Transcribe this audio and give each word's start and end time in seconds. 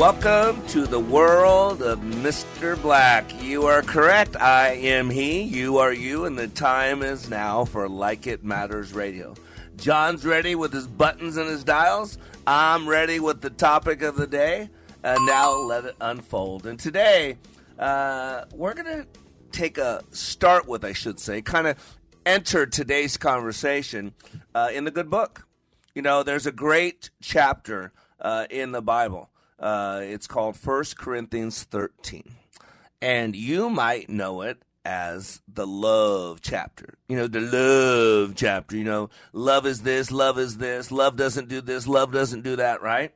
Welcome 0.00 0.66
to 0.68 0.86
the 0.86 0.98
world 0.98 1.82
of 1.82 1.98
Mr. 1.98 2.80
Black. 2.80 3.26
You 3.42 3.66
are 3.66 3.82
correct. 3.82 4.34
I 4.34 4.68
am 4.68 5.10
he, 5.10 5.42
you 5.42 5.76
are 5.76 5.92
you, 5.92 6.24
and 6.24 6.38
the 6.38 6.48
time 6.48 7.02
is 7.02 7.28
now 7.28 7.66
for 7.66 7.86
Like 7.86 8.26
It 8.26 8.42
Matters 8.42 8.94
Radio. 8.94 9.34
John's 9.76 10.24
ready 10.24 10.54
with 10.54 10.72
his 10.72 10.86
buttons 10.86 11.36
and 11.36 11.50
his 11.50 11.64
dials. 11.64 12.16
I'm 12.46 12.88
ready 12.88 13.20
with 13.20 13.42
the 13.42 13.50
topic 13.50 14.00
of 14.00 14.16
the 14.16 14.26
day. 14.26 14.70
And 15.02 15.26
now 15.26 15.54
let 15.54 15.84
it 15.84 15.96
unfold. 16.00 16.64
And 16.64 16.80
today, 16.80 17.36
uh, 17.78 18.46
we're 18.54 18.72
going 18.72 19.02
to 19.02 19.06
take 19.52 19.76
a 19.76 20.02
start 20.12 20.66
with, 20.66 20.82
I 20.82 20.94
should 20.94 21.20
say, 21.20 21.42
kind 21.42 21.66
of 21.66 21.98
enter 22.24 22.64
today's 22.64 23.18
conversation 23.18 24.14
uh, 24.54 24.70
in 24.72 24.84
the 24.84 24.90
good 24.90 25.10
book. 25.10 25.46
You 25.94 26.00
know, 26.00 26.22
there's 26.22 26.46
a 26.46 26.52
great 26.52 27.10
chapter 27.20 27.92
uh, 28.18 28.46
in 28.48 28.72
the 28.72 28.80
Bible. 28.80 29.28
Uh, 29.60 30.00
it's 30.02 30.26
called 30.26 30.56
First 30.56 30.96
Corinthians 30.96 31.62
13. 31.64 32.24
And 33.02 33.36
you 33.36 33.70
might 33.70 34.08
know 34.08 34.42
it 34.42 34.62
as 34.84 35.42
the 35.46 35.66
love 35.66 36.40
chapter. 36.40 36.94
You 37.08 37.16
know, 37.16 37.26
the 37.26 37.40
love 37.40 38.34
chapter. 38.34 38.76
You 38.76 38.84
know, 38.84 39.10
love 39.32 39.66
is 39.66 39.82
this, 39.82 40.10
love 40.10 40.38
is 40.38 40.56
this, 40.56 40.90
love 40.90 41.16
doesn't 41.16 41.48
do 41.48 41.60
this, 41.60 41.86
love 41.86 42.12
doesn't 42.12 42.42
do 42.42 42.56
that, 42.56 42.82
right? 42.82 43.12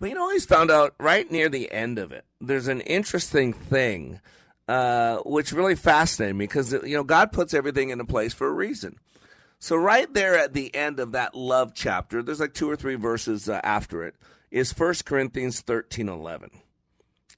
But 0.00 0.08
you 0.08 0.14
know, 0.14 0.30
he's 0.30 0.46
found 0.46 0.70
out 0.70 0.94
right 0.98 1.30
near 1.30 1.48
the 1.48 1.70
end 1.70 1.98
of 1.98 2.12
it, 2.12 2.24
there's 2.40 2.68
an 2.68 2.80
interesting 2.80 3.52
thing, 3.52 4.20
uh, 4.66 5.18
which 5.18 5.52
really 5.52 5.76
fascinated 5.76 6.36
me 6.36 6.46
because, 6.46 6.72
you 6.72 6.96
know, 6.96 7.04
God 7.04 7.32
puts 7.32 7.54
everything 7.54 7.90
into 7.90 8.04
place 8.04 8.32
for 8.34 8.46
a 8.46 8.52
reason. 8.52 8.96
So, 9.58 9.76
right 9.76 10.12
there 10.12 10.36
at 10.36 10.52
the 10.52 10.74
end 10.74 11.00
of 11.00 11.12
that 11.12 11.34
love 11.34 11.72
chapter, 11.74 12.22
there's 12.22 12.40
like 12.40 12.54
two 12.54 12.68
or 12.68 12.76
three 12.76 12.96
verses 12.96 13.48
uh, 13.48 13.60
after 13.62 14.02
it, 14.02 14.14
is 14.54 14.72
1 14.72 14.94
Corinthians 15.04 15.60
13 15.60 16.08
11. 16.08 16.50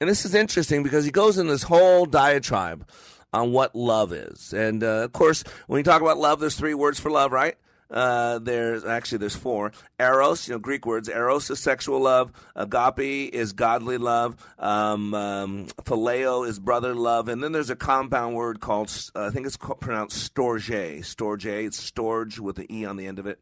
And 0.00 0.10
this 0.10 0.26
is 0.26 0.34
interesting 0.34 0.82
because 0.82 1.06
he 1.06 1.10
goes 1.10 1.38
in 1.38 1.48
this 1.48 1.62
whole 1.62 2.04
diatribe 2.04 2.86
on 3.32 3.52
what 3.52 3.74
love 3.74 4.12
is. 4.12 4.52
And 4.52 4.84
uh, 4.84 5.04
of 5.04 5.12
course, 5.12 5.42
when 5.66 5.78
you 5.78 5.84
talk 5.84 6.02
about 6.02 6.18
love, 6.18 6.40
there's 6.40 6.56
three 6.56 6.74
words 6.74 7.00
for 7.00 7.10
love, 7.10 7.32
right? 7.32 7.56
Uh, 7.90 8.38
there's 8.40 8.84
actually 8.84 9.18
there's 9.18 9.36
four. 9.36 9.72
Eros, 9.98 10.46
you 10.46 10.54
know, 10.54 10.58
Greek 10.58 10.84
words. 10.84 11.08
Eros 11.08 11.48
is 11.48 11.58
sexual 11.58 12.00
love. 12.00 12.32
Agape 12.54 13.32
is 13.32 13.54
godly 13.54 13.96
love. 13.96 14.36
Um, 14.58 15.14
um, 15.14 15.66
phileo 15.84 16.46
is 16.46 16.58
brother 16.58 16.94
love. 16.94 17.28
And 17.28 17.42
then 17.42 17.52
there's 17.52 17.70
a 17.70 17.76
compound 17.76 18.34
word 18.34 18.60
called 18.60 18.92
uh, 19.14 19.26
I 19.26 19.30
think 19.30 19.46
it's 19.46 19.56
called, 19.56 19.80
pronounced 19.80 20.34
storge. 20.34 20.98
Storge. 21.00 21.64
It's 21.64 21.90
storge 21.90 22.38
with 22.40 22.56
the 22.56 22.70
e 22.70 22.84
on 22.84 22.96
the 22.96 23.06
end 23.06 23.18
of 23.18 23.26
it. 23.26 23.40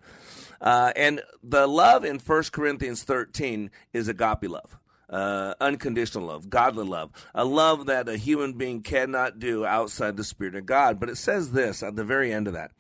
Uh, 0.61 0.93
and 0.97 1.23
the 1.43 1.67
love 1.67 2.05
in 2.05 2.19
1 2.19 2.43
Corinthians 2.53 3.03
13 3.03 3.71
is 3.93 4.09
agape 4.09 4.49
love. 4.49 4.79
Uh, 5.09 5.55
unconditional 5.61 6.27
love, 6.27 6.49
godly 6.49 6.85
love, 6.85 7.11
a 7.35 7.45
love 7.45 7.87
that 7.87 8.09
a 8.09 8.17
human 8.17 8.55
being 8.55 8.83
cannot 8.83 9.39
do 9.39 9.65
outside 9.65 10.17
the 10.17 10.25
Spirit 10.25 10.55
of 10.55 10.67
God. 10.67 10.99
But 10.99 11.11
it 11.11 11.17
says 11.17 11.53
this 11.53 11.83
at 11.83 11.95
the 11.95 12.05
very 12.05 12.33
end 12.33 12.49
of 12.49 12.55
that 12.55 12.73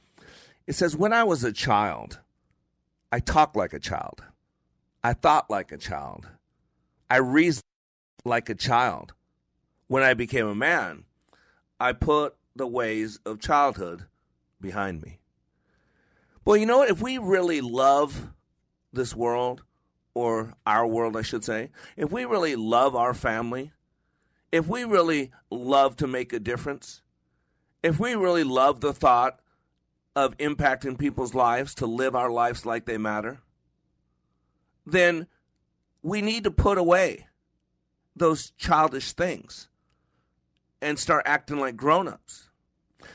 it 0.66 0.74
says, 0.74 0.96
When 0.96 1.12
I 1.12 1.24
was 1.24 1.44
a 1.44 1.52
child, 1.52 2.20
I 3.12 3.20
talked 3.20 3.56
like 3.56 3.72
a 3.72 3.78
child, 3.78 4.24
I 5.02 5.12
thought 5.12 5.50
like 5.50 5.72
a 5.72 5.78
child, 5.78 6.28
I 7.10 7.18
reasoned 7.18 7.62
like 8.24 8.48
a 8.48 8.54
child. 8.54 9.12
When 9.86 10.02
I 10.02 10.14
became 10.14 10.46
a 10.46 10.54
man, 10.54 11.04
I 11.78 11.92
put 11.92 12.36
the 12.56 12.66
ways 12.66 13.18
of 13.26 13.40
childhood 13.40 14.06
behind 14.60 15.02
me. 15.02 15.18
Well, 16.44 16.56
you 16.56 16.66
know 16.66 16.78
what? 16.78 16.90
If 16.90 17.00
we 17.00 17.18
really 17.18 17.60
love 17.60 18.28
this 18.92 19.14
world, 19.14 19.64
or 20.14 20.54
our 20.64 20.86
world, 20.86 21.16
I 21.16 21.22
should 21.22 21.44
say, 21.44 21.70
if 21.96 22.12
we 22.12 22.24
really 22.24 22.54
love 22.54 22.94
our 22.94 23.12
family, 23.12 23.72
if 24.52 24.68
we 24.68 24.84
really 24.84 25.32
love 25.50 25.96
to 25.96 26.06
make 26.06 26.32
a 26.32 26.38
difference, 26.38 27.02
if 27.82 27.98
we 27.98 28.14
really 28.14 28.44
love 28.44 28.80
the 28.80 28.92
thought 28.92 29.40
of 30.14 30.36
impacting 30.38 30.96
people's 30.96 31.34
lives 31.34 31.74
to 31.74 31.86
live 31.86 32.14
our 32.14 32.30
lives 32.30 32.64
like 32.64 32.86
they 32.86 32.96
matter, 32.96 33.40
then 34.86 35.26
we 36.02 36.22
need 36.22 36.44
to 36.44 36.50
put 36.50 36.78
away 36.78 37.26
those 38.14 38.52
childish 38.56 39.12
things 39.12 39.68
and 40.80 40.98
start 40.98 41.24
acting 41.26 41.58
like 41.58 41.76
grown 41.76 42.06
ups. 42.06 42.50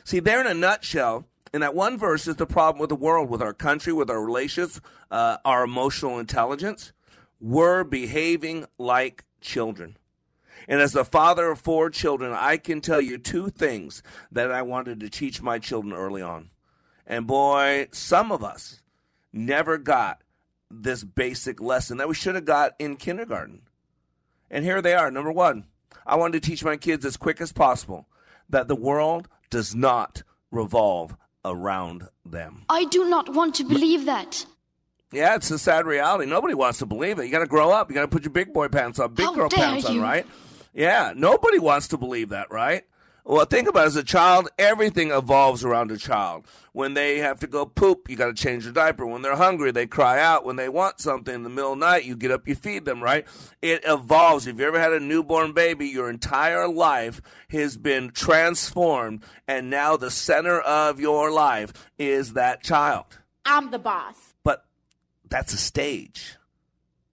See, 0.03 0.19
there 0.19 0.41
in 0.41 0.47
a 0.47 0.53
nutshell, 0.53 1.28
in 1.53 1.61
that 1.61 1.75
one 1.75 1.97
verse 1.97 2.27
is 2.27 2.35
the 2.35 2.45
problem 2.45 2.79
with 2.79 2.89
the 2.89 2.95
world, 2.95 3.29
with 3.29 3.41
our 3.41 3.53
country, 3.53 3.93
with 3.93 4.09
our 4.09 4.23
relations, 4.23 4.79
uh, 5.11 5.37
our 5.43 5.63
emotional 5.63 6.19
intelligence. 6.19 6.91
We're 7.39 7.83
behaving 7.83 8.65
like 8.77 9.25
children. 9.41 9.97
And 10.67 10.81
as 10.81 10.93
the 10.93 11.05
father 11.05 11.49
of 11.51 11.59
four 11.59 11.89
children, 11.89 12.31
I 12.33 12.57
can 12.57 12.81
tell 12.81 13.01
you 13.01 13.17
two 13.17 13.49
things 13.49 14.03
that 14.31 14.51
I 14.51 14.61
wanted 14.61 14.99
to 14.99 15.09
teach 15.09 15.41
my 15.41 15.57
children 15.57 15.93
early 15.93 16.21
on. 16.21 16.51
And 17.07 17.25
boy, 17.25 17.88
some 17.91 18.31
of 18.31 18.43
us 18.43 18.81
never 19.33 19.77
got 19.77 20.21
this 20.69 21.03
basic 21.03 21.59
lesson 21.59 21.97
that 21.97 22.07
we 22.07 22.13
should 22.13 22.35
have 22.35 22.45
got 22.45 22.73
in 22.77 22.97
kindergarten. 22.97 23.61
And 24.51 24.63
here 24.63 24.81
they 24.81 24.93
are. 24.93 25.09
Number 25.09 25.31
one, 25.31 25.65
I 26.05 26.15
wanted 26.15 26.41
to 26.41 26.47
teach 26.49 26.63
my 26.63 26.77
kids 26.77 27.05
as 27.05 27.17
quick 27.17 27.41
as 27.41 27.51
possible 27.51 28.07
that 28.49 28.67
the 28.67 28.75
world 28.75 29.27
does 29.49 29.73
not 29.73 30.23
revolve 30.51 31.15
around 31.45 32.07
them. 32.25 32.66
I 32.69 32.85
do 32.85 33.09
not 33.09 33.33
want 33.33 33.55
to 33.55 33.63
believe 33.63 34.05
that. 34.05 34.45
Yeah, 35.11 35.35
it's 35.35 35.50
a 35.50 35.57
sad 35.57 35.85
reality. 35.85 36.29
Nobody 36.29 36.53
wants 36.53 36.79
to 36.79 36.85
believe 36.85 37.17
it. 37.19 37.25
You 37.25 37.31
got 37.31 37.39
to 37.39 37.47
grow 37.47 37.72
up. 37.72 37.89
You 37.89 37.95
got 37.95 38.01
to 38.01 38.07
put 38.07 38.23
your 38.23 38.31
big 38.31 38.53
boy 38.53 38.67
pants 38.67 39.00
on, 39.00 39.13
big 39.13 39.25
How 39.25 39.33
girl 39.33 39.50
dare 39.50 39.59
pants 39.59 39.85
on, 39.85 40.00
right? 40.00 40.25
Yeah, 40.73 41.13
nobody 41.16 41.57
wants 41.57 41.88
to 41.89 41.97
believe 41.97 42.29
that, 42.29 42.51
right? 42.51 42.83
Well, 43.29 43.45
think 43.45 43.67
about 43.67 43.84
it. 43.84 43.90
As 43.90 43.95
a 43.95 44.03
child, 44.03 44.50
everything 44.57 45.12
evolves 45.12 45.63
around 45.63 45.91
a 45.91 45.97
child. 45.97 46.47
When 46.73 46.95
they 46.95 47.19
have 47.19 47.40
to 47.41 47.47
go 47.47 47.63
poop, 47.63 48.09
you 48.09 48.16
got 48.16 48.25
to 48.25 48.34
change 48.34 48.63
their 48.63 48.73
diaper. 48.73 49.06
When 49.06 49.22
they're 49.22 49.35
hungry, 49.35 49.69
they 49.69 49.85
cry 49.85 50.19
out. 50.19 50.45
When 50.45 50.56
they 50.56 50.67
want 50.67 51.00
something 51.00 51.35
in 51.35 51.44
the 51.44 51.50
middle 51.50 51.73
of 51.73 51.79
the 51.79 51.85
night, 51.85 52.06
you 52.06 52.16
get 52.16 52.31
up, 52.31 52.47
you 52.47 52.56
feed 52.56 52.85
them, 52.85 53.03
right? 53.03 53.28
It 53.62 53.81
evolves. 53.85 54.47
If 54.47 54.57
you 54.57 54.66
ever 54.66 54.79
had 54.79 54.94
a 54.94 55.00
newborn 55.00 55.53
baby, 55.53 55.89
your 55.89 56.09
entire 56.09 56.68
life 56.68 57.22
has 57.51 57.78
been 57.78 58.09
transformed, 58.09 59.24
and 59.48 59.69
now 59.69 59.95
the 59.95 60.09
center 60.09 60.59
of 60.59 61.00
your 61.00 61.30
life 61.30 61.71
is 62.00 62.33
that 62.33 62.63
child. 62.63 63.19
I'm 63.45 63.69
the 63.69 63.77
boss. 63.77 64.33
But 64.44 64.65
that's 65.30 65.53
a 65.53 65.57
stage. 65.57 66.36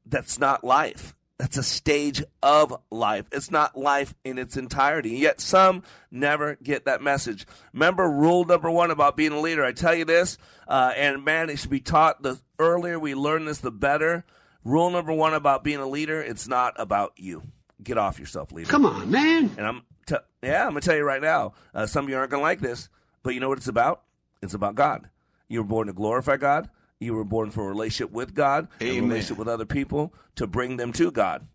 That's 0.06 0.38
not 0.38 0.64
life. 0.64 1.15
That's 1.38 1.59
a 1.59 1.62
stage 1.62 2.25
of 2.43 2.81
life. 2.91 3.27
It's 3.31 3.50
not 3.50 3.77
life 3.77 4.15
in 4.25 4.38
its 4.38 4.56
entirety. 4.56 5.11
Yet 5.11 5.41
some 5.41 5.83
never 6.11 6.56
get 6.62 6.87
that 6.87 7.03
message. 7.03 7.47
Remember 7.75 8.09
rule 8.11 8.47
number 8.47 8.71
one 8.71 8.91
about 8.91 9.19
being 9.19 9.33
a 9.33 9.41
leader. 9.41 9.62
I 9.62 9.73
tell 9.73 9.94
you 9.94 10.06
this, 10.06 10.38
uh, 10.67 10.93
and 10.97 11.25
man, 11.25 11.50
it 11.50 11.59
should 11.59 11.71
be 11.71 11.81
taught. 11.81 12.23
The 12.23 12.41
earlier 12.59 12.99
we 12.99 13.15
learn 13.15 13.44
this, 13.44 13.59
the 13.59 13.71
better. 13.71 14.25
Rule 14.65 14.91
number 14.91 15.12
one 15.12 15.35
about 15.35 15.62
being 15.62 15.79
a 15.79 15.87
leader: 15.87 16.23
it's 16.23 16.49
not 16.49 16.73
about 16.79 17.12
you. 17.17 17.43
Get 17.83 17.99
off 17.99 18.19
yourself, 18.19 18.50
leader. 18.50 18.71
Come 18.71 18.87
on, 18.87 19.11
man. 19.11 19.50
And 19.59 19.67
I'm, 19.67 19.83
t- 20.06 20.17
yeah, 20.43 20.62
I'm 20.62 20.71
gonna 20.71 20.81
tell 20.81 20.97
you 20.97 21.05
right 21.05 21.21
now. 21.21 21.53
Uh, 21.75 21.85
some 21.87 22.06
of 22.06 22.11
you 22.11 22.17
aren't 22.17 22.31
gonna 22.31 22.43
like 22.43 22.61
this, 22.61 22.88
but 23.23 23.35
you 23.35 23.41
know 23.41 23.50
what 23.50 23.59
it's 23.59 23.69
about? 23.69 24.03
It's 24.41 24.55
about 24.55 24.75
God. 24.75 25.11
You 25.49 25.61
were 25.61 25.69
born 25.69 25.87
to 25.88 25.93
glorify 25.93 26.38
God. 26.38 26.71
You 26.98 27.14
were 27.14 27.25
born 27.25 27.50
for 27.50 27.64
a 27.64 27.69
relationship 27.69 28.12
with 28.12 28.34
God, 28.34 28.69
a 28.81 29.00
relationship 29.00 29.38
with 29.38 29.48
other 29.48 29.66
people, 29.66 30.14
to 30.37 30.46
bring 30.46 30.76
them 30.76 30.93
to 30.94 31.10
God. 31.10 31.46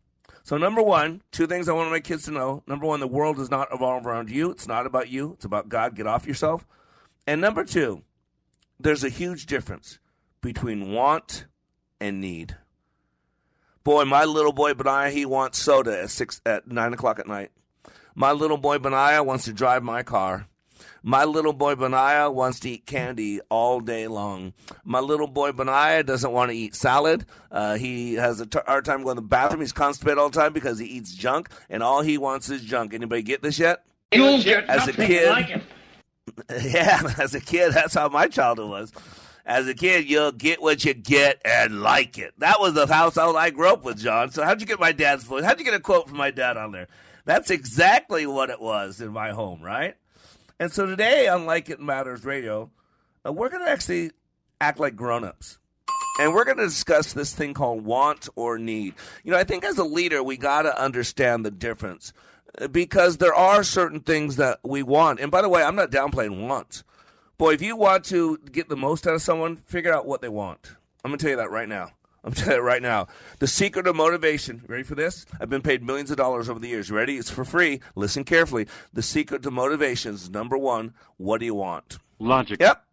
So, 0.43 0.57
number 0.57 0.81
one, 0.81 1.21
two 1.31 1.47
things 1.47 1.69
I 1.69 1.73
want 1.73 1.91
my 1.91 1.99
kids 1.99 2.25
to 2.25 2.31
know. 2.31 2.63
Number 2.67 2.85
one, 2.85 2.99
the 2.99 3.07
world 3.07 3.37
does 3.37 3.51
not 3.51 3.71
revolve 3.71 4.05
around 4.05 4.29
you. 4.29 4.51
It's 4.51 4.67
not 4.67 4.85
about 4.85 5.09
you, 5.09 5.33
it's 5.33 5.45
about 5.45 5.69
God. 5.69 5.95
Get 5.95 6.07
off 6.07 6.25
yourself. 6.27 6.65
And 7.27 7.39
number 7.41 7.63
two, 7.63 8.03
there's 8.79 9.03
a 9.03 9.09
huge 9.09 9.45
difference 9.45 9.99
between 10.41 10.91
want 10.91 11.45
and 11.99 12.19
need. 12.19 12.57
Boy, 13.83 14.05
my 14.05 14.25
little 14.25 14.51
boy 14.53 14.73
Benaiah, 14.73 15.11
he 15.11 15.25
wants 15.25 15.57
soda 15.59 16.01
at 16.01 16.09
six 16.09 16.41
at 16.45 16.67
nine 16.67 16.93
o'clock 16.93 17.19
at 17.19 17.27
night. 17.27 17.51
My 18.13 18.31
little 18.31 18.57
boy 18.57 18.77
Benaiah 18.77 19.23
wants 19.23 19.45
to 19.45 19.53
drive 19.53 19.83
my 19.83 20.03
car. 20.03 20.47
My 21.03 21.25
little 21.25 21.53
boy 21.53 21.75
Benaiah 21.75 22.31
wants 22.31 22.59
to 22.61 22.69
eat 22.69 22.85
candy 22.85 23.39
all 23.49 23.79
day 23.79 24.07
long. 24.07 24.53
My 24.83 24.99
little 24.99 25.27
boy 25.27 25.51
Benaiah 25.51 26.03
doesn't 26.03 26.31
want 26.31 26.51
to 26.51 26.57
eat 26.57 26.75
salad. 26.75 27.25
Uh, 27.51 27.75
he 27.75 28.13
has 28.15 28.39
a 28.39 28.45
t- 28.45 28.59
hard 28.65 28.85
time 28.85 29.03
going 29.03 29.15
to 29.15 29.21
the 29.21 29.27
bathroom. 29.27 29.61
He's 29.61 29.71
constipated 29.73 30.17
all 30.17 30.29
the 30.29 30.39
time 30.39 30.53
because 30.53 30.79
he 30.79 30.85
eats 30.85 31.13
junk, 31.13 31.49
and 31.69 31.81
all 31.83 32.01
he 32.01 32.17
wants 32.17 32.49
is 32.49 32.61
junk. 32.61 32.93
Anybody 32.93 33.21
get 33.23 33.41
this 33.41 33.59
yet? 33.59 33.83
You'll 34.11 34.41
get 34.43 34.69
As 34.69 34.87
a 34.87 34.93
kid- 34.93 35.29
like 35.29 35.61
yeah, 36.63 37.01
as 37.17 37.33
a 37.35 37.39
kid, 37.41 37.73
that's 37.73 37.93
how 37.93 38.07
my 38.09 38.27
childhood 38.27 38.69
was. 38.69 38.91
As 39.45 39.67
a 39.67 39.73
kid, 39.73 40.07
you'll 40.09 40.31
get 40.31 40.61
what 40.61 40.85
you 40.85 40.93
get 40.93 41.41
and 41.43 41.81
like 41.81 42.17
it. 42.17 42.33
That 42.37 42.59
was 42.59 42.73
the 42.73 42.85
household 42.85 43.35
I 43.35 43.49
grew 43.49 43.69
up 43.69 43.83
with, 43.83 43.97
John. 43.97 44.31
So 44.31 44.43
how'd 44.43 44.61
you 44.61 44.67
get 44.67 44.79
my 44.79 44.91
dad's 44.91 45.23
voice? 45.23 45.43
How'd 45.43 45.59
you 45.59 45.65
get 45.65 45.73
a 45.73 45.79
quote 45.79 46.07
from 46.07 46.17
my 46.17 46.29
dad 46.31 46.57
on 46.57 46.71
there? 46.71 46.87
That's 47.25 47.49
exactly 47.49 48.25
what 48.27 48.49
it 48.49 48.61
was 48.61 49.01
in 49.01 49.11
my 49.11 49.31
home, 49.31 49.61
right? 49.61 49.95
And 50.61 50.71
so 50.71 50.85
today 50.85 51.27
on 51.27 51.47
Like 51.47 51.71
It 51.71 51.79
Matters 51.79 52.23
Radio, 52.23 52.69
uh, 53.25 53.33
we're 53.33 53.49
going 53.49 53.65
to 53.65 53.71
actually 53.71 54.11
act 54.59 54.79
like 54.79 54.95
grown-ups. 54.95 55.57
And 56.19 56.35
we're 56.35 56.45
going 56.45 56.57
to 56.57 56.65
discuss 56.65 57.13
this 57.13 57.33
thing 57.33 57.55
called 57.55 57.83
want 57.83 58.29
or 58.35 58.59
need. 58.59 58.93
You 59.23 59.31
know, 59.31 59.39
I 59.39 59.43
think 59.43 59.65
as 59.65 59.79
a 59.79 59.83
leader, 59.83 60.21
we 60.21 60.37
got 60.37 60.61
to 60.61 60.79
understand 60.79 61.43
the 61.43 61.49
difference 61.49 62.13
uh, 62.59 62.67
because 62.67 63.17
there 63.17 63.33
are 63.33 63.63
certain 63.63 64.01
things 64.01 64.35
that 64.35 64.59
we 64.63 64.83
want. 64.83 65.19
And 65.19 65.31
by 65.31 65.41
the 65.41 65.49
way, 65.49 65.63
I'm 65.63 65.75
not 65.75 65.89
downplaying 65.89 66.47
wants. 66.47 66.83
Boy, 67.39 67.53
if 67.53 67.63
you 67.63 67.75
want 67.75 68.05
to 68.05 68.37
get 68.51 68.69
the 68.69 68.77
most 68.77 69.07
out 69.07 69.15
of 69.15 69.23
someone, 69.23 69.55
figure 69.55 69.91
out 69.91 70.05
what 70.05 70.21
they 70.21 70.29
want. 70.29 70.75
I'm 71.03 71.09
going 71.09 71.17
to 71.17 71.23
tell 71.23 71.31
you 71.31 71.37
that 71.37 71.49
right 71.49 71.67
now. 71.67 71.89
I'm 72.23 72.33
telling 72.33 72.57
you 72.57 72.61
right 72.61 72.81
now. 72.81 73.07
The 73.39 73.47
secret 73.47 73.87
of 73.87 73.95
motivation. 73.95 74.63
Ready 74.67 74.83
for 74.83 74.95
this? 74.95 75.25
I've 75.39 75.49
been 75.49 75.61
paid 75.61 75.83
millions 75.83 76.11
of 76.11 76.17
dollars 76.17 76.49
over 76.49 76.59
the 76.59 76.67
years. 76.67 76.91
Ready? 76.91 77.17
It's 77.17 77.29
for 77.31 77.45
free. 77.45 77.81
Listen 77.95 78.23
carefully. 78.23 78.67
The 78.93 79.01
secret 79.01 79.43
to 79.43 79.51
motivation 79.51 80.13
is 80.13 80.29
number 80.29 80.57
one. 80.57 80.93
What 81.17 81.39
do 81.39 81.45
you 81.45 81.55
want? 81.55 81.97
Logic. 82.19 82.59
Yep. 82.59 82.83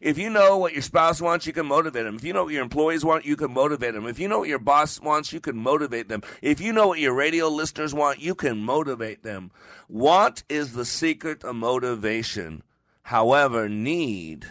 If 0.00 0.18
you 0.18 0.30
know 0.30 0.58
what 0.58 0.72
your 0.72 0.82
spouse 0.82 1.20
wants, 1.20 1.46
you 1.46 1.52
can 1.52 1.66
motivate 1.66 2.04
them. 2.04 2.16
If 2.16 2.24
you 2.24 2.32
know 2.32 2.44
what 2.44 2.52
your 2.52 2.62
employees 2.62 3.04
want, 3.04 3.24
you 3.24 3.36
can 3.36 3.52
motivate 3.52 3.94
them. 3.94 4.06
If 4.06 4.18
you 4.18 4.28
know 4.28 4.40
what 4.40 4.48
your 4.48 4.58
boss 4.58 5.00
wants, 5.00 5.32
you 5.32 5.40
can 5.40 5.56
motivate 5.56 6.08
them. 6.08 6.22
If 6.42 6.60
you 6.60 6.72
know 6.72 6.88
what 6.88 6.98
your 6.98 7.14
radio 7.14 7.48
listeners 7.48 7.94
want, 7.94 8.20
you 8.20 8.34
can 8.34 8.58
motivate 8.58 9.22
them. 9.22 9.50
Want 9.88 10.44
is 10.48 10.72
the 10.72 10.84
secret 10.84 11.44
of 11.44 11.56
motivation. 11.56 12.62
However, 13.02 13.68
need 13.68 14.46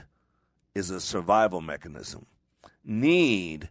is 0.74 0.90
a 0.90 1.00
survival 1.00 1.62
mechanism. 1.62 2.26
Need 2.84 3.70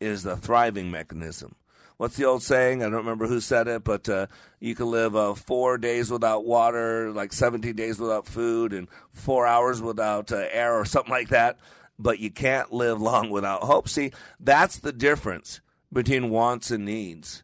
is 0.00 0.22
the 0.22 0.36
thriving 0.36 0.90
mechanism. 0.90 1.54
What's 1.96 2.16
the 2.16 2.26
old 2.26 2.42
saying? 2.42 2.82
I 2.82 2.86
don't 2.86 2.96
remember 2.96 3.26
who 3.26 3.40
said 3.40 3.68
it, 3.68 3.82
but 3.82 4.06
uh, 4.08 4.26
you 4.60 4.74
can 4.74 4.90
live 4.90 5.16
uh, 5.16 5.32
four 5.34 5.78
days 5.78 6.10
without 6.10 6.44
water, 6.44 7.10
like 7.10 7.32
17 7.32 7.74
days 7.74 7.98
without 7.98 8.26
food, 8.26 8.74
and 8.74 8.88
four 9.12 9.46
hours 9.46 9.80
without 9.80 10.30
uh, 10.30 10.44
air, 10.50 10.78
or 10.78 10.84
something 10.84 11.10
like 11.10 11.30
that. 11.30 11.58
But 11.98 12.18
you 12.18 12.30
can't 12.30 12.70
live 12.70 13.00
long 13.00 13.30
without 13.30 13.62
hope. 13.62 13.88
See, 13.88 14.12
that's 14.38 14.78
the 14.78 14.92
difference 14.92 15.62
between 15.90 16.28
wants 16.28 16.70
and 16.70 16.84
needs. 16.84 17.42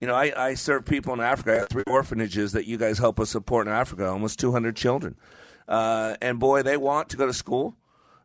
You 0.00 0.06
know, 0.06 0.14
I, 0.14 0.32
I 0.36 0.54
serve 0.54 0.84
people 0.84 1.14
in 1.14 1.20
Africa. 1.20 1.52
I 1.52 1.56
have 1.60 1.68
three 1.70 1.84
orphanages 1.86 2.52
that 2.52 2.66
you 2.66 2.76
guys 2.76 2.98
help 2.98 3.18
us 3.18 3.30
support 3.30 3.66
in 3.66 3.72
Africa, 3.72 4.06
almost 4.06 4.38
200 4.38 4.76
children. 4.76 5.16
Uh, 5.66 6.16
and 6.20 6.38
boy, 6.38 6.62
they 6.62 6.76
want 6.76 7.08
to 7.08 7.16
go 7.16 7.26
to 7.26 7.32
school. 7.32 7.74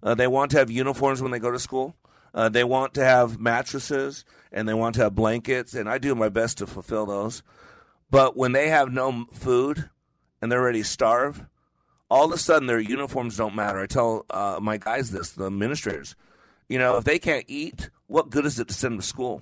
Uh, 0.03 0.13
they 0.13 0.27
want 0.27 0.51
to 0.51 0.57
have 0.57 0.69
uniforms 0.69 1.21
when 1.21 1.31
they 1.31 1.39
go 1.39 1.51
to 1.51 1.59
school. 1.59 1.95
Uh, 2.33 2.49
they 2.49 2.63
want 2.63 2.93
to 2.95 3.03
have 3.03 3.39
mattresses 3.39 4.25
and 4.51 4.67
they 4.67 4.73
want 4.73 4.95
to 4.95 5.01
have 5.01 5.15
blankets, 5.15 5.73
and 5.73 5.89
I 5.89 5.97
do 5.97 6.15
my 6.15 6.29
best 6.29 6.59
to 6.59 6.67
fulfill 6.67 7.05
those. 7.05 7.43
But 8.09 8.37
when 8.37 8.51
they 8.51 8.69
have 8.69 8.91
no 8.91 9.25
food 9.33 9.89
and 10.41 10.51
they're 10.51 10.61
ready 10.61 10.83
to 10.83 10.87
starve, 10.87 11.45
all 12.09 12.25
of 12.25 12.31
a 12.31 12.37
sudden 12.37 12.67
their 12.67 12.79
uniforms 12.79 13.37
don't 13.37 13.55
matter. 13.55 13.79
I 13.79 13.87
tell 13.87 14.25
uh, 14.29 14.59
my 14.61 14.77
guys 14.77 15.09
this, 15.09 15.31
the 15.31 15.47
administrators. 15.47 16.15
You 16.69 16.77
know, 16.77 16.97
if 16.97 17.03
they 17.03 17.17
can't 17.17 17.45
eat, 17.47 17.89
what 18.05 18.29
good 18.29 18.45
is 18.45 18.59
it 18.59 18.67
to 18.67 18.73
send 18.73 18.93
them 18.93 18.99
to 19.01 19.07
school? 19.07 19.41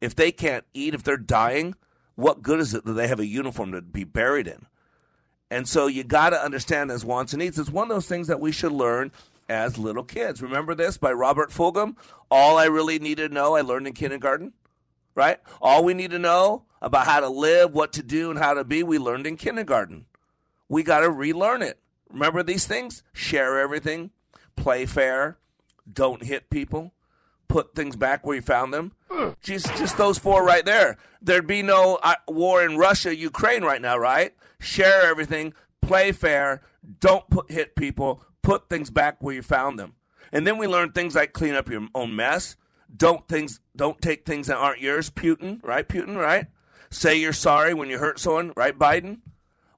If 0.00 0.14
they 0.14 0.32
can't 0.32 0.64
eat, 0.72 0.94
if 0.94 1.02
they're 1.02 1.18
dying, 1.18 1.74
what 2.14 2.42
good 2.42 2.60
is 2.60 2.72
it 2.72 2.86
that 2.86 2.92
they 2.94 3.08
have 3.08 3.20
a 3.20 3.26
uniform 3.26 3.72
to 3.72 3.82
be 3.82 4.04
buried 4.04 4.46
in? 4.46 4.66
And 5.50 5.68
so 5.68 5.86
you 5.86 6.04
got 6.04 6.30
to 6.30 6.42
understand 6.42 6.90
as 6.90 7.04
wants 7.04 7.32
and 7.32 7.42
needs. 7.42 7.58
It's 7.58 7.70
one 7.70 7.90
of 7.90 7.94
those 7.94 8.06
things 8.06 8.28
that 8.28 8.40
we 8.40 8.52
should 8.52 8.72
learn 8.72 9.10
as 9.50 9.76
little 9.76 10.04
kids. 10.04 10.40
Remember 10.40 10.74
this 10.74 10.96
by 10.96 11.12
Robert 11.12 11.50
Fulghum? 11.50 11.96
All 12.30 12.56
I 12.56 12.66
really 12.66 12.98
needed 12.98 13.28
to 13.28 13.34
know, 13.34 13.56
I 13.56 13.62
learned 13.62 13.88
in 13.88 13.92
kindergarten, 13.92 14.52
right? 15.14 15.38
All 15.60 15.84
we 15.84 15.92
need 15.92 16.12
to 16.12 16.18
know 16.18 16.64
about 16.80 17.06
how 17.06 17.20
to 17.20 17.28
live, 17.28 17.74
what 17.74 17.92
to 17.94 18.02
do, 18.02 18.30
and 18.30 18.38
how 18.38 18.54
to 18.54 18.64
be, 18.64 18.82
we 18.82 18.98
learned 18.98 19.26
in 19.26 19.36
kindergarten. 19.36 20.06
We 20.68 20.84
got 20.84 21.00
to 21.00 21.10
relearn 21.10 21.62
it. 21.62 21.78
Remember 22.10 22.42
these 22.42 22.64
things? 22.64 23.02
Share 23.12 23.58
everything, 23.58 24.10
play 24.54 24.86
fair, 24.86 25.36
don't 25.92 26.22
hit 26.22 26.48
people, 26.48 26.92
put 27.48 27.74
things 27.74 27.96
back 27.96 28.24
where 28.24 28.36
you 28.36 28.42
found 28.42 28.72
them. 28.72 28.92
Just, 29.42 29.66
just 29.76 29.98
those 29.98 30.18
four 30.18 30.44
right 30.44 30.64
there. 30.64 30.96
There'd 31.20 31.46
be 31.46 31.62
no 31.62 31.98
uh, 32.02 32.14
war 32.28 32.64
in 32.64 32.76
Russia, 32.76 33.14
Ukraine 33.14 33.62
right 33.62 33.82
now, 33.82 33.98
right? 33.98 34.32
Share 34.60 35.02
everything, 35.02 35.54
play 35.82 36.12
fair, 36.12 36.62
don't 37.00 37.28
put, 37.28 37.50
hit 37.50 37.74
people, 37.74 38.22
put 38.42 38.68
things 38.68 38.90
back 38.90 39.22
where 39.22 39.34
you 39.34 39.42
found 39.42 39.78
them. 39.78 39.94
And 40.32 40.46
then 40.46 40.58
we 40.58 40.66
learn 40.66 40.92
things 40.92 41.14
like 41.14 41.32
clean 41.32 41.54
up 41.54 41.68
your 41.68 41.86
own 41.94 42.14
mess. 42.14 42.56
Don't 42.94 43.26
things 43.28 43.60
don't 43.76 44.00
take 44.00 44.24
things 44.24 44.48
that 44.48 44.56
aren't 44.56 44.80
yours. 44.80 45.10
Putin, 45.10 45.60
right? 45.62 45.88
Putin, 45.88 46.16
right? 46.16 46.46
Say 46.90 47.16
you're 47.16 47.32
sorry 47.32 47.74
when 47.74 47.88
you 47.88 47.98
hurt 47.98 48.18
someone, 48.18 48.52
right? 48.56 48.76
Biden. 48.76 49.20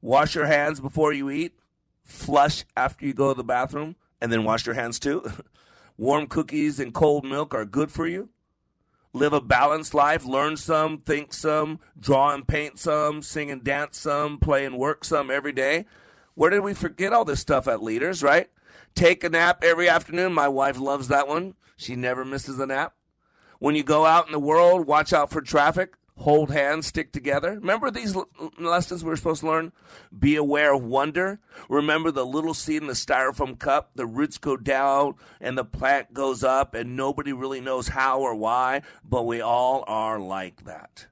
Wash 0.01 0.35
your 0.35 0.47
hands 0.47 0.81
before 0.81 1.13
you 1.13 1.31
eat. 1.31 1.55
Flush 2.03 2.65
after 2.77 3.07
you 3.07 3.15
go 3.15 3.29
to 3.33 3.37
the 3.37 3.45
bathroom, 3.45 3.97
and 4.21 4.33
then 4.33 4.45
wash 4.45 4.67
your 4.67 4.75
hands 4.75 4.99
too. 4.99 5.25
Warm 5.97 6.27
cookies 6.27 6.81
and 6.81 6.93
cold 6.93 7.25
milk 7.25 7.55
are 7.55 7.65
good 7.65 7.93
for 7.93 8.07
you. 8.07 8.31
Live 9.13 9.35
a 9.35 9.41
balanced 9.41 9.95
life. 9.95 10.25
Learn 10.25 10.57
some, 10.57 10.99
think 10.99 11.35
some, 11.35 11.81
draw 12.01 12.33
and 12.33 12.49
paint 12.49 12.79
some, 12.79 13.23
sing 13.23 13.51
and 13.51 13.63
dance 13.63 13.99
some, 13.99 14.39
play 14.39 14.65
and 14.65 14.79
work 14.79 15.05
some 15.05 15.31
every 15.31 15.53
day. 15.53 15.85
Where 16.35 16.51
did 16.51 16.61
we 16.61 16.73
forget 16.73 17.13
all 17.13 17.27
this 17.27 17.41
stuff 17.41 17.69
at 17.69 17.83
Leaders, 17.83 18.23
right? 18.23 18.49
Take 18.95 19.25
a 19.25 19.29
nap 19.29 19.63
every 19.65 19.89
afternoon. 19.89 20.33
My 20.33 20.49
wife 20.49 20.79
loves 20.79 21.09
that 21.09 21.29
one. 21.29 21.55
She 21.77 21.97
never 21.97 22.25
misses 22.25 22.59
a 22.59 22.67
nap. 22.67 22.95
When 23.59 23.75
you 23.75 23.83
go 23.83 24.07
out 24.07 24.27
in 24.27 24.33
the 24.33 24.39
world, 24.39 24.87
watch 24.87 25.13
out 25.13 25.31
for 25.31 25.41
traffic. 25.41 25.95
Hold 26.19 26.51
hands, 26.51 26.87
stick 26.87 27.11
together. 27.11 27.53
Remember 27.53 27.91
these 27.91 28.15
lessons 28.59 29.03
we 29.03 29.09
were 29.09 29.17
supposed 29.17 29.41
to 29.41 29.47
learn? 29.47 29.73
Be 30.17 30.37
aware 30.37 30.75
of 30.75 30.85
wonder. 30.85 31.41
Remember 31.69 32.11
the 32.11 32.27
little 32.27 32.55
seed 32.55 32.83
in 32.83 32.87
the 32.87 32.93
styrofoam 32.93 33.59
cup. 33.59 33.93
The 33.95 34.07
roots 34.07 34.37
go 34.37 34.57
down 34.57 35.15
and 35.41 35.57
the 35.57 35.65
plant 35.65 36.13
goes 36.13 36.45
up, 36.45 36.75
and 36.75 36.97
nobody 36.97 37.33
really 37.33 37.61
knows 37.61 37.89
how 37.89 38.21
or 38.21 38.35
why, 38.35 38.83
but 39.03 39.27
we 39.27 39.41
all 39.41 39.85
are 39.89 40.21
like 40.21 40.65
that. 40.65 41.07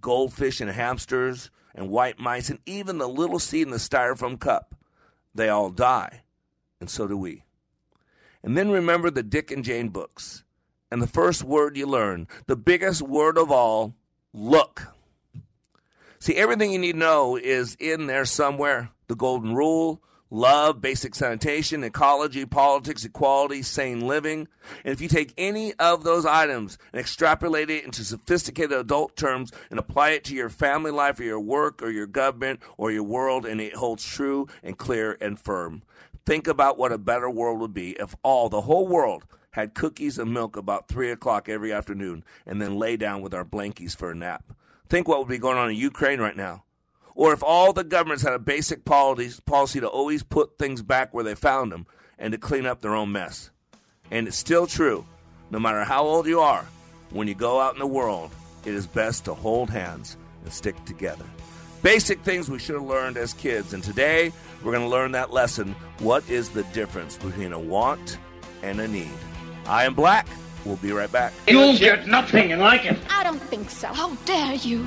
Goldfish 0.00 0.60
and 0.60 0.70
hamsters 0.70 1.50
and 1.74 1.90
white 1.90 2.18
mice, 2.18 2.48
and 2.48 2.60
even 2.64 2.98
the 2.98 3.08
little 3.08 3.38
seed 3.38 3.66
in 3.66 3.70
the 3.70 3.76
styrofoam 3.76 4.40
cup, 4.40 4.74
they 5.34 5.48
all 5.48 5.70
die, 5.70 6.22
and 6.80 6.90
so 6.90 7.06
do 7.06 7.16
we. 7.16 7.44
And 8.42 8.56
then 8.56 8.70
remember 8.70 9.10
the 9.10 9.22
Dick 9.22 9.50
and 9.50 9.64
Jane 9.64 9.88
books. 9.88 10.44
And 10.90 11.00
the 11.00 11.06
first 11.06 11.44
word 11.44 11.76
you 11.76 11.86
learn, 11.86 12.26
the 12.46 12.56
biggest 12.56 13.00
word 13.00 13.38
of 13.38 13.50
all, 13.50 13.94
look. 14.32 14.88
See, 16.18 16.36
everything 16.36 16.72
you 16.72 16.78
need 16.78 16.92
to 16.92 16.98
know 16.98 17.36
is 17.36 17.76
in 17.78 18.06
there 18.06 18.24
somewhere. 18.24 18.90
The 19.06 19.14
golden 19.14 19.54
rule, 19.54 20.02
love, 20.30 20.80
basic 20.80 21.14
sanitation, 21.14 21.84
ecology, 21.84 22.44
politics, 22.44 23.04
equality, 23.04 23.62
sane 23.62 24.06
living. 24.06 24.48
And 24.84 24.92
if 24.92 25.00
you 25.00 25.08
take 25.08 25.32
any 25.36 25.74
of 25.74 26.02
those 26.02 26.26
items 26.26 26.78
and 26.92 27.00
extrapolate 27.00 27.70
it 27.70 27.84
into 27.84 28.04
sophisticated 28.04 28.72
adult 28.72 29.16
terms 29.16 29.52
and 29.70 29.78
apply 29.78 30.10
it 30.10 30.24
to 30.24 30.34
your 30.34 30.48
family 30.48 30.90
life 30.90 31.20
or 31.20 31.24
your 31.24 31.40
work 31.40 31.82
or 31.82 31.90
your 31.90 32.06
government 32.06 32.60
or 32.76 32.90
your 32.90 33.04
world, 33.04 33.46
and 33.46 33.60
it 33.60 33.74
holds 33.74 34.04
true 34.04 34.48
and 34.62 34.78
clear 34.78 35.16
and 35.20 35.38
firm. 35.38 35.82
Think 36.26 36.46
about 36.46 36.78
what 36.78 36.92
a 36.92 36.98
better 36.98 37.30
world 37.30 37.60
would 37.60 37.74
be 37.74 37.92
if 37.92 38.14
all, 38.22 38.48
the 38.48 38.62
whole 38.62 38.86
world, 38.86 39.24
had 39.52 39.74
cookies 39.74 40.18
and 40.18 40.32
milk 40.32 40.56
about 40.56 40.88
3 40.88 41.10
o'clock 41.10 41.48
every 41.48 41.72
afternoon 41.72 42.24
and 42.46 42.60
then 42.60 42.78
lay 42.78 42.96
down 42.96 43.20
with 43.20 43.34
our 43.34 43.44
blankies 43.44 43.96
for 43.96 44.10
a 44.10 44.14
nap. 44.14 44.52
Think 44.88 45.08
what 45.08 45.18
would 45.18 45.28
be 45.28 45.38
going 45.38 45.58
on 45.58 45.70
in 45.70 45.76
Ukraine 45.76 46.20
right 46.20 46.36
now. 46.36 46.64
Or 47.14 47.32
if 47.32 47.42
all 47.42 47.72
the 47.72 47.84
governments 47.84 48.22
had 48.22 48.32
a 48.32 48.38
basic 48.38 48.84
policy, 48.84 49.40
policy 49.44 49.80
to 49.80 49.88
always 49.88 50.22
put 50.22 50.58
things 50.58 50.82
back 50.82 51.12
where 51.12 51.24
they 51.24 51.34
found 51.34 51.72
them 51.72 51.86
and 52.18 52.32
to 52.32 52.38
clean 52.38 52.66
up 52.66 52.80
their 52.80 52.94
own 52.94 53.12
mess. 53.12 53.50
And 54.10 54.28
it's 54.28 54.36
still 54.36 54.66
true, 54.66 55.04
no 55.50 55.58
matter 55.58 55.84
how 55.84 56.04
old 56.04 56.26
you 56.26 56.40
are, 56.40 56.64
when 57.10 57.28
you 57.28 57.34
go 57.34 57.60
out 57.60 57.74
in 57.74 57.80
the 57.80 57.86
world, 57.86 58.30
it 58.64 58.74
is 58.74 58.86
best 58.86 59.24
to 59.24 59.34
hold 59.34 59.70
hands 59.70 60.16
and 60.44 60.52
stick 60.52 60.82
together. 60.84 61.24
Basic 61.82 62.20
things 62.20 62.50
we 62.50 62.58
should 62.58 62.74
have 62.74 62.84
learned 62.84 63.16
as 63.16 63.32
kids, 63.32 63.72
and 63.72 63.82
today 63.82 64.32
we're 64.62 64.72
going 64.72 64.84
to 64.84 64.88
learn 64.88 65.12
that 65.12 65.32
lesson. 65.32 65.74
What 66.00 66.28
is 66.28 66.50
the 66.50 66.62
difference 66.64 67.16
between 67.16 67.54
a 67.54 67.58
want 67.58 68.18
and 68.62 68.80
a 68.80 68.88
need? 68.88 69.08
I 69.64 69.84
am 69.84 69.94
Black. 69.94 70.26
We'll 70.66 70.76
be 70.76 70.92
right 70.92 71.10
back. 71.10 71.32
You'll 71.48 71.78
get 71.78 72.06
nothing 72.06 72.52
and 72.52 72.60
like 72.60 72.84
it. 72.84 72.98
I 73.08 73.24
don't 73.24 73.40
think 73.40 73.70
so. 73.70 73.88
How 73.88 74.14
dare 74.26 74.56
you? 74.56 74.86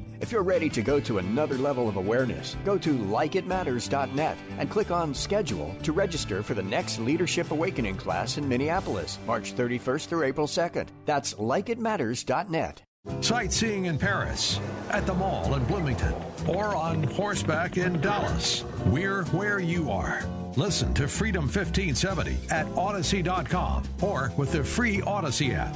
If 0.21 0.31
you're 0.31 0.43
ready 0.43 0.69
to 0.69 0.83
go 0.83 0.99
to 0.99 1.17
another 1.17 1.57
level 1.57 1.89
of 1.89 1.95
awareness, 1.95 2.55
go 2.63 2.77
to 2.77 2.93
likeitmatters.net 2.93 4.37
and 4.59 4.69
click 4.69 4.91
on 4.91 5.15
Schedule 5.15 5.75
to 5.81 5.91
register 5.91 6.43
for 6.43 6.53
the 6.53 6.61
next 6.61 6.99
Leadership 6.99 7.49
Awakening 7.49 7.97
class 7.97 8.37
in 8.37 8.47
Minneapolis, 8.47 9.17
March 9.25 9.55
31st 9.55 10.05
through 10.05 10.23
April 10.23 10.45
2nd. 10.45 10.89
That's 11.05 11.33
likeitmatters.net. 11.33 12.83
Sightseeing 13.21 13.85
in 13.85 13.97
Paris, 13.97 14.59
at 14.91 15.07
the 15.07 15.13
mall 15.15 15.55
in 15.55 15.63
Bloomington, 15.63 16.13
or 16.47 16.75
on 16.75 17.01
horseback 17.01 17.77
in 17.77 17.99
Dallas. 17.99 18.63
We're 18.85 19.23
where 19.25 19.59
you 19.59 19.89
are. 19.89 20.23
Listen 20.55 20.93
to 20.93 21.07
Freedom 21.07 21.45
1570 21.45 22.37
at 22.51 22.67
Odyssey.com 22.77 23.85
or 24.01 24.31
with 24.37 24.51
the 24.51 24.63
free 24.63 25.01
Odyssey 25.01 25.53
app. 25.53 25.75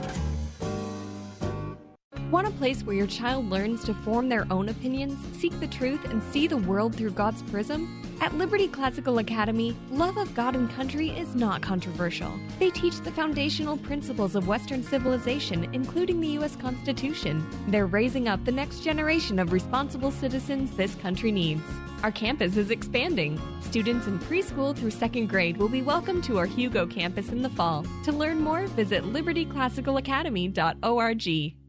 Want 2.32 2.48
a 2.48 2.52
place 2.52 2.84
where 2.84 2.96
your 2.96 3.08
child 3.08 3.50
learns 3.50 3.84
to 3.86 3.94
form 3.94 4.30
their 4.30 4.48
own 4.52 4.70
opinions, 4.70 5.18
seek 5.38 5.60
the 5.60 5.68
truth, 5.68 6.04
and 6.06 6.24
see 6.24 6.48
the 6.48 6.58
world 6.58 6.96
through 6.96 7.12
God's 7.12 7.44
prism? 7.44 8.02
At 8.22 8.34
Liberty 8.36 8.68
Classical 8.68 9.20
Academy, 9.20 9.76
love 9.92 10.18
of 10.18 10.34
God 10.34 10.56
and 10.56 10.68
country 10.70 11.10
is 11.10 11.36
not 11.36 11.62
controversial. 11.62 12.32
They 12.60 12.72
teach 12.72 13.02
the 13.02 13.12
foundational 13.12 13.78
principles 13.78 14.36
of 14.36 14.48
Western 14.48 14.84
civilization, 14.84 15.70
including 15.74 16.22
the 16.22 16.30
U.S. 16.30 16.56
Constitution. 16.56 17.46
They're 17.68 17.88
raising 17.88 18.28
up 18.28 18.44
the 18.44 18.52
next 18.52 18.80
generation 18.82 19.38
of 19.38 19.52
responsible 19.52 20.12
citizens 20.12 20.76
this 20.76 20.96
country 20.96 21.32
needs. 21.32 21.62
Our 22.04 22.12
campus 22.12 22.58
is 22.58 22.72
expanding. 22.72 23.40
Students 23.62 24.08
in 24.08 24.18
preschool 24.20 24.76
through 24.76 24.92
second 24.92 25.28
grade 25.28 25.58
will 25.58 25.70
be 25.70 25.82
welcome 25.82 26.22
to 26.24 26.38
our 26.38 26.46
Hugo 26.46 26.86
campus 26.88 27.30
in 27.30 27.42
the 27.42 27.50
fall. 27.50 27.86
To 28.06 28.12
learn 28.12 28.40
more, 28.40 28.68
visit 28.68 29.04
libertyclassicalacademy.org. 29.04 31.65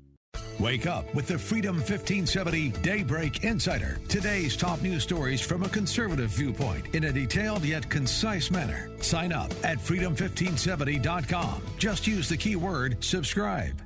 Wake 0.58 0.86
up 0.86 1.12
with 1.14 1.26
the 1.26 1.38
Freedom 1.38 1.76
1570 1.76 2.70
Daybreak 2.82 3.44
Insider. 3.44 3.98
Today's 4.08 4.56
top 4.56 4.82
news 4.82 5.02
stories 5.02 5.40
from 5.40 5.62
a 5.62 5.68
conservative 5.68 6.30
viewpoint 6.30 6.94
in 6.94 7.04
a 7.04 7.12
detailed 7.12 7.64
yet 7.64 7.88
concise 7.88 8.50
manner. 8.50 8.90
Sign 9.00 9.32
up 9.32 9.52
at 9.64 9.78
freedom1570.com. 9.78 11.62
Just 11.78 12.06
use 12.06 12.28
the 12.28 12.36
keyword 12.36 13.02
subscribe. 13.02 13.85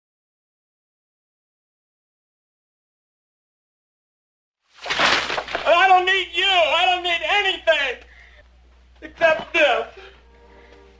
don't 6.01 6.15
need 6.15 6.29
you. 6.33 6.45
I 6.45 6.85
don't 6.85 7.03
need 7.03 7.21
anything 7.29 7.97
except 9.01 9.53
this. 9.53 9.85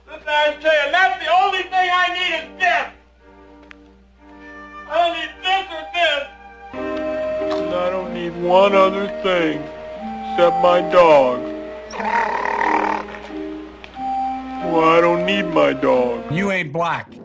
This 0.06 0.22
I'm 0.26 0.62
saying. 0.62 0.92
That's 0.92 1.24
the 1.24 1.30
only 1.32 1.62
thing 1.62 1.90
I 1.92 2.08
need 2.18 2.34
is 2.38 2.46
this. 2.60 2.86
I 4.88 4.94
don't 5.00 5.14
need 5.18 5.32
this 5.42 5.66
or 5.76 5.84
this. 5.96 6.24
And 7.64 7.74
I 7.74 7.90
don't 7.90 8.14
need 8.14 8.34
one 8.42 8.74
other 8.74 9.08
thing 9.22 9.62
except 10.32 10.62
my 10.62 10.80
dog. 10.92 11.40
Well, 14.70 14.84
I 14.84 15.00
don't 15.00 15.26
need 15.26 15.46
my 15.46 15.72
dog. 15.72 16.30
You 16.30 16.52
ain't 16.52 16.72
black. 16.72 17.10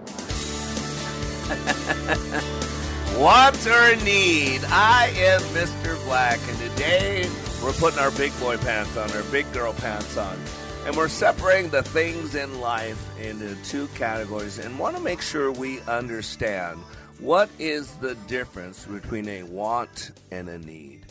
Want 3.18 3.68
or 3.68 3.96
need? 4.04 4.62
I 4.66 5.12
am 5.16 5.42
Mr. 5.54 6.04
Black, 6.06 6.40
and 6.50 6.58
today 6.60 7.30
we're 7.64 7.74
putting 7.74 8.00
our 8.00 8.12
big 8.12 8.38
boy 8.40 8.58
pants 8.58 8.96
on, 8.98 9.12
our 9.12 9.24
big 9.24 9.52
girl 9.54 9.74
pants 9.74 10.18
on, 10.18 10.38
and 10.86 10.96
we're 10.96 11.08
separating 11.08 11.70
the 11.72 11.84
things 11.84 12.36
in 12.36 12.62
life 12.62 13.04
into 13.20 13.56
two 13.64 13.88
categories 13.96 14.60
and 14.60 14.78
want 14.78 14.96
to 14.96 15.02
make 15.02 15.22
sure 15.22 15.52
we 15.52 15.82
understand 15.82 16.80
what 17.20 17.50
is 17.60 17.92
the 17.96 18.16
difference 18.28 18.86
between 18.86 19.28
a 19.28 19.44
want 19.44 20.12
and 20.32 20.48
a 20.50 20.60
need. 20.60 21.02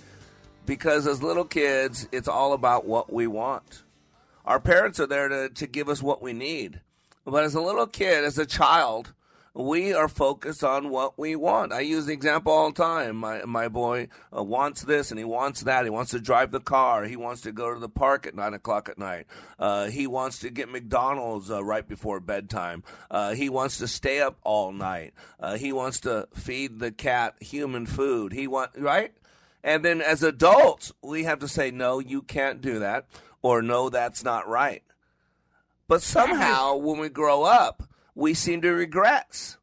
Because 0.65 1.07
as 1.07 1.23
little 1.23 1.45
kids, 1.45 2.09
it's 2.13 2.29
all 2.29 2.53
about 2.53 2.87
what 2.87 3.13
we 3.13 3.27
want. 3.27 3.83
Our 4.45 4.61
parents 4.61 5.01
are 5.01 5.07
there 5.07 5.29
to, 5.29 5.49
to 5.49 5.67
give 5.67 5.89
us 5.89 6.03
what 6.03 6.23
we 6.23 6.33
need. 6.33 6.81
But 7.25 7.45
as 7.45 7.55
a 7.57 7.61
little 7.61 7.89
kid, 7.89 8.25
as 8.25 8.39
a 8.39 8.47
child, 8.47 9.13
we 9.57 9.95
are 9.95 10.09
focused 10.09 10.63
on 10.63 10.91
what 10.91 11.19
we 11.19 11.35
want. 11.35 11.73
I 11.73 11.81
use 11.81 12.05
the 12.05 12.13
example 12.13 12.53
all 12.53 12.71
the 12.71 12.83
time. 12.83 13.17
My 13.17 13.43
my 13.47 13.69
boy 13.69 14.09
uh, 14.37 14.43
wants 14.43 14.83
this 14.83 15.11
and 15.11 15.19
he 15.19 15.25
wants 15.25 15.63
that. 15.63 15.85
He 15.85 15.91
wants 15.91 16.11
to 16.11 16.21
drive 16.21 16.51
the 16.51 16.61
car. 16.61 17.05
He 17.05 17.17
wants 17.17 17.41
to 17.43 17.53
go 17.53 17.73
to 17.73 17.81
the 17.81 17.89
park 17.89 18.27
at 18.27 18.35
nine 18.35 18.53
o'clock 18.53 18.91
at 18.91 18.99
night. 18.99 19.27
Uh, 19.59 19.87
he 19.87 20.07
wants 20.07 20.41
to 20.41 20.51
get 20.51 20.69
McDonald's 20.69 21.51
uh, 21.51 21.65
right 21.65 21.89
before 21.89 22.21
bedtime. 22.21 22.85
Uh, 23.11 23.33
he 23.33 23.49
wants 23.49 23.79
to 23.79 23.89
stay 23.89 24.21
up 24.21 24.37
all 24.43 24.73
night. 24.73 25.15
Uh, 25.41 25.57
he 25.57 25.73
wants 25.73 26.01
to 26.01 26.29
feed 26.35 26.79
the 26.79 26.93
cat 26.93 27.35
human 27.41 27.87
food. 27.87 28.35
He 28.35 28.47
want 28.47 28.73
right. 28.77 29.15
And 29.65 29.83
then 29.83 30.03
as 30.03 30.23
adults, 30.23 30.93
we 31.03 31.25
have 31.25 31.39
to 31.39 31.49
say, 31.49 31.71
no, 31.71 31.99
you 31.99 32.21
can't 32.21 32.61
do 32.61 32.81
that, 32.81 33.07
or 33.43 33.63
no, 33.63 33.89
that's 33.89 34.23
not 34.23 34.47
right. 34.47 34.83
But 35.89 36.03
somehow, 36.03 36.77
when 36.77 37.01
we 37.01 37.09
grow 37.09 37.43
up, 37.43 37.83
we 38.17 38.35
seem 38.35 38.63
to 38.63 38.73
regress. 38.73 39.59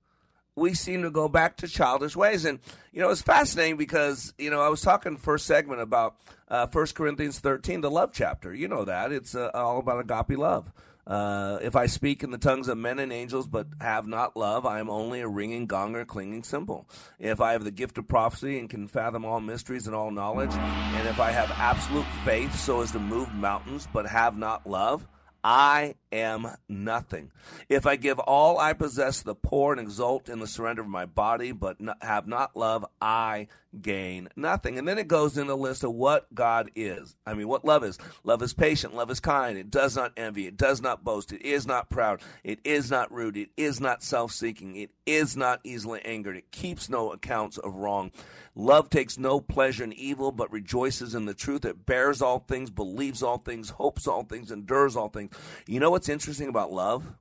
we 0.56 0.76
seem 0.76 1.02
to 1.02 1.10
go 1.10 1.28
back 1.28 1.58
to 1.58 1.68
childish 1.68 2.16
ways. 2.16 2.46
And, 2.46 2.60
you 2.92 3.02
know, 3.02 3.10
it's 3.10 3.24
fascinating 3.24 3.76
because, 3.76 4.36
you 4.38 4.52
know, 4.52 4.62
I 4.62 4.70
was 4.70 4.82
talking 4.82 5.18
first 5.18 5.48
segment 5.48 5.82
about 5.82 6.16
uh, 6.48 6.68
1 6.72 6.86
Corinthians 6.94 7.40
13, 7.40 7.82
the 7.82 7.90
love 7.90 8.12
chapter. 8.14 8.54
You 8.54 8.68
know 8.68 8.86
that. 8.86 9.12
It's 9.12 9.34
uh, 9.34 9.50
all 9.56 9.80
about 9.80 10.00
agape 10.00 10.38
love. 10.38 10.72
Uh, 11.08 11.58
if 11.64 11.76
I 11.76 11.88
speak 11.88 12.24
in 12.24 12.30
the 12.30 12.38
tongues 12.38 12.68
of 12.68 12.78
men 12.78 13.00
and 13.00 13.12
angels 13.12 13.48
but 13.48 13.66
have 13.82 14.06
not 14.06 14.38
love, 14.38 14.66
I 14.66 14.80
am 14.80 14.92
only 14.92 15.22
a 15.22 15.28
ringing 15.28 15.66
gong 15.66 15.96
or 15.96 16.06
clinging 16.06 16.44
cymbal. 16.44 16.88
If 17.20 17.42
I 17.42 17.54
have 17.54 17.64
the 17.64 17.72
gift 17.72 17.98
of 17.98 18.08
prophecy 18.08 18.60
and 18.60 18.70
can 18.70 18.88
fathom 18.88 19.26
all 19.26 19.42
mysteries 19.42 19.88
and 19.88 19.96
all 19.96 20.12
knowledge, 20.12 20.54
and 20.54 21.08
if 21.08 21.20
I 21.20 21.32
have 21.32 21.52
absolute 21.58 22.06
faith 22.24 22.56
so 22.56 22.82
as 22.82 22.92
to 22.92 23.00
move 23.00 23.34
mountains 23.34 23.88
but 23.92 24.06
have 24.06 24.38
not 24.38 24.66
love, 24.66 25.06
I 25.44 25.96
am 26.14 26.56
nothing. 26.70 27.32
If 27.68 27.86
I 27.86 27.96
give 27.96 28.20
all 28.20 28.60
I 28.60 28.74
possess 28.74 29.20
to 29.20 29.26
the 29.26 29.36
poor 29.36 29.74
and 29.74 29.82
exult 29.82 30.30
in 30.30 30.40
the 30.40 30.48
surrender 30.48 30.82
of 30.82 30.88
my 30.88 31.06
body, 31.06 31.52
but 31.52 31.78
have 32.02 32.28
not 32.28 32.56
love, 32.56 32.86
I 33.02 33.48
gain 33.82 34.30
nothing. 34.36 34.78
And 34.78 34.88
then 34.88 35.00
it 35.00 35.08
goes 35.08 35.38
in 35.38 35.50
a 35.50 35.56
list 35.56 35.84
of 35.84 35.94
what 35.94 36.34
God 36.34 36.70
is. 36.76 37.16
I 37.26 37.34
mean, 37.34 37.48
what 37.48 37.66
love 37.66 37.84
is. 37.84 37.98
Love 38.24 38.42
is 38.44 38.54
patient. 38.54 38.96
Love 38.96 39.10
is 39.10 39.20
kind. 39.20 39.58
It 39.58 39.72
does 39.72 39.96
not 39.96 40.14
envy. 40.16 40.48
It 40.48 40.58
does 40.58 40.82
not 40.82 41.04
boast. 41.04 41.34
It 41.34 41.42
is 41.42 41.66
not 41.66 41.90
proud. 41.90 42.22
It 42.44 42.60
is 42.64 42.92
not 42.92 43.12
rude. 43.12 43.38
It 43.38 43.50
is 43.58 43.82
not 43.82 44.04
self 44.04 44.32
seeking. 44.32 44.76
It 44.76 44.92
is 45.06 45.36
not 45.36 45.60
easily 45.64 46.02
angered. 46.06 46.38
It 46.38 46.52
keeps 46.52 46.90
no 46.90 47.12
accounts 47.12 47.58
of 47.58 47.76
wrong. 47.76 48.12
Love 48.56 48.90
takes 48.90 49.18
no 49.18 49.42
pleasure 49.42 49.84
in 49.84 49.94
evil, 49.94 50.32
but 50.32 50.52
rejoices 50.52 51.16
in 51.16 51.26
the 51.26 51.34
truth. 51.34 51.66
It 51.66 51.88
bears 51.88 52.22
all 52.22 52.40
things, 52.40 52.70
believes 52.70 53.24
all 53.24 53.40
things, 53.40 53.72
hopes 53.72 54.08
all 54.08 54.24
things, 54.24 54.52
endures 54.52 54.96
all 54.96 55.10
things. 55.10 55.36
You 55.68 55.80
know 55.80 55.90
what's 56.04 56.10
interesting 56.10 56.50
about 56.50 56.70
love? 56.70 57.16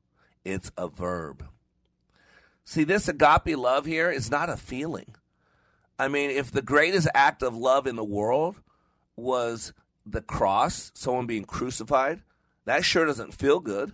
It's 0.45 0.73
a 0.77 0.89
verb. 0.89 1.45
See, 2.65 2.83
this 2.83 3.07
agape 3.07 3.57
love 3.57 3.87
here 3.87 4.11
is 4.11 4.29
not 4.29 4.51
a 4.51 4.57
feeling. 4.57 5.15
I 6.01 6.09
mean, 6.09 6.31
if 6.31 6.51
the 6.51 6.63
greatest 6.63 7.07
act 7.15 7.45
of 7.45 7.55
love 7.55 7.87
in 7.87 7.95
the 7.95 8.03
world 8.03 8.57
was 9.15 9.73
the 10.05 10.21
cross, 10.21 10.91
someone 10.97 11.29
being 11.29 11.45
crucified, 11.45 12.23
that 12.65 12.85
sure 12.85 13.07
doesn't 13.07 13.35
feel 13.35 13.61
good. 13.61 13.93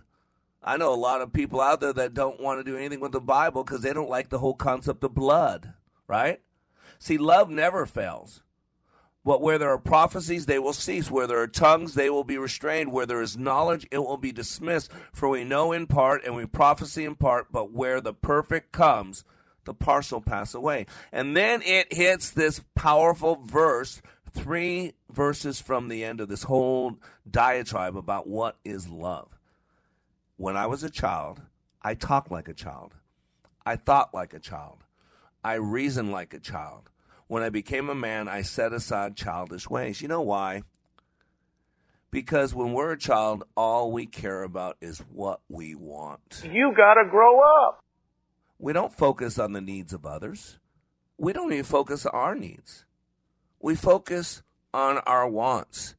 I 0.63 0.75
know 0.75 0.91
a 0.91 0.95
lot 0.95 1.21
of 1.21 1.33
people 1.33 1.61
out 1.61 1.81
there 1.81 1.93
that 1.93 2.15
don't 2.15 2.41
want 2.41 2.59
to 2.59 2.71
do 2.71 2.75
anything 2.75 2.99
with 2.99 3.11
the 3.11 3.21
Bible 3.21 3.63
because 3.63 3.81
they 3.81 3.93
don't 3.93 4.09
like 4.09 4.29
the 4.29 4.39
whole 4.39 4.55
concept 4.55 5.03
of 5.03 5.13
blood, 5.13 5.71
right? 6.07 6.41
See, 6.97 7.19
love 7.19 7.51
never 7.51 7.85
fails. 7.85 8.41
But 9.29 9.43
where 9.43 9.59
there 9.59 9.69
are 9.69 9.77
prophecies, 9.77 10.47
they 10.47 10.57
will 10.57 10.73
cease. 10.73 11.11
Where 11.11 11.27
there 11.27 11.39
are 11.39 11.45
tongues, 11.45 11.93
they 11.93 12.09
will 12.09 12.23
be 12.23 12.39
restrained. 12.39 12.91
Where 12.91 13.05
there 13.05 13.21
is 13.21 13.37
knowledge, 13.37 13.85
it 13.91 13.99
will 13.99 14.17
be 14.17 14.31
dismissed. 14.31 14.91
For 15.13 15.29
we 15.29 15.43
know 15.43 15.71
in 15.71 15.85
part 15.85 16.25
and 16.25 16.35
we 16.35 16.47
prophesy 16.47 17.05
in 17.05 17.13
part, 17.13 17.51
but 17.51 17.71
where 17.71 18.01
the 18.01 18.11
perfect 18.11 18.71
comes, 18.71 19.23
the 19.65 19.75
partial 19.75 20.19
pass 20.19 20.55
away. 20.55 20.87
And 21.11 21.37
then 21.37 21.61
it 21.63 21.93
hits 21.93 22.31
this 22.31 22.61
powerful 22.73 23.35
verse, 23.45 24.01
three 24.33 24.93
verses 25.11 25.61
from 25.61 25.89
the 25.89 26.03
end 26.03 26.21
of 26.21 26.27
this 26.27 26.41
whole 26.41 26.97
diatribe 27.29 27.95
about 27.95 28.25
what 28.25 28.57
is 28.65 28.89
love. 28.89 29.37
When 30.37 30.57
I 30.57 30.65
was 30.65 30.83
a 30.83 30.89
child, 30.89 31.39
I 31.83 31.93
talked 31.93 32.31
like 32.31 32.47
a 32.47 32.53
child. 32.55 32.95
I 33.63 33.75
thought 33.75 34.11
like 34.11 34.33
a 34.33 34.39
child. 34.39 34.85
I 35.43 35.53
reasoned 35.53 36.11
like 36.11 36.33
a 36.33 36.39
child. 36.39 36.89
When 37.29 37.43
I 37.43 37.49
became 37.49 37.91
a 37.91 37.95
man, 37.95 38.27
I 38.27 38.41
set 38.41 38.73
aside 38.73 39.15
childish 39.15 39.69
ways. 39.69 40.01
You 40.01 40.07
know 40.07 40.21
why? 40.21 40.63
Because 42.09 42.55
when 42.55 42.73
we're 42.73 42.93
a 42.93 42.97
child, 42.97 43.43
all 43.55 43.91
we 43.91 44.07
care 44.07 44.41
about 44.41 44.77
is 44.81 44.97
what 45.13 45.41
we 45.47 45.75
want. 45.75 46.41
You 46.43 46.73
gotta 46.75 47.07
grow 47.07 47.39
up. 47.39 47.83
We 48.57 48.73
don't 48.73 48.91
focus 48.91 49.37
on 49.37 49.53
the 49.53 49.61
needs 49.61 49.93
of 49.93 50.07
others. 50.07 50.57
We 51.19 51.31
don't 51.31 51.53
even 51.53 51.65
focus 51.65 52.07
on 52.07 52.15
our 52.15 52.33
needs. 52.33 52.85
We 53.59 53.75
focus 53.75 54.41
on 54.73 54.97
our 55.05 55.29
wants. 55.29 55.93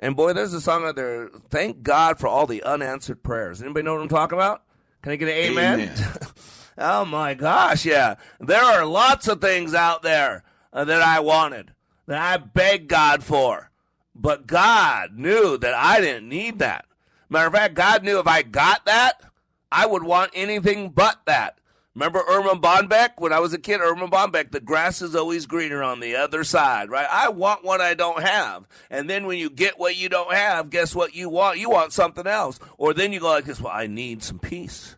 And 0.00 0.16
boy, 0.16 0.32
there's 0.32 0.54
a 0.54 0.60
song 0.60 0.84
out 0.84 0.96
there. 0.96 1.28
Thank 1.50 1.84
God 1.84 2.18
for 2.18 2.26
all 2.26 2.48
the 2.48 2.64
unanswered 2.64 3.22
prayers. 3.22 3.62
Anybody 3.62 3.84
know 3.84 3.94
what 3.94 4.02
I'm 4.02 4.08
talking 4.08 4.36
about? 4.36 4.64
Can 5.02 5.12
I 5.12 5.16
get 5.16 5.28
an 5.28 5.34
amen? 5.34 5.80
amen. 5.80 5.94
Oh 6.78 7.04
my 7.04 7.34
gosh, 7.34 7.84
yeah. 7.84 8.16
There 8.40 8.62
are 8.62 8.84
lots 8.84 9.28
of 9.28 9.40
things 9.40 9.74
out 9.74 10.02
there 10.02 10.44
uh, 10.72 10.84
that 10.84 11.02
I 11.02 11.20
wanted, 11.20 11.72
that 12.06 12.20
I 12.20 12.36
begged 12.38 12.88
God 12.88 13.22
for. 13.22 13.70
But 14.14 14.46
God 14.46 15.16
knew 15.16 15.56
that 15.58 15.74
I 15.74 16.00
didn't 16.00 16.28
need 16.28 16.58
that. 16.58 16.84
Matter 17.28 17.46
of 17.46 17.52
fact, 17.54 17.74
God 17.74 18.04
knew 18.04 18.18
if 18.18 18.26
I 18.26 18.42
got 18.42 18.84
that, 18.86 19.22
I 19.70 19.86
would 19.86 20.02
want 20.02 20.32
anything 20.34 20.90
but 20.90 21.20
that. 21.26 21.58
Remember 21.94 22.22
Erma 22.26 22.54
Bombeck? 22.54 23.12
When 23.18 23.32
I 23.32 23.40
was 23.40 23.52
a 23.52 23.58
kid, 23.58 23.80
Erma 23.80 24.08
Bombeck, 24.08 24.50
the 24.50 24.60
grass 24.60 25.02
is 25.02 25.14
always 25.14 25.44
greener 25.44 25.82
on 25.82 26.00
the 26.00 26.16
other 26.16 26.42
side, 26.42 26.90
right? 26.90 27.06
I 27.10 27.28
want 27.28 27.64
what 27.64 27.82
I 27.82 27.92
don't 27.94 28.22
have. 28.22 28.66
And 28.90 29.10
then 29.10 29.26
when 29.26 29.38
you 29.38 29.50
get 29.50 29.78
what 29.78 29.96
you 29.96 30.08
don't 30.08 30.32
have, 30.32 30.70
guess 30.70 30.94
what 30.94 31.14
you 31.14 31.28
want? 31.28 31.58
You 31.58 31.68
want 31.68 31.92
something 31.92 32.26
else. 32.26 32.58
Or 32.78 32.94
then 32.94 33.12
you 33.12 33.20
go 33.20 33.28
like 33.28 33.44
this, 33.44 33.60
well, 33.60 33.72
I 33.74 33.88
need 33.88 34.22
some 34.22 34.38
peace. 34.38 34.96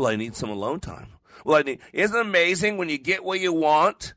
Well, 0.00 0.08
I 0.08 0.16
need 0.16 0.34
some 0.34 0.48
alone 0.48 0.80
time. 0.80 1.08
Well, 1.44 1.58
I 1.58 1.62
need, 1.62 1.80
isn't 1.92 2.16
it 2.16 2.22
amazing 2.22 2.78
when 2.78 2.88
you 2.88 2.96
get 2.96 3.22
what 3.22 3.38
you 3.38 3.52
want 3.52 4.14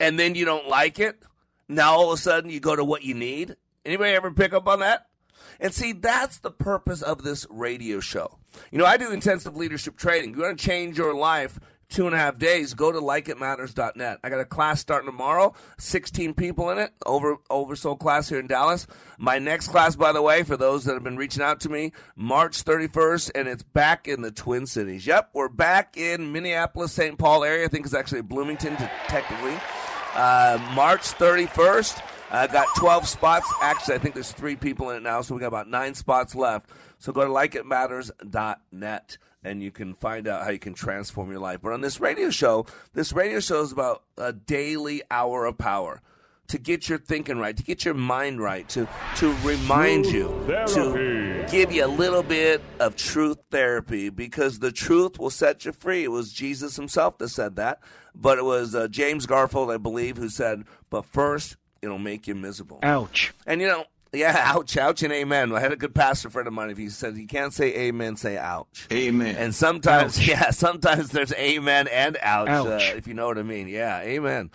and 0.00 0.18
then 0.18 0.34
you 0.34 0.44
don't 0.44 0.66
like 0.66 0.98
it? 0.98 1.22
Now 1.68 1.92
all 1.92 2.10
of 2.10 2.18
a 2.18 2.20
sudden 2.20 2.50
you 2.50 2.58
go 2.58 2.74
to 2.74 2.82
what 2.82 3.04
you 3.04 3.14
need. 3.14 3.54
Anybody 3.84 4.10
ever 4.10 4.32
pick 4.32 4.52
up 4.52 4.66
on 4.66 4.80
that? 4.80 5.06
And 5.60 5.72
see, 5.72 5.92
that's 5.92 6.38
the 6.38 6.50
purpose 6.50 7.00
of 7.00 7.22
this 7.22 7.46
radio 7.48 8.00
show. 8.00 8.40
You 8.72 8.78
know, 8.78 8.86
I 8.86 8.96
do 8.96 9.12
intensive 9.12 9.54
leadership 9.54 9.96
training. 9.96 10.34
You 10.34 10.42
want 10.42 10.58
to 10.58 10.66
change 10.66 10.98
your 10.98 11.14
life 11.14 11.60
two 11.90 12.06
and 12.06 12.14
a 12.14 12.18
half 12.18 12.38
days, 12.38 12.72
go 12.74 12.90
to 12.90 13.00
likeitmatters.net. 13.00 14.20
I 14.22 14.30
got 14.30 14.40
a 14.40 14.44
class 14.44 14.80
starting 14.80 15.10
tomorrow, 15.10 15.54
16 15.78 16.34
people 16.34 16.70
in 16.70 16.78
it, 16.78 16.92
over 17.04 17.36
oversold 17.50 17.98
class 17.98 18.28
here 18.28 18.38
in 18.38 18.46
Dallas. 18.46 18.86
My 19.18 19.38
next 19.38 19.68
class, 19.68 19.96
by 19.96 20.12
the 20.12 20.22
way, 20.22 20.42
for 20.44 20.56
those 20.56 20.84
that 20.84 20.94
have 20.94 21.04
been 21.04 21.16
reaching 21.16 21.42
out 21.42 21.60
to 21.60 21.68
me, 21.68 21.92
March 22.16 22.64
31st, 22.64 23.32
and 23.34 23.48
it's 23.48 23.62
back 23.62 24.08
in 24.08 24.22
the 24.22 24.30
Twin 24.30 24.66
Cities. 24.66 25.06
Yep, 25.06 25.30
we're 25.34 25.48
back 25.48 25.96
in 25.96 26.32
Minneapolis, 26.32 26.92
St. 26.92 27.18
Paul 27.18 27.44
area. 27.44 27.66
I 27.66 27.68
think 27.68 27.84
it's 27.84 27.94
actually 27.94 28.22
Bloomington, 28.22 28.76
technically. 29.08 29.58
Uh, 30.14 30.58
March 30.74 31.02
31st. 31.02 32.02
I 32.30 32.44
uh, 32.44 32.46
got 32.46 32.68
12 32.76 33.08
spots. 33.08 33.52
Actually, 33.60 33.96
I 33.96 33.98
think 33.98 34.14
there's 34.14 34.30
three 34.30 34.54
people 34.54 34.90
in 34.90 34.98
it 34.98 35.02
now, 35.02 35.20
so 35.20 35.34
we 35.34 35.40
got 35.40 35.48
about 35.48 35.68
nine 35.68 35.94
spots 35.94 36.36
left. 36.36 36.70
So 36.98 37.12
go 37.12 37.24
to 37.24 37.30
likeitmatters.net 37.30 39.18
and 39.42 39.62
you 39.62 39.70
can 39.70 39.94
find 39.94 40.28
out 40.28 40.44
how 40.44 40.50
you 40.50 40.58
can 40.58 40.74
transform 40.74 41.30
your 41.30 41.40
life. 41.40 41.60
But 41.62 41.72
on 41.72 41.80
this 41.80 42.00
radio 42.00 42.30
show, 42.30 42.66
this 42.92 43.12
radio 43.12 43.40
show 43.40 43.62
is 43.62 43.72
about 43.72 44.02
a 44.18 44.32
daily 44.32 45.02
hour 45.10 45.46
of 45.46 45.58
power 45.58 46.02
to 46.50 46.58
get 46.58 46.88
your 46.88 46.98
thinking 46.98 47.38
right, 47.38 47.56
to 47.56 47.62
get 47.62 47.84
your 47.84 47.94
mind 47.94 48.40
right, 48.40 48.68
to 48.70 48.88
to 49.16 49.32
remind 49.44 50.06
you, 50.06 50.28
to 50.66 51.46
give 51.50 51.72
you 51.72 51.84
a 51.84 51.86
little 51.86 52.24
bit 52.24 52.60
of 52.80 52.96
truth 52.96 53.38
therapy 53.50 54.10
because 54.10 54.58
the 54.58 54.72
truth 54.72 55.18
will 55.18 55.30
set 55.30 55.64
you 55.64 55.72
free. 55.72 56.04
It 56.04 56.10
was 56.10 56.32
Jesus 56.32 56.76
himself 56.76 57.18
that 57.18 57.28
said 57.28 57.56
that, 57.56 57.80
but 58.14 58.36
it 58.38 58.44
was 58.44 58.74
uh, 58.74 58.88
James 58.88 59.26
Garfield, 59.26 59.70
I 59.70 59.76
believe, 59.76 60.16
who 60.16 60.28
said, 60.28 60.64
"But 60.90 61.04
first, 61.04 61.56
it'll 61.82 61.98
make 61.98 62.26
you 62.26 62.34
miserable." 62.34 62.80
Ouch. 62.82 63.32
And 63.46 63.60
you 63.60 63.68
know, 63.68 63.84
yeah, 64.12 64.34
ouch, 64.54 64.76
ouch, 64.76 65.02
and 65.02 65.12
amen. 65.12 65.52
I 65.52 65.60
had 65.60 65.72
a 65.72 65.76
good 65.76 65.94
pastor 65.94 66.30
friend 66.30 66.48
of 66.48 66.54
mine. 66.54 66.70
If 66.70 66.78
he 66.78 66.88
said 66.88 67.16
you 67.16 67.26
can't 67.26 67.52
say 67.52 67.74
amen, 67.74 68.16
say 68.16 68.36
ouch. 68.36 68.88
Amen. 68.92 69.36
And 69.36 69.54
sometimes, 69.54 70.18
ouch. 70.18 70.28
yeah, 70.28 70.50
sometimes 70.50 71.10
there's 71.10 71.32
amen 71.34 71.88
and 71.88 72.16
ouch, 72.20 72.48
ouch. 72.48 72.66
Uh, 72.66 72.96
if 72.96 73.06
you 73.06 73.14
know 73.14 73.26
what 73.26 73.38
I 73.38 73.42
mean. 73.42 73.68
Yeah, 73.68 74.00
amen. 74.00 74.50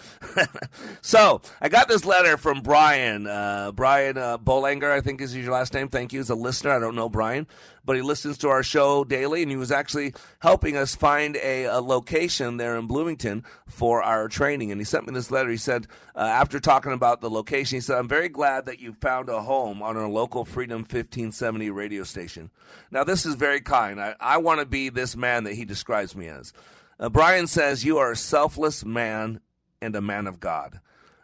so 1.02 1.42
I 1.62 1.70
got 1.70 1.88
this 1.88 2.06
letter 2.06 2.38
from 2.38 2.62
Brian. 2.62 3.28
Uh, 3.28 3.72
Brian 3.72 4.18
uh, 4.18 4.38
Bolanger, 4.38 4.92
I 4.92 5.02
think 5.02 5.22
is 5.22 5.36
your 5.36 5.54
last 5.54 5.74
name. 5.74 5.88
Thank 5.88 6.12
you. 6.12 6.20
He's 6.20 6.30
a 6.30 6.36
listener. 6.36 6.72
I 6.72 6.80
don't 6.80 6.96
know 6.96 7.10
Brian, 7.10 7.48
but 7.86 7.96
he 7.96 8.02
listens 8.02 8.38
to 8.40 8.50
our 8.50 8.64
show 8.64 9.04
daily, 9.04 9.42
and 9.42 9.52
he 9.52 9.58
was 9.58 9.72
actually 9.72 10.14
helping 10.40 10.76
us 10.76 10.96
find 10.96 11.38
a, 11.38 11.66
a 11.66 11.80
location 11.80 12.58
there 12.58 12.76
in 12.76 12.88
Bloomington 12.88 13.44
for 13.68 14.04
our 14.04 14.28
training. 14.28 14.72
And 14.72 14.82
he 14.82 14.86
sent 14.86 15.08
me 15.08 15.14
this 15.14 15.32
letter. 15.32 15.50
He 15.50 15.58
said, 15.58 15.88
uh, 16.16 16.20
after 16.20 16.60
talking 16.60 16.92
about 16.92 17.22
the 17.22 17.30
location, 17.30 17.78
he 17.78 17.82
said, 17.82 17.98
I'm 17.98 18.08
very 18.08 18.30
glad 18.30 18.66
that 18.66 18.80
you 18.80 18.94
found 18.94 19.30
a 19.30 19.42
home 19.46 19.82
on 19.82 19.98
our 19.98 20.08
local 20.08 20.46
Freedom 20.46 20.82
1570 20.82 21.70
radio 21.70 22.04
station. 22.04 22.52
Now, 22.92 23.04
this 23.04 23.26
is 23.26 23.36
very 23.36 23.62
kind. 23.62 24.00
I, 24.00 24.16
I 24.20 24.38
want 24.38 24.60
to 24.60 24.66
be 24.66 24.90
this 24.90 25.16
man 25.16 25.46
that 25.46 25.54
he 25.54 25.66
describes 25.66 26.16
me 26.16 26.28
as. 26.28 26.54
Uh, 27.00 27.10
Brian 27.10 27.48
says, 27.48 27.86
You 27.86 27.98
are 27.98 28.12
a 28.12 28.18
selfless 28.18 28.86
man 28.86 29.40
and 29.82 29.96
a 29.96 30.02
man 30.02 30.28
of 30.28 30.40
God. 30.40 30.80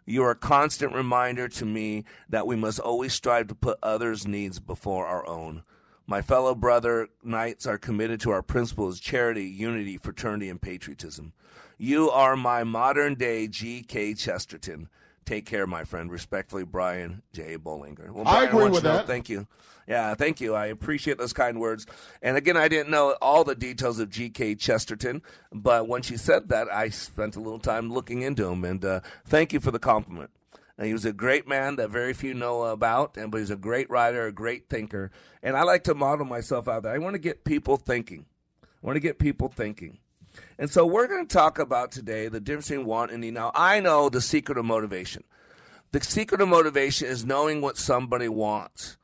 You 0.05 0.23
are 0.23 0.31
a 0.31 0.35
constant 0.35 0.93
reminder 0.93 1.47
to 1.47 1.65
me 1.65 2.05
that 2.29 2.47
we 2.47 2.55
must 2.55 2.79
always 2.79 3.13
strive 3.13 3.47
to 3.47 3.55
put 3.55 3.77
others' 3.83 4.27
needs 4.27 4.59
before 4.59 5.05
our 5.05 5.27
own. 5.27 5.63
My 6.07 6.21
fellow 6.21 6.55
brother 6.55 7.07
knights 7.23 7.65
are 7.65 7.77
committed 7.77 8.19
to 8.21 8.31
our 8.31 8.41
principles 8.41 8.99
charity, 8.99 9.45
unity, 9.45 9.97
fraternity, 9.97 10.49
and 10.49 10.61
patriotism. 10.61 11.33
You 11.77 12.09
are 12.09 12.35
my 12.35 12.63
modern 12.63 13.15
day 13.15 13.47
G.K. 13.47 14.15
Chesterton. 14.15 14.89
Take 15.31 15.45
care, 15.45 15.65
my 15.65 15.85
friend. 15.85 16.11
Respectfully, 16.11 16.65
Brian 16.65 17.21
J. 17.31 17.57
Bollinger. 17.57 18.11
Well, 18.11 18.27
I 18.27 18.43
agree 18.43 18.65
with 18.65 18.81
to 18.81 18.83
know, 18.83 18.97
that. 18.97 19.07
Thank 19.07 19.29
you. 19.29 19.47
Yeah, 19.87 20.13
thank 20.13 20.41
you. 20.41 20.55
I 20.55 20.65
appreciate 20.65 21.17
those 21.17 21.31
kind 21.31 21.57
words. 21.57 21.87
And 22.21 22.35
again, 22.35 22.57
I 22.57 22.67
didn't 22.67 22.91
know 22.91 23.15
all 23.21 23.45
the 23.45 23.55
details 23.55 23.99
of 23.99 24.09
G.K. 24.09 24.55
Chesterton, 24.55 25.21
but 25.53 25.87
when 25.87 26.01
she 26.01 26.17
said 26.17 26.49
that, 26.49 26.69
I 26.69 26.89
spent 26.89 27.37
a 27.37 27.39
little 27.39 27.59
time 27.59 27.93
looking 27.93 28.23
into 28.23 28.45
him. 28.49 28.65
And 28.65 28.83
uh, 28.83 28.99
thank 29.25 29.53
you 29.53 29.61
for 29.61 29.71
the 29.71 29.79
compliment. 29.79 30.31
And 30.77 30.85
he 30.85 30.91
was 30.91 31.05
a 31.05 31.13
great 31.13 31.47
man 31.47 31.77
that 31.77 31.91
very 31.91 32.11
few 32.11 32.33
know 32.33 32.63
about, 32.63 33.15
and 33.15 33.31
but 33.31 33.37
he's 33.37 33.51
a 33.51 33.55
great 33.55 33.89
writer, 33.89 34.27
a 34.27 34.33
great 34.33 34.67
thinker. 34.67 35.11
And 35.41 35.55
I 35.55 35.63
like 35.63 35.85
to 35.85 35.95
model 35.95 36.25
myself 36.25 36.67
out 36.67 36.83
there. 36.83 36.93
I 36.93 36.97
want 36.97 37.13
to 37.13 37.19
get 37.19 37.45
people 37.45 37.77
thinking. 37.77 38.25
I 38.63 38.85
want 38.85 38.97
to 38.97 39.01
get 39.01 39.17
people 39.17 39.47
thinking. 39.47 39.99
And 40.61 40.69
so 40.69 40.85
we're 40.85 41.07
going 41.07 41.25
to 41.25 41.33
talk 41.33 41.57
about 41.57 41.91
today 41.91 42.27
the 42.27 42.39
difference 42.39 42.69
between 42.69 42.85
want 42.85 43.09
and 43.09 43.21
need. 43.21 43.33
Now, 43.33 43.51
I 43.55 43.79
know 43.79 44.09
the 44.09 44.21
secret 44.21 44.59
of 44.59 44.65
motivation. 44.65 45.23
The 45.91 46.03
secret 46.03 46.39
of 46.39 46.49
motivation 46.49 47.07
is 47.07 47.25
knowing 47.25 47.61
what 47.61 47.79
somebody 47.79 48.27
wants. 48.27 48.95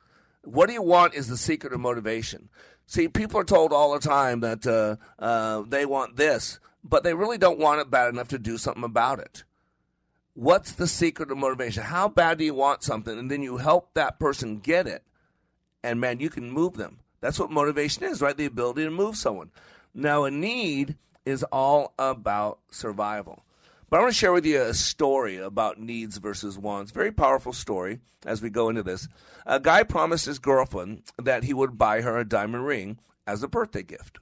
What 0.43 0.67
do 0.67 0.73
you 0.73 0.83
want 0.83 1.15
is 1.15 1.29
the 1.29 1.35
secret 1.35 1.73
of 1.73 1.79
motivation. 1.79 2.49
See, 2.85 3.07
people 3.07 3.39
are 3.39 3.43
told 3.43 3.73
all 3.73 3.91
the 3.93 4.07
time 4.07 4.41
that 4.41 4.67
uh, 4.67 4.97
uh, 5.17 5.63
they 5.67 5.83
want 5.87 6.15
this, 6.15 6.59
but 6.83 7.03
they 7.03 7.15
really 7.15 7.39
don't 7.39 7.57
want 7.57 7.81
it 7.81 7.89
bad 7.89 8.13
enough 8.13 8.27
to 8.27 8.37
do 8.37 8.59
something 8.59 8.83
about 8.83 9.17
it. 9.17 9.43
What's 10.35 10.73
the 10.73 10.85
secret 10.85 11.31
of 11.31 11.39
motivation? 11.39 11.81
How 11.81 12.07
bad 12.07 12.37
do 12.37 12.45
you 12.45 12.53
want 12.53 12.83
something? 12.83 13.17
And 13.17 13.31
then 13.31 13.41
you 13.41 13.57
help 13.57 13.95
that 13.95 14.19
person 14.19 14.59
get 14.59 14.85
it. 14.85 15.01
And 15.83 15.99
man, 15.99 16.19
you 16.19 16.29
can 16.29 16.51
move 16.51 16.77
them. 16.77 16.99
That's 17.19 17.39
what 17.39 17.49
motivation 17.49 18.03
is, 18.03 18.21
right? 18.21 18.37
The 18.37 18.45
ability 18.45 18.83
to 18.83 18.91
move 18.91 19.15
someone. 19.15 19.49
Now, 19.95 20.25
a 20.25 20.29
need 20.29 20.95
is 21.27 21.43
all 21.51 21.93
about 21.99 22.59
survival. 22.71 23.43
But 23.89 23.97
I 23.97 23.99
want 24.01 24.13
to 24.13 24.17
share 24.17 24.31
with 24.31 24.45
you 24.45 24.61
a 24.61 24.73
story 24.73 25.35
about 25.35 25.77
needs 25.77 26.17
versus 26.17 26.57
wants. 26.57 26.91
Very 26.91 27.11
powerful 27.11 27.51
story 27.51 27.99
as 28.25 28.41
we 28.41 28.49
go 28.49 28.69
into 28.69 28.81
this. 28.81 29.09
A 29.45 29.59
guy 29.59 29.83
promised 29.83 30.25
his 30.25 30.39
girlfriend 30.39 31.03
that 31.21 31.43
he 31.43 31.53
would 31.53 31.77
buy 31.77 31.99
her 31.99 32.17
a 32.17 32.27
diamond 32.27 32.65
ring 32.65 32.99
as 33.25 33.43
a 33.43 33.47
birthday 33.49 33.83
gift. 33.83 34.19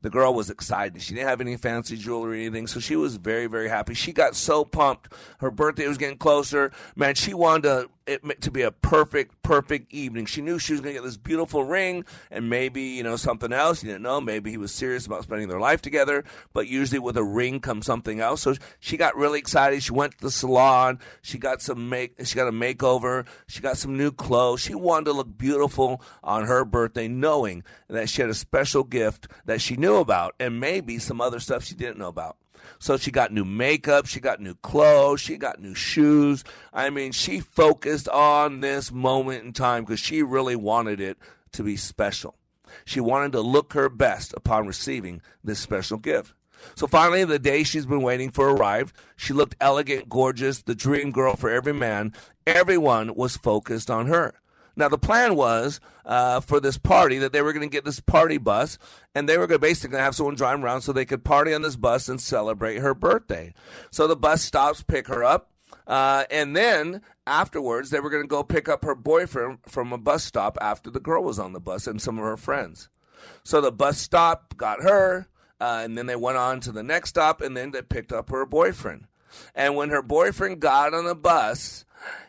The 0.00 0.10
girl 0.10 0.32
was 0.34 0.50
excited. 0.50 1.02
She 1.02 1.14
didn't 1.14 1.28
have 1.28 1.40
any 1.40 1.56
fancy 1.56 1.96
jewelry 1.96 2.38
or 2.38 2.40
anything, 2.46 2.66
so 2.66 2.78
she 2.80 2.96
was 2.96 3.16
very, 3.16 3.46
very 3.46 3.68
happy. 3.68 3.94
She 3.94 4.12
got 4.12 4.36
so 4.36 4.64
pumped. 4.64 5.12
Her 5.38 5.50
birthday 5.50 5.88
was 5.88 5.98
getting 5.98 6.18
closer. 6.18 6.70
Man, 6.94 7.14
she 7.14 7.34
wanted 7.34 7.62
to, 7.62 7.90
it 8.06 8.40
to 8.42 8.50
be 8.50 8.62
a 8.62 8.70
perfect, 8.70 9.42
perfect 9.42 9.92
evening. 9.92 10.26
She 10.26 10.40
knew 10.40 10.58
she 10.58 10.72
was 10.72 10.80
going 10.80 10.94
to 10.94 11.00
get 11.00 11.04
this 11.04 11.16
beautiful 11.16 11.64
ring 11.64 12.04
and 12.30 12.48
maybe, 12.48 12.82
you 12.82 13.02
know, 13.02 13.16
something 13.16 13.52
else. 13.52 13.82
You 13.82 13.88
didn't 13.88 14.02
know. 14.02 14.20
Maybe 14.20 14.50
he 14.50 14.56
was 14.56 14.72
serious 14.72 15.04
about 15.04 15.24
spending 15.24 15.48
their 15.48 15.60
life 15.60 15.82
together, 15.82 16.24
but 16.52 16.68
usually 16.68 17.00
with 17.00 17.16
a 17.16 17.24
ring 17.24 17.60
comes 17.60 17.84
something 17.84 18.20
else. 18.20 18.40
So 18.40 18.54
she 18.80 18.96
got 18.96 19.16
really 19.16 19.38
excited. 19.38 19.82
She 19.82 19.92
went 19.92 20.12
to 20.18 20.24
the 20.24 20.30
salon. 20.30 21.00
She 21.22 21.38
got 21.38 21.60
some 21.60 21.88
make, 21.88 22.14
she 22.24 22.36
got 22.36 22.48
a 22.48 22.52
makeover. 22.52 23.26
She 23.46 23.60
got 23.60 23.76
some 23.76 23.96
new 23.96 24.12
clothes. 24.12 24.60
She 24.60 24.74
wanted 24.74 25.06
to 25.06 25.12
look 25.12 25.36
beautiful 25.36 26.00
on 26.22 26.46
her 26.46 26.64
birthday, 26.64 27.08
knowing 27.08 27.62
that 27.88 28.08
she 28.08 28.22
had 28.22 28.30
a 28.30 28.34
special 28.34 28.84
gift 28.84 29.28
that 29.44 29.60
she 29.60 29.76
knew 29.76 29.87
about 29.96 30.34
and 30.38 30.60
maybe 30.60 30.98
some 30.98 31.20
other 31.20 31.40
stuff 31.40 31.64
she 31.64 31.74
didn't 31.74 31.98
know 31.98 32.08
about. 32.08 32.36
So 32.78 32.96
she 32.96 33.10
got 33.10 33.32
new 33.32 33.44
makeup, 33.44 34.06
she 34.06 34.20
got 34.20 34.40
new 34.40 34.54
clothes, 34.54 35.20
she 35.20 35.36
got 35.36 35.60
new 35.60 35.74
shoes. 35.74 36.44
I 36.72 36.90
mean, 36.90 37.12
she 37.12 37.40
focused 37.40 38.08
on 38.08 38.60
this 38.60 38.92
moment 38.92 39.44
in 39.44 39.52
time 39.52 39.84
because 39.84 40.00
she 40.00 40.22
really 40.22 40.56
wanted 40.56 41.00
it 41.00 41.18
to 41.52 41.62
be 41.62 41.76
special. 41.76 42.34
She 42.84 43.00
wanted 43.00 43.32
to 43.32 43.40
look 43.40 43.72
her 43.72 43.88
best 43.88 44.34
upon 44.34 44.66
receiving 44.66 45.22
this 45.42 45.58
special 45.58 45.98
gift. 45.98 46.34
So 46.74 46.86
finally, 46.86 47.24
the 47.24 47.38
day 47.38 47.62
she's 47.62 47.86
been 47.86 48.02
waiting 48.02 48.30
for 48.30 48.50
arrived. 48.50 48.94
She 49.16 49.32
looked 49.32 49.56
elegant, 49.60 50.08
gorgeous, 50.08 50.62
the 50.62 50.74
dream 50.74 51.12
girl 51.12 51.36
for 51.36 51.50
every 51.50 51.72
man. 51.72 52.12
Everyone 52.46 53.14
was 53.14 53.36
focused 53.36 53.90
on 53.90 54.06
her. 54.06 54.34
Now, 54.78 54.88
the 54.88 54.96
plan 54.96 55.34
was 55.34 55.80
uh, 56.06 56.38
for 56.38 56.60
this 56.60 56.78
party 56.78 57.18
that 57.18 57.32
they 57.32 57.42
were 57.42 57.52
going 57.52 57.68
to 57.68 57.72
get 57.72 57.84
this 57.84 57.98
party 57.98 58.38
bus, 58.38 58.78
and 59.12 59.28
they 59.28 59.36
were 59.36 59.48
going 59.48 59.60
to 59.60 59.66
basically 59.66 59.98
have 59.98 60.14
someone 60.14 60.36
drive 60.36 60.62
around 60.62 60.82
so 60.82 60.92
they 60.92 61.04
could 61.04 61.24
party 61.24 61.52
on 61.52 61.62
this 61.62 61.74
bus 61.74 62.08
and 62.08 62.20
celebrate 62.20 62.76
her 62.78 62.94
birthday. 62.94 63.52
So 63.90 64.06
the 64.06 64.14
bus 64.14 64.40
stops, 64.40 64.84
pick 64.84 65.08
her 65.08 65.24
up, 65.24 65.50
uh, 65.88 66.26
and 66.30 66.54
then 66.54 67.02
afterwards, 67.26 67.90
they 67.90 67.98
were 67.98 68.08
going 68.08 68.22
to 68.22 68.28
go 68.28 68.44
pick 68.44 68.68
up 68.68 68.84
her 68.84 68.94
boyfriend 68.94 69.58
from 69.66 69.92
a 69.92 69.98
bus 69.98 70.22
stop 70.22 70.56
after 70.60 70.90
the 70.90 71.00
girl 71.00 71.24
was 71.24 71.40
on 71.40 71.54
the 71.54 71.60
bus 71.60 71.88
and 71.88 72.00
some 72.00 72.16
of 72.16 72.24
her 72.24 72.36
friends. 72.36 72.88
So 73.42 73.60
the 73.60 73.72
bus 73.72 73.98
stop 73.98 74.56
got 74.56 74.84
her, 74.84 75.26
uh, 75.60 75.80
and 75.82 75.98
then 75.98 76.06
they 76.06 76.14
went 76.14 76.38
on 76.38 76.60
to 76.60 76.70
the 76.70 76.84
next 76.84 77.10
stop, 77.10 77.40
and 77.40 77.56
then 77.56 77.72
they 77.72 77.82
picked 77.82 78.12
up 78.12 78.30
her 78.30 78.46
boyfriend. 78.46 79.08
And 79.56 79.74
when 79.74 79.90
her 79.90 80.02
boyfriend 80.02 80.60
got 80.60 80.94
on 80.94 81.04
the 81.04 81.16
bus, 81.16 81.84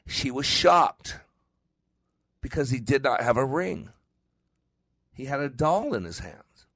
she 0.07 0.31
was 0.31 0.47
shocked 0.47 1.19
because 2.41 2.69
he 2.69 2.79
did 2.79 3.03
not 3.03 3.21
have 3.21 3.37
a 3.37 3.45
ring. 3.45 3.89
He 5.13 5.25
had 5.25 5.39
a 5.39 5.49
doll 5.49 5.93
in 5.93 6.05
his 6.05 6.19
hands. 6.19 6.67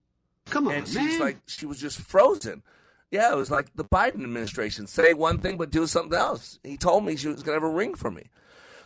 Come 0.49 0.67
on, 0.67 0.73
and 0.75 0.87
she's 0.87 0.95
man. 0.95 1.19
like, 1.19 1.37
she 1.47 1.65
was 1.65 1.79
just 1.79 1.99
frozen. 1.99 2.63
Yeah, 3.09 3.31
it 3.31 3.37
was 3.37 3.51
like 3.51 3.73
the 3.75 3.85
Biden 3.85 4.23
administration 4.23 4.87
say 4.87 5.13
one 5.13 5.37
thing 5.37 5.57
but 5.57 5.69
do 5.69 5.85
something 5.87 6.17
else. 6.17 6.59
He 6.63 6.77
told 6.77 7.05
me 7.05 7.15
she 7.15 7.27
was 7.27 7.43
going 7.43 7.57
to 7.57 7.63
have 7.63 7.71
a 7.71 7.75
ring 7.75 7.95
for 7.95 8.11
me. 8.11 8.23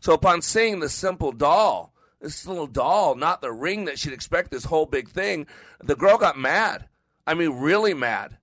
So 0.02 0.14
upon 0.14 0.42
seeing 0.42 0.80
the 0.80 0.90
simple 0.90 1.32
doll, 1.32 1.94
this 2.22 2.46
little 2.46 2.68
doll, 2.68 3.16
not 3.16 3.42
the 3.42 3.52
ring 3.52 3.86
that 3.86 3.98
she'd 3.98 4.14
expect, 4.14 4.52
this 4.52 4.66
whole 4.66 4.86
big 4.86 5.10
thing, 5.10 5.48
the 5.84 5.96
girl 5.96 6.18
got 6.18 6.38
mad. 6.38 6.88
I 7.26 7.34
mean, 7.34 7.52
really 7.52 7.94
mad. 7.94 8.38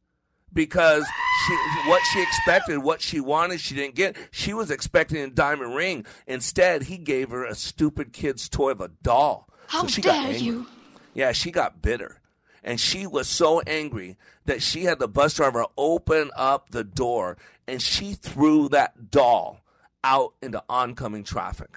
Because 0.55 1.05
she, 1.47 1.55
what 1.89 2.01
she 2.13 2.23
expected, 2.23 2.79
what 2.79 3.03
she 3.03 3.21
wanted, 3.21 3.61
she 3.61 3.75
didn't 3.75 3.97
get. 3.97 4.17
She 4.31 4.55
was 4.55 4.71
expecting 4.71 5.19
a 5.19 5.29
diamond 5.29 5.75
ring. 5.75 6.07
Instead, 6.27 6.85
he 6.85 6.97
gave 6.97 7.31
her 7.31 7.45
a 7.45 7.55
stupid 7.55 8.13
kid's 8.13 8.49
toy 8.49 8.71
of 8.71 8.81
a 8.81 8.89
doll. 9.03 9.49
How 9.67 9.83
so 9.83 9.89
she 9.89 10.03
got 10.03 10.13
dare 10.13 10.33
angry. 10.33 10.41
you? 10.41 10.67
Yeah, 11.15 11.33
she 11.33 11.51
got 11.51 11.83
bitter. 11.83 12.21
And 12.63 12.81
she 12.81 13.07
was 13.07 13.29
so 13.29 13.61
angry 13.67 14.17
that 14.47 14.63
she 14.63 14.85
had 14.85 14.99
the 14.99 15.09
bus 15.09 15.35
driver 15.35 15.67
open 15.77 16.31
up 16.37 16.71
the 16.71 16.85
door 16.85 17.37
and 17.67 17.81
she 17.81 18.15
threw 18.15 18.69
that 18.71 19.11
doll 19.11 19.61
out 20.03 20.35
into 20.43 20.63
oncoming 20.69 21.25
traffic. 21.25 21.71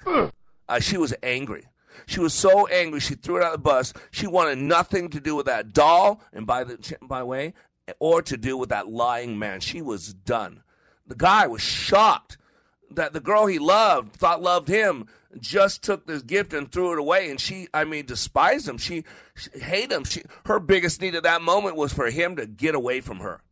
Uh, 0.68 0.80
she 0.80 0.96
was 0.96 1.14
angry. 1.22 1.64
She 2.06 2.20
was 2.20 2.32
so 2.32 2.66
angry 2.68 3.00
she 3.00 3.14
threw 3.14 3.38
it 3.38 3.42
out 3.42 3.54
of 3.54 3.60
the 3.60 3.68
bus. 3.70 3.92
She 4.10 4.26
wanted 4.26 4.58
nothing 4.58 5.08
to 5.10 5.20
do 5.20 5.34
with 5.34 5.46
that 5.46 5.72
doll, 5.72 6.20
and 6.32 6.46
by 6.46 6.64
the 6.64 6.96
by 7.02 7.22
way, 7.22 7.54
or 7.98 8.22
to 8.22 8.36
do 8.36 8.56
with 8.56 8.68
that 8.70 8.88
lying 8.88 9.38
man. 9.38 9.60
She 9.60 9.82
was 9.82 10.12
done. 10.12 10.62
The 11.06 11.14
guy 11.14 11.46
was 11.46 11.62
shocked 11.62 12.36
that 12.90 13.12
the 13.12 13.20
girl 13.20 13.46
he 13.46 13.58
loved, 13.58 14.16
thought 14.16 14.42
loved 14.42 14.68
him, 14.68 15.06
just 15.40 15.82
took 15.82 16.06
this 16.06 16.22
gift 16.22 16.52
and 16.52 16.70
threw 16.70 16.92
it 16.92 16.98
away. 16.98 17.30
And 17.30 17.40
she, 17.40 17.68
I 17.72 17.84
mean, 17.84 18.06
despised 18.06 18.68
him. 18.68 18.78
She, 18.78 19.04
she 19.36 19.58
hated 19.58 19.92
him. 19.92 20.04
She, 20.04 20.22
her 20.46 20.58
biggest 20.58 21.00
need 21.00 21.14
at 21.14 21.22
that 21.24 21.42
moment 21.42 21.76
was 21.76 21.92
for 21.92 22.10
him 22.10 22.36
to 22.36 22.46
get 22.46 22.74
away 22.74 23.00
from 23.00 23.20
her. 23.20 23.42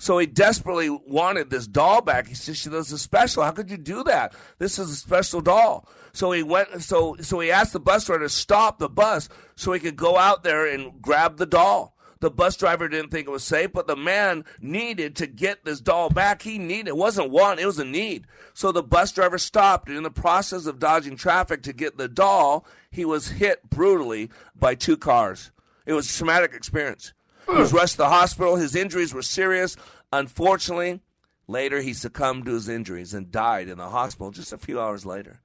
So 0.00 0.18
he 0.18 0.26
desperately 0.26 0.90
wanted 0.90 1.50
this 1.50 1.66
doll 1.66 2.02
back. 2.02 2.28
He 2.28 2.34
said, 2.34 2.56
"She 2.56 2.68
this 2.68 2.92
is 2.92 3.02
special. 3.02 3.42
How 3.42 3.50
could 3.50 3.68
you 3.68 3.76
do 3.76 4.04
that? 4.04 4.32
This 4.58 4.78
is 4.78 4.90
a 4.90 4.94
special 4.94 5.40
doll." 5.40 5.88
So 6.12 6.30
he 6.30 6.44
went. 6.44 6.82
So 6.84 7.16
so 7.20 7.40
he 7.40 7.50
asked 7.50 7.72
the 7.72 7.80
bus 7.80 8.04
driver 8.04 8.22
to 8.22 8.28
stop 8.28 8.78
the 8.78 8.88
bus 8.88 9.28
so 9.56 9.72
he 9.72 9.80
could 9.80 9.96
go 9.96 10.16
out 10.16 10.44
there 10.44 10.66
and 10.66 11.02
grab 11.02 11.36
the 11.36 11.46
doll. 11.46 11.96
The 12.20 12.30
bus 12.30 12.56
driver 12.56 12.88
didn't 12.88 13.10
think 13.10 13.28
it 13.28 13.32
was 13.32 13.44
safe, 13.44 13.72
but 13.72 13.86
the 13.86 13.96
man 13.96 14.44
needed 14.60 15.14
to 15.16 15.26
get 15.26 15.64
this 15.64 15.80
doll 15.80 16.10
back. 16.10 16.42
He 16.42 16.58
needed 16.58 16.88
it 16.88 16.96
wasn't 16.96 17.30
want, 17.30 17.60
it 17.60 17.66
was 17.66 17.78
a 17.78 17.84
need. 17.84 18.26
So 18.54 18.72
the 18.72 18.82
bus 18.82 19.12
driver 19.12 19.38
stopped, 19.38 19.88
and 19.88 19.96
in 19.96 20.02
the 20.02 20.10
process 20.10 20.66
of 20.66 20.78
dodging 20.78 21.16
traffic 21.16 21.62
to 21.62 21.72
get 21.72 21.96
the 21.96 22.08
doll, 22.08 22.66
he 22.90 23.04
was 23.04 23.28
hit 23.28 23.70
brutally 23.70 24.30
by 24.56 24.74
two 24.74 24.96
cars. 24.96 25.52
It 25.86 25.92
was 25.92 26.10
a 26.10 26.18
traumatic 26.18 26.52
experience. 26.52 27.12
He 27.46 27.54
was 27.54 27.72
rushed 27.72 27.92
to 27.92 27.98
the 27.98 28.08
hospital. 28.08 28.56
His 28.56 28.74
injuries 28.74 29.14
were 29.14 29.22
serious. 29.22 29.76
Unfortunately, 30.12 31.00
later 31.46 31.80
he 31.80 31.94
succumbed 31.94 32.44
to 32.44 32.52
his 32.52 32.68
injuries 32.68 33.14
and 33.14 33.32
died 33.32 33.68
in 33.68 33.78
the 33.78 33.88
hospital 33.88 34.30
just 34.30 34.52
a 34.52 34.58
few 34.58 34.80
hours 34.80 35.06
later. 35.06 35.40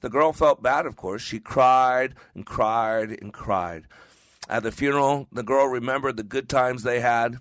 The 0.00 0.10
girl 0.10 0.32
felt 0.32 0.62
bad, 0.62 0.86
of 0.86 0.96
course. 0.96 1.22
She 1.22 1.40
cried 1.40 2.14
and 2.34 2.46
cried 2.46 3.10
and 3.10 3.32
cried. 3.32 3.86
At 4.48 4.62
the 4.62 4.72
funeral, 4.72 5.26
the 5.32 5.42
girl 5.42 5.66
remembered 5.66 6.16
the 6.16 6.22
good 6.22 6.48
times 6.48 6.82
they 6.82 7.00
had. 7.00 7.38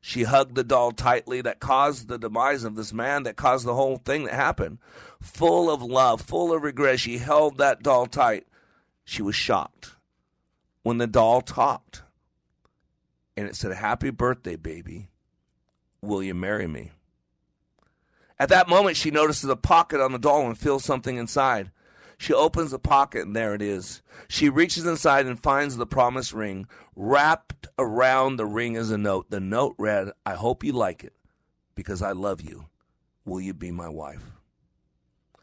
She 0.00 0.24
hugged 0.24 0.54
the 0.54 0.64
doll 0.64 0.92
tightly 0.92 1.40
that 1.42 1.60
caused 1.60 2.08
the 2.08 2.18
demise 2.18 2.64
of 2.64 2.76
this 2.76 2.92
man, 2.92 3.24
that 3.24 3.36
caused 3.36 3.66
the 3.66 3.74
whole 3.74 3.98
thing 3.98 4.24
that 4.24 4.34
happened. 4.34 4.78
Full 5.20 5.70
of 5.70 5.82
love, 5.82 6.20
full 6.20 6.52
of 6.52 6.62
regret, 6.62 7.00
she 7.00 7.18
held 7.18 7.58
that 7.58 7.82
doll 7.82 8.06
tight. 8.06 8.46
She 9.04 9.22
was 9.22 9.36
shocked 9.36 9.92
when 10.82 10.98
the 10.98 11.06
doll 11.06 11.40
talked. 11.40 12.02
And 13.36 13.46
it 13.46 13.56
said, 13.56 13.72
Happy 13.72 14.10
birthday, 14.10 14.56
baby. 14.56 15.08
Will 16.00 16.22
you 16.22 16.34
marry 16.34 16.66
me? 16.66 16.92
At 18.38 18.48
that 18.50 18.68
moment, 18.68 18.96
she 18.96 19.10
notices 19.10 19.48
a 19.48 19.56
pocket 19.56 20.00
on 20.00 20.12
the 20.12 20.18
doll 20.18 20.46
and 20.46 20.58
feels 20.58 20.84
something 20.84 21.16
inside. 21.16 21.70
She 22.18 22.32
opens 22.32 22.70
the 22.70 22.78
pocket 22.78 23.26
and 23.26 23.36
there 23.36 23.54
it 23.54 23.62
is. 23.62 24.02
She 24.28 24.48
reaches 24.48 24.86
inside 24.86 25.26
and 25.26 25.40
finds 25.40 25.76
the 25.76 25.86
promised 25.86 26.32
ring. 26.32 26.66
Wrapped 26.94 27.68
around 27.78 28.36
the 28.36 28.46
ring 28.46 28.74
is 28.74 28.90
a 28.90 28.98
note. 28.98 29.30
The 29.30 29.40
note 29.40 29.74
read, 29.78 30.12
I 30.24 30.34
hope 30.34 30.64
you 30.64 30.72
like 30.72 31.04
it 31.04 31.12
because 31.74 32.00
I 32.02 32.12
love 32.12 32.40
you. 32.40 32.66
Will 33.24 33.40
you 33.40 33.52
be 33.52 33.70
my 33.70 33.88
wife? 33.88 34.32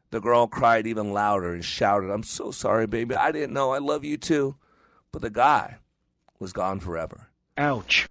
The 0.09 0.19
girl 0.19 0.47
cried 0.47 0.87
even 0.87 1.13
louder 1.13 1.53
and 1.53 1.65
shouted, 1.65 2.09
I'm 2.09 2.23
so 2.23 2.51
sorry, 2.51 2.87
baby. 2.87 3.15
I 3.15 3.31
didn't 3.31 3.53
know. 3.53 3.71
I 3.71 3.79
love 3.79 4.03
you 4.03 4.17
too. 4.17 4.55
But 5.11 5.21
the 5.21 5.29
guy 5.29 5.77
was 6.39 6.53
gone 6.53 6.79
forever. 6.79 7.29
Ouch. 7.57 8.07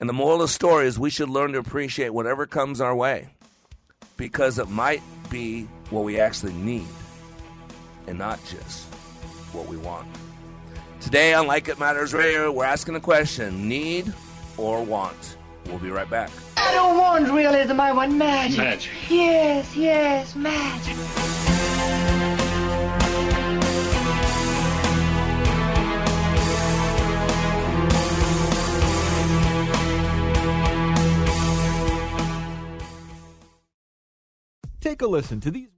And 0.00 0.08
the 0.08 0.12
moral 0.12 0.36
of 0.36 0.42
the 0.42 0.48
story 0.48 0.86
is 0.86 0.98
we 0.98 1.10
should 1.10 1.30
learn 1.30 1.52
to 1.52 1.58
appreciate 1.58 2.10
whatever 2.10 2.46
comes 2.46 2.80
our 2.80 2.94
way 2.94 3.28
because 4.16 4.58
it 4.58 4.68
might 4.68 5.02
be 5.30 5.62
what 5.90 6.04
we 6.04 6.18
actually 6.20 6.52
need 6.52 6.86
and 8.06 8.18
not 8.18 8.38
just 8.44 8.84
what 9.52 9.66
we 9.66 9.76
want. 9.76 10.06
Today 11.00 11.34
on 11.34 11.46
Like 11.46 11.68
It 11.68 11.78
Matters 11.78 12.14
Radio, 12.14 12.50
we're 12.50 12.64
asking 12.64 12.94
the 12.94 13.00
question 13.00 13.68
need 13.68 14.12
or 14.56 14.82
want? 14.82 15.36
We'll 15.66 15.78
be 15.78 15.90
right 15.90 16.08
back. 16.08 16.30
I 16.56 16.72
don't 16.72 16.96
want 16.96 17.30
realism, 17.30 17.80
I 17.80 17.92
want 17.92 18.12
magic. 18.12 18.58
Magic. 18.58 18.92
Yes, 19.08 19.76
yes, 19.76 20.34
magic. 20.34 20.96
Take 34.80 35.02
a 35.02 35.06
listen 35.08 35.40
to 35.40 35.50
these 35.50 35.75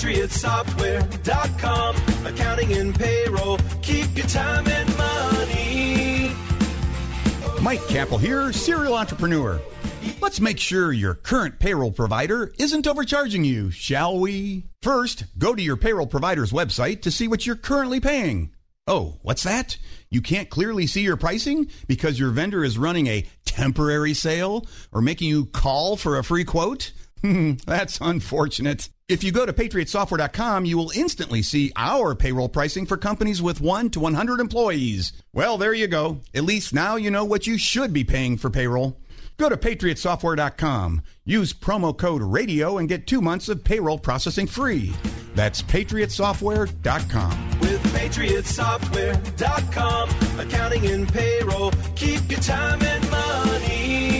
PatriotSoftware.com, 0.00 2.26
accounting 2.26 2.72
and 2.72 2.98
payroll, 2.98 3.58
keep 3.82 4.16
your 4.16 4.26
time 4.28 4.66
and 4.66 4.88
money. 4.96 6.34
Mike 7.60 7.80
Kappel 7.80 8.18
here, 8.18 8.50
serial 8.50 8.94
entrepreneur. 8.94 9.60
Let's 10.22 10.40
make 10.40 10.58
sure 10.58 10.90
your 10.90 11.12
current 11.12 11.58
payroll 11.58 11.92
provider 11.92 12.50
isn't 12.58 12.86
overcharging 12.86 13.44
you, 13.44 13.70
shall 13.70 14.18
we? 14.18 14.64
First, 14.80 15.24
go 15.36 15.54
to 15.54 15.60
your 15.60 15.76
payroll 15.76 16.06
provider's 16.06 16.50
website 16.50 17.02
to 17.02 17.10
see 17.10 17.28
what 17.28 17.44
you're 17.44 17.54
currently 17.54 18.00
paying. 18.00 18.54
Oh, 18.86 19.18
what's 19.20 19.42
that? 19.42 19.76
You 20.08 20.22
can't 20.22 20.48
clearly 20.48 20.86
see 20.86 21.02
your 21.02 21.18
pricing 21.18 21.68
because 21.88 22.18
your 22.18 22.30
vendor 22.30 22.64
is 22.64 22.78
running 22.78 23.06
a 23.06 23.26
temporary 23.44 24.14
sale 24.14 24.66
or 24.92 25.02
making 25.02 25.28
you 25.28 25.44
call 25.44 25.98
for 25.98 26.16
a 26.16 26.24
free 26.24 26.44
quote? 26.44 26.92
That's 27.22 28.00
unfortunate. 28.00 28.88
If 29.10 29.22
you 29.24 29.32
go 29.32 29.44
to 29.44 29.52
patriotsoftware.com, 29.52 30.64
you 30.66 30.78
will 30.78 30.92
instantly 30.94 31.42
see 31.42 31.72
our 31.74 32.14
payroll 32.14 32.48
pricing 32.48 32.86
for 32.86 32.96
companies 32.96 33.42
with 33.42 33.60
1 33.60 33.90
to 33.90 33.98
100 33.98 34.38
employees. 34.38 35.12
Well, 35.32 35.58
there 35.58 35.74
you 35.74 35.88
go. 35.88 36.20
At 36.32 36.44
least 36.44 36.72
now 36.72 36.94
you 36.94 37.10
know 37.10 37.24
what 37.24 37.44
you 37.44 37.58
should 37.58 37.92
be 37.92 38.04
paying 38.04 38.38
for 38.38 38.50
payroll. 38.50 39.00
Go 39.36 39.48
to 39.48 39.56
patriotsoftware.com, 39.56 41.02
use 41.24 41.52
promo 41.52 41.98
code 41.98 42.22
RADIO, 42.22 42.78
and 42.78 42.88
get 42.88 43.08
two 43.08 43.20
months 43.20 43.48
of 43.48 43.64
payroll 43.64 43.98
processing 43.98 44.46
free. 44.46 44.92
That's 45.34 45.60
patriotsoftware.com. 45.60 47.58
With 47.58 47.82
PatriotSoftware.com, 47.92 50.10
accounting 50.38 50.86
and 50.86 51.12
payroll, 51.12 51.72
keep 51.96 52.30
your 52.30 52.38
time 52.38 52.80
and 52.80 53.10
money. 53.10 54.19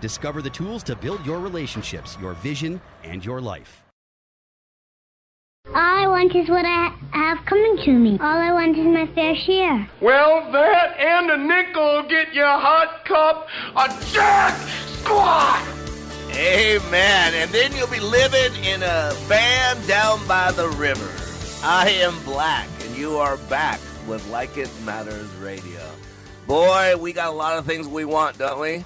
Discover 0.00 0.42
the 0.42 0.50
tools 0.50 0.82
to 0.84 0.94
build 0.94 1.24
your 1.26 1.40
relationships, 1.40 2.16
your 2.20 2.34
vision, 2.34 2.80
and 3.04 3.24
your 3.24 3.40
life. 3.40 3.84
All 5.68 5.74
I 5.74 6.06
want 6.06 6.34
is 6.34 6.48
what 6.48 6.64
I 6.64 6.94
have 7.10 7.44
coming 7.44 7.76
to 7.84 7.92
me. 7.92 8.18
All 8.20 8.38
I 8.38 8.52
want 8.52 8.78
is 8.78 8.86
my 8.86 9.06
fair 9.14 9.36
share. 9.36 9.88
Well, 10.00 10.50
that 10.52 10.98
and 10.98 11.30
a 11.30 11.36
nickel 11.36 11.82
will 11.82 12.08
get 12.08 12.32
you 12.32 12.42
a 12.42 12.58
hot 12.58 13.04
cup 13.04 13.48
of 13.76 14.12
Jack 14.12 14.56
Squat. 14.86 15.62
Amen. 16.30 17.34
And 17.34 17.50
then 17.50 17.74
you'll 17.74 17.88
be 17.88 18.00
living 18.00 18.64
in 18.64 18.82
a 18.82 19.12
van 19.26 19.86
down 19.86 20.26
by 20.26 20.52
the 20.52 20.68
river. 20.70 21.10
I 21.62 21.90
am 21.90 22.14
Black, 22.24 22.68
and 22.84 22.96
you 22.96 23.16
are 23.16 23.36
back 23.48 23.80
with 24.06 24.26
Like 24.30 24.56
It 24.56 24.70
Matters 24.84 25.28
Radio. 25.34 25.80
Boy, 26.46 26.96
we 26.96 27.12
got 27.12 27.28
a 27.28 27.36
lot 27.36 27.58
of 27.58 27.66
things 27.66 27.86
we 27.86 28.04
want, 28.04 28.38
don't 28.38 28.60
we? 28.60 28.84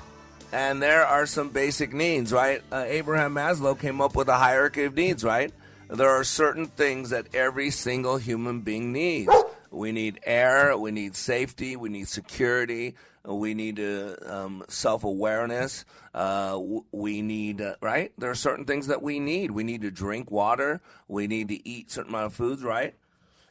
And 0.53 0.83
there 0.83 1.07
are 1.07 1.25
some 1.25 1.49
basic 1.49 1.95
needs, 1.95 2.31
right? 2.31 2.61
Uh, 2.71 2.85
Abraham 2.87 3.35
Maslow 3.35 3.79
came 3.79 4.03
up 4.03 4.15
with 4.15 4.29
a 4.29 4.37
hierarchy 4.37 4.85
of 4.85 4.95
needs, 4.95 5.25
right? 5.25 5.51
There 5.89 6.11
are 6.11 6.25
certain 6.25 6.67
things 6.67 7.11
that 7.11 7.35
every 7.35 7.71
single 7.71 8.19
human 8.19 8.61
being 8.61 8.93
needs. 8.93 9.33
We 9.71 9.93
need 9.93 10.21
air, 10.25 10.77
we 10.77 10.91
need 10.91 11.17
safety, 11.17 11.77
we 11.77 11.89
need 11.89 12.07
security, 12.07 12.97
we 13.25 13.55
need 13.55 13.81
uh, 13.81 14.17
um, 14.27 14.65
self 14.69 15.05
awareness, 15.05 15.87
uh, 16.13 16.61
we 16.93 17.23
need, 17.23 17.63
uh, 17.63 17.77
right? 17.81 18.13
There 18.19 18.31
are 18.31 18.35
certain 18.35 18.67
things 18.67 18.89
that 18.89 19.01
we 19.01 19.21
need. 19.21 19.51
We 19.51 19.65
need 19.65 19.81
to 19.83 19.91
drink 19.91 20.31
water, 20.31 20.83
we 21.09 21.27
need 21.27 21.49
to 21.49 21.67
eat 21.67 21.91
certain 21.91 22.11
amount 22.11 22.27
of 22.27 22.35
foods, 22.35 22.63
right? 22.63 22.95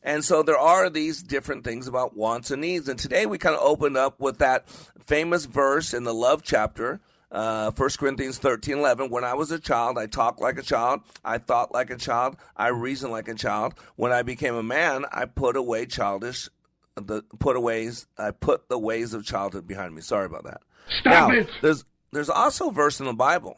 And 0.03 0.25
so 0.25 0.41
there 0.41 0.57
are 0.57 0.89
these 0.89 1.21
different 1.21 1.63
things 1.63 1.87
about 1.87 2.15
wants 2.15 2.51
and 2.51 2.61
needs. 2.61 2.89
And 2.89 2.97
today 2.97 3.25
we 3.25 3.37
kind 3.37 3.55
of 3.55 3.61
opened 3.61 3.97
up 3.97 4.19
with 4.19 4.39
that 4.39 4.67
famous 5.05 5.45
verse 5.45 5.93
in 5.93 6.03
the 6.03 6.13
love 6.13 6.41
chapter, 6.43 6.99
uh, 7.31 7.71
1 7.71 7.89
Corinthians 7.99 8.37
13 8.39 8.79
11. 8.79 9.09
When 9.09 9.23
I 9.23 9.35
was 9.35 9.51
a 9.51 9.59
child, 9.59 9.97
I 9.97 10.07
talked 10.07 10.41
like 10.41 10.57
a 10.57 10.63
child, 10.63 11.01
I 11.23 11.37
thought 11.37 11.71
like 11.71 11.91
a 11.91 11.97
child, 11.97 12.35
I 12.57 12.69
reasoned 12.69 13.11
like 13.11 13.27
a 13.27 13.35
child. 13.35 13.75
When 13.95 14.11
I 14.11 14.23
became 14.23 14.55
a 14.55 14.63
man, 14.63 15.05
I 15.11 15.25
put 15.25 15.55
away 15.55 15.85
childish. 15.85 16.49
The 16.95 17.23
put 17.39 17.55
aways 17.55 18.05
I 18.17 18.31
put 18.31 18.67
the 18.69 18.77
ways 18.77 19.13
of 19.13 19.23
childhood 19.23 19.65
behind 19.65 19.95
me. 19.95 20.01
Sorry 20.01 20.25
about 20.25 20.43
that. 20.43 20.61
Stop 20.89 21.29
now, 21.29 21.31
it. 21.31 21.47
There's 21.61 21.85
there's 22.11 22.29
also 22.29 22.69
a 22.69 22.73
verse 22.73 22.99
in 22.99 23.05
the 23.05 23.13
Bible 23.13 23.57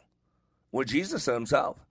where 0.70 0.84
Jesus 0.84 1.24
said 1.24 1.34
himself 1.34 1.83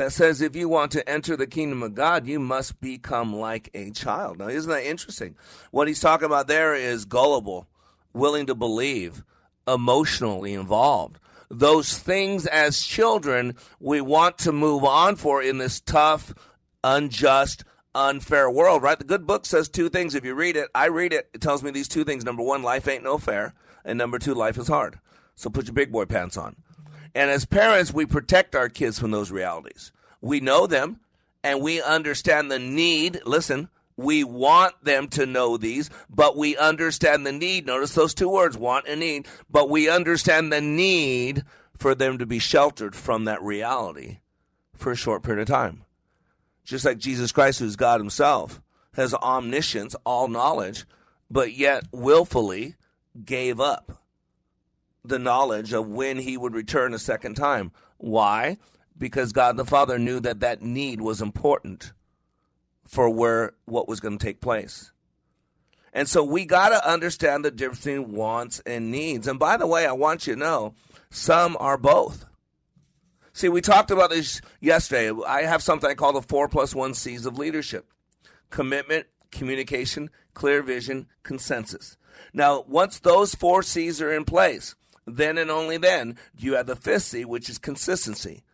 that 0.00 0.12
says 0.12 0.40
if 0.40 0.56
you 0.56 0.66
want 0.66 0.92
to 0.92 1.06
enter 1.06 1.36
the 1.36 1.46
kingdom 1.46 1.82
of 1.82 1.94
God, 1.94 2.26
you 2.26 2.40
must 2.40 2.80
become 2.80 3.36
like 3.36 3.68
a 3.74 3.90
child. 3.90 4.38
Now, 4.38 4.48
isn't 4.48 4.70
that 4.70 4.88
interesting? 4.88 5.36
What 5.72 5.88
he's 5.88 6.00
talking 6.00 6.24
about 6.24 6.46
there 6.46 6.74
is 6.74 7.04
gullible, 7.04 7.68
willing 8.14 8.46
to 8.46 8.54
believe, 8.54 9.22
emotionally 9.68 10.54
involved. 10.54 11.18
Those 11.50 11.98
things 11.98 12.46
as 12.46 12.80
children 12.80 13.56
we 13.78 14.00
want 14.00 14.38
to 14.38 14.52
move 14.52 14.84
on 14.84 15.16
for 15.16 15.42
in 15.42 15.58
this 15.58 15.80
tough, 15.80 16.32
unjust, 16.82 17.64
unfair 17.94 18.50
world, 18.50 18.82
right? 18.82 18.98
The 18.98 19.04
good 19.04 19.26
book 19.26 19.44
says 19.44 19.68
two 19.68 19.90
things. 19.90 20.14
If 20.14 20.24
you 20.24 20.34
read 20.34 20.56
it, 20.56 20.70
I 20.74 20.86
read 20.86 21.12
it, 21.12 21.28
it 21.34 21.42
tells 21.42 21.62
me 21.62 21.72
these 21.72 21.88
two 21.88 22.04
things. 22.04 22.24
Number 22.24 22.42
one, 22.42 22.62
life 22.62 22.88
ain't 22.88 23.04
no 23.04 23.18
fair. 23.18 23.52
And 23.84 23.98
number 23.98 24.18
two, 24.18 24.32
life 24.32 24.56
is 24.56 24.68
hard. 24.68 24.98
So 25.36 25.50
put 25.50 25.66
your 25.66 25.74
big 25.74 25.92
boy 25.92 26.06
pants 26.06 26.38
on. 26.38 26.56
And 27.14 27.30
as 27.30 27.44
parents, 27.44 27.92
we 27.92 28.06
protect 28.06 28.54
our 28.54 28.68
kids 28.68 28.98
from 28.98 29.10
those 29.10 29.30
realities. 29.30 29.92
We 30.20 30.40
know 30.40 30.66
them 30.66 31.00
and 31.42 31.60
we 31.60 31.82
understand 31.82 32.50
the 32.50 32.58
need. 32.58 33.20
Listen, 33.24 33.68
we 33.96 34.24
want 34.24 34.74
them 34.82 35.08
to 35.08 35.26
know 35.26 35.56
these, 35.56 35.90
but 36.08 36.36
we 36.36 36.56
understand 36.56 37.26
the 37.26 37.32
need. 37.32 37.66
Notice 37.66 37.94
those 37.94 38.14
two 38.14 38.28
words, 38.28 38.56
want 38.56 38.86
and 38.88 39.00
need, 39.00 39.26
but 39.50 39.68
we 39.68 39.88
understand 39.88 40.52
the 40.52 40.60
need 40.60 41.44
for 41.76 41.94
them 41.94 42.18
to 42.18 42.26
be 42.26 42.38
sheltered 42.38 42.94
from 42.94 43.24
that 43.24 43.42
reality 43.42 44.18
for 44.74 44.92
a 44.92 44.96
short 44.96 45.22
period 45.22 45.42
of 45.42 45.48
time. 45.48 45.84
Just 46.64 46.84
like 46.84 46.98
Jesus 46.98 47.32
Christ, 47.32 47.58
who's 47.58 47.76
God 47.76 48.00
Himself, 48.00 48.60
has 48.94 49.14
omniscience, 49.14 49.94
all 50.04 50.28
knowledge, 50.28 50.84
but 51.30 51.52
yet 51.52 51.84
willfully 51.92 52.76
gave 53.24 53.60
up 53.60 53.99
the 55.04 55.18
knowledge 55.18 55.72
of 55.72 55.88
when 55.88 56.18
He 56.18 56.36
would 56.36 56.54
return 56.54 56.94
a 56.94 56.98
second 56.98 57.34
time. 57.34 57.72
Why? 57.98 58.58
Because 58.96 59.32
God 59.32 59.56
the 59.56 59.64
Father 59.64 59.98
knew 59.98 60.20
that 60.20 60.40
that 60.40 60.62
need 60.62 61.00
was 61.00 61.22
important 61.22 61.92
for 62.86 63.08
where 63.08 63.54
what 63.66 63.88
was 63.88 64.00
going 64.00 64.18
to 64.18 64.24
take 64.24 64.40
place. 64.40 64.92
And 65.92 66.08
so 66.08 66.22
we 66.22 66.44
got 66.44 66.68
to 66.70 66.88
understand 66.88 67.44
the 67.44 67.50
difference 67.50 67.84
between 67.84 68.12
wants 68.12 68.60
and 68.64 68.90
needs. 68.90 69.26
And 69.26 69.38
by 69.38 69.56
the 69.56 69.66
way, 69.66 69.86
I 69.86 69.92
want 69.92 70.26
you 70.26 70.34
to 70.34 70.40
know 70.40 70.74
some 71.10 71.56
are 71.58 71.78
both. 71.78 72.26
See, 73.32 73.48
we 73.48 73.60
talked 73.60 73.90
about 73.90 74.10
this 74.10 74.40
yesterday. 74.60 75.12
I 75.26 75.42
have 75.42 75.62
something 75.62 75.88
I 75.88 75.94
call 75.94 76.12
the 76.12 76.22
four 76.22 76.48
plus 76.48 76.74
one 76.74 76.94
C's 76.94 77.26
of 77.26 77.38
leadership 77.38 77.86
commitment, 78.50 79.06
communication, 79.30 80.10
clear 80.34 80.62
vision, 80.62 81.06
consensus. 81.22 81.96
Now, 82.32 82.64
once 82.66 82.98
those 82.98 83.34
four 83.34 83.62
C's 83.62 84.00
are 84.02 84.12
in 84.12 84.24
place, 84.24 84.74
then 85.16 85.38
and 85.38 85.50
only 85.50 85.76
then 85.76 86.16
do 86.36 86.46
you 86.46 86.54
have 86.54 86.66
the 86.66 86.76
fifth 86.76 87.04
C, 87.04 87.24
which 87.24 87.48
is 87.48 87.58
consistency. 87.58 88.44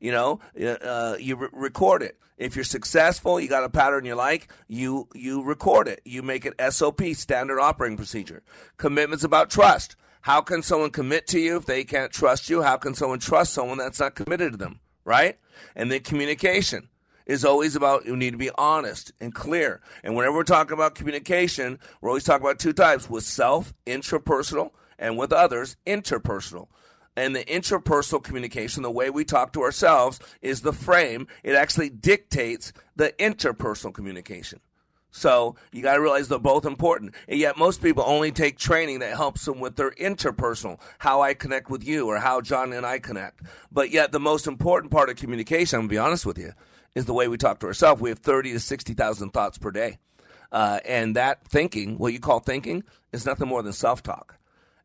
You 0.00 0.12
know, 0.12 0.40
uh, 0.60 1.16
you 1.18 1.36
re- 1.36 1.48
record 1.52 2.02
it. 2.02 2.18
If 2.36 2.56
you're 2.56 2.64
successful, 2.64 3.38
you 3.40 3.48
got 3.48 3.64
a 3.64 3.70
pattern 3.70 4.04
you 4.04 4.14
like, 4.14 4.52
you 4.66 5.08
you 5.14 5.42
record 5.42 5.86
it. 5.88 6.00
You 6.04 6.22
make 6.22 6.44
it 6.44 6.54
SOP, 6.72 7.00
standard 7.14 7.60
operating 7.60 7.96
procedure. 7.96 8.42
Commitment's 8.76 9.24
about 9.24 9.50
trust. 9.50 9.96
How 10.22 10.40
can 10.40 10.62
someone 10.62 10.90
commit 10.90 11.26
to 11.28 11.38
you 11.38 11.56
if 11.56 11.66
they 11.66 11.84
can't 11.84 12.10
trust 12.10 12.50
you? 12.50 12.62
How 12.62 12.76
can 12.76 12.94
someone 12.94 13.18
trust 13.18 13.52
someone 13.52 13.78
that's 13.78 14.00
not 14.00 14.14
committed 14.14 14.52
to 14.52 14.58
them, 14.58 14.80
right? 15.04 15.38
And 15.76 15.92
then 15.92 16.00
communication 16.00 16.88
is 17.26 17.44
always 17.44 17.76
about 17.76 18.06
you 18.06 18.16
need 18.16 18.32
to 18.32 18.38
be 18.38 18.50
honest 18.56 19.12
and 19.20 19.34
clear. 19.34 19.80
And 20.02 20.16
whenever 20.16 20.36
we're 20.36 20.44
talking 20.44 20.74
about 20.74 20.94
communication, 20.94 21.78
we're 22.00 22.10
always 22.10 22.24
talking 22.24 22.44
about 22.44 22.58
two 22.58 22.72
types 22.72 23.08
with 23.08 23.24
self, 23.24 23.72
intrapersonal, 23.86 24.70
and 24.98 25.16
with 25.16 25.32
others, 25.32 25.76
interpersonal. 25.86 26.68
And 27.16 27.34
the 27.34 27.44
interpersonal 27.44 28.22
communication, 28.22 28.82
the 28.82 28.90
way 28.90 29.08
we 29.08 29.24
talk 29.24 29.52
to 29.52 29.62
ourselves, 29.62 30.18
is 30.42 30.62
the 30.62 30.72
frame. 30.72 31.28
It 31.44 31.54
actually 31.54 31.90
dictates 31.90 32.72
the 32.96 33.12
interpersonal 33.18 33.94
communication. 33.94 34.60
So 35.16 35.54
you 35.70 35.80
got 35.80 35.94
to 35.94 36.00
realize 36.00 36.26
they're 36.26 36.40
both 36.40 36.66
important. 36.66 37.14
And 37.28 37.38
yet 37.38 37.56
most 37.56 37.80
people 37.80 38.02
only 38.04 38.32
take 38.32 38.58
training 38.58 38.98
that 38.98 39.16
helps 39.16 39.44
them 39.44 39.60
with 39.60 39.76
their 39.76 39.92
interpersonal, 39.92 40.80
how 40.98 41.22
I 41.22 41.34
connect 41.34 41.70
with 41.70 41.86
you 41.86 42.08
or 42.08 42.18
how 42.18 42.40
John 42.40 42.72
and 42.72 42.84
I 42.84 42.98
connect. 42.98 43.42
But 43.70 43.92
yet 43.92 44.10
the 44.10 44.18
most 44.18 44.48
important 44.48 44.90
part 44.90 45.10
of 45.10 45.16
communication, 45.16 45.76
I'm 45.76 45.82
going 45.82 45.90
to 45.90 45.94
be 45.94 45.98
honest 45.98 46.26
with 46.26 46.36
you, 46.36 46.52
is 46.96 47.04
the 47.04 47.14
way 47.14 47.28
we 47.28 47.36
talk 47.36 47.60
to 47.60 47.66
ourselves. 47.66 48.02
We 48.02 48.08
have 48.08 48.18
30 48.18 48.54
to 48.54 48.60
60,000 48.60 49.30
thoughts 49.30 49.56
per 49.56 49.70
day. 49.70 49.98
Uh, 50.50 50.80
and 50.84 51.14
that 51.14 51.46
thinking, 51.46 51.96
what 51.96 52.12
you 52.12 52.18
call 52.18 52.40
thinking, 52.40 52.82
is 53.12 53.24
nothing 53.24 53.46
more 53.46 53.62
than 53.62 53.72
self-talk. 53.72 54.36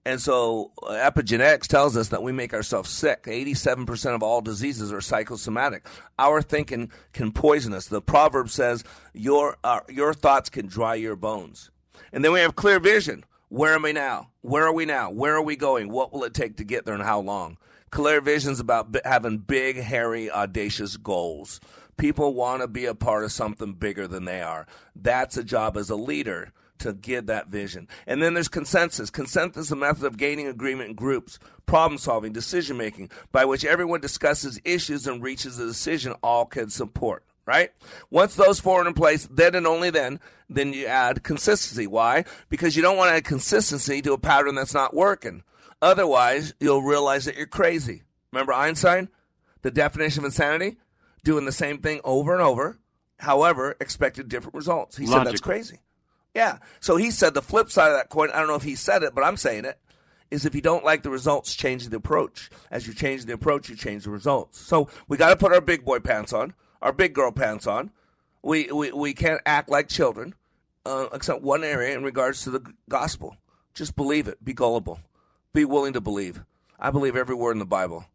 And 0.10 0.19
so 0.19 0.72
uh, 0.82 0.93
epigenetics 0.93 1.67
tells 1.67 1.95
us 1.95 2.08
that 2.08 2.24
we 2.24 2.32
make 2.32 2.52
ourselves 2.52 2.89
sick. 2.89 3.26
87% 3.26 4.15
of 4.15 4.24
all 4.24 4.41
diseases 4.41 4.91
are 4.91 5.02
psychosomatic. 5.02 5.86
Our 6.17 6.41
thinking 6.41 6.89
can 7.13 7.32
poison 7.32 7.76
us. 7.76 7.86
The 7.86 8.02
proverb 8.02 8.50
says, 8.50 8.84
your, 9.13 9.58
uh, 9.63 9.82
your 9.88 10.15
thoughts 10.15 10.50
can 10.50 10.65
dry 10.65 10.95
your 10.95 11.15
bones. 11.15 11.69
And 12.12 12.26
then 12.26 12.32
we 12.32 12.39
have 12.39 12.56
clear 12.56 12.80
vision. 12.80 13.24
Where 13.50 13.76
am 13.76 13.86
I 13.86 13.91
now? 13.91 14.32
Where 14.41 14.65
are 14.65 14.74
we 14.74 14.86
now? 14.86 15.12
Where 15.12 15.36
are 15.36 15.43
we 15.43 15.56
going? 15.56 15.91
What 15.91 16.12
will 16.12 16.24
it 16.24 16.34
take 16.34 16.58
to 16.58 16.63
get 16.63 16.86
there 16.86 16.95
and 16.95 17.04
how 17.04 17.19
long? 17.19 17.60
Clear 17.91 18.19
vision 18.19 18.54
is 18.54 18.60
about 18.60 18.95
having 19.06 19.38
big, 19.38 19.78
hairy, 19.78 20.32
audacious 20.32 20.98
goals. 20.98 21.60
People 21.98 22.34
want 22.34 22.63
to 22.63 22.67
be 22.67 22.86
a 22.86 22.95
part 22.95 23.24
of 23.24 23.32
something 23.32 23.74
bigger 23.74 24.08
than 24.08 24.26
they 24.26 24.41
are. 24.41 24.65
That's 24.95 25.38
a 25.38 25.43
job 25.43 25.78
as 25.78 25.91
a 25.91 25.95
leader 25.95 26.52
to 26.79 26.93
get 26.93 27.27
that 27.27 27.47
vision. 27.47 27.87
And 28.07 28.21
then 28.21 28.33
there's 28.33 28.47
consensus. 28.47 29.09
Consensus 29.09 29.67
is 29.67 29.71
a 29.71 29.75
method 29.75 30.05
of 30.05 30.17
gaining 30.17 30.47
agreement 30.47 30.89
in 30.89 30.95
groups, 30.95 31.39
problem 31.65 31.97
solving, 31.97 32.33
decision 32.33 32.77
making, 32.77 33.11
by 33.31 33.45
which 33.45 33.65
everyone 33.65 34.01
discusses 34.01 34.59
issues 34.65 35.07
and 35.07 35.21
reaches 35.23 35.59
a 35.59 35.65
decision 35.65 36.13
all 36.23 36.45
can 36.45 36.69
support. 36.69 37.23
Right? 37.45 37.71
Once 38.11 38.35
those 38.35 38.59
four 38.59 38.83
are 38.83 38.87
in 38.87 38.93
place, 38.93 39.27
then 39.31 39.55
and 39.55 39.65
only 39.65 39.89
then, 39.89 40.19
then 40.49 40.71
you 40.71 40.85
add 40.85 41.23
consistency. 41.23 41.87
Why? 41.87 42.25
Because 42.47 42.75
you 42.75 42.83
don't 42.83 42.95
want 42.95 43.09
to 43.09 43.15
add 43.15 43.23
consistency 43.23 44.03
to 44.03 44.13
a 44.13 44.19
pattern 44.19 44.53
that's 44.53 44.73
not 44.73 44.93
working. 44.93 45.41
Otherwise, 45.81 46.53
you'll 46.59 46.83
realize 46.83 47.25
that 47.25 47.37
you're 47.37 47.47
crazy. 47.47 48.03
Remember 48.31 48.53
Einstein? 48.53 49.09
The 49.63 49.71
definition 49.71 50.21
of 50.21 50.25
insanity? 50.25 50.77
Doing 51.23 51.45
the 51.45 51.51
same 51.51 51.79
thing 51.79 52.01
over 52.03 52.33
and 52.33 52.41
over, 52.41 52.77
however, 53.17 53.75
expected 53.81 54.29
different 54.29 54.55
results. 54.55 54.97
He 54.97 55.07
said 55.07 55.25
that's 55.25 55.41
crazy. 55.41 55.79
Yeah. 56.33 56.59
So 56.79 56.95
he 56.95 57.11
said 57.11 57.33
the 57.33 57.41
flip 57.41 57.69
side 57.69 57.91
of 57.91 57.97
that 57.97 58.09
coin, 58.09 58.29
I 58.31 58.39
don't 58.39 58.47
know 58.47 58.55
if 58.55 58.63
he 58.63 58.75
said 58.75 59.03
it, 59.03 59.15
but 59.15 59.23
I'm 59.23 59.37
saying 59.37 59.65
it, 59.65 59.79
is 60.31 60.45
if 60.45 60.53
you 60.53 60.61
don't 60.61 60.85
like 60.85 61.03
the 61.03 61.09
results, 61.09 61.55
change 61.55 61.87
the 61.89 61.97
approach. 61.97 62.49
As 62.69 62.87
you 62.87 62.93
change 62.93 63.25
the 63.25 63.33
approach, 63.33 63.69
you 63.69 63.75
change 63.75 64.03
the 64.03 64.11
results. 64.11 64.59
So 64.59 64.89
we 65.07 65.17
got 65.17 65.29
to 65.29 65.35
put 65.35 65.53
our 65.53 65.61
big 65.61 65.83
boy 65.83 65.99
pants 65.99 66.33
on, 66.33 66.53
our 66.81 66.93
big 66.93 67.13
girl 67.13 67.31
pants 67.31 67.65
on. 67.65 67.91
We, 68.41 68.71
we, 68.71 68.91
we 68.91 69.13
can't 69.13 69.41
act 69.45 69.69
like 69.69 69.89
children, 69.89 70.35
uh, 70.85 71.07
except 71.13 71.41
one 71.41 71.63
area 71.63 71.95
in 71.95 72.03
regards 72.03 72.43
to 72.43 72.51
the 72.51 72.73
gospel. 72.87 73.35
Just 73.73 73.95
believe 73.95 74.27
it. 74.27 74.43
Be 74.43 74.53
gullible. 74.53 74.99
Be 75.53 75.65
willing 75.65 75.93
to 75.93 76.01
believe. 76.01 76.43
I 76.79 76.91
believe 76.91 77.15
every 77.15 77.35
word 77.35 77.53
in 77.53 77.59
the 77.59 77.65
Bible. 77.65 78.05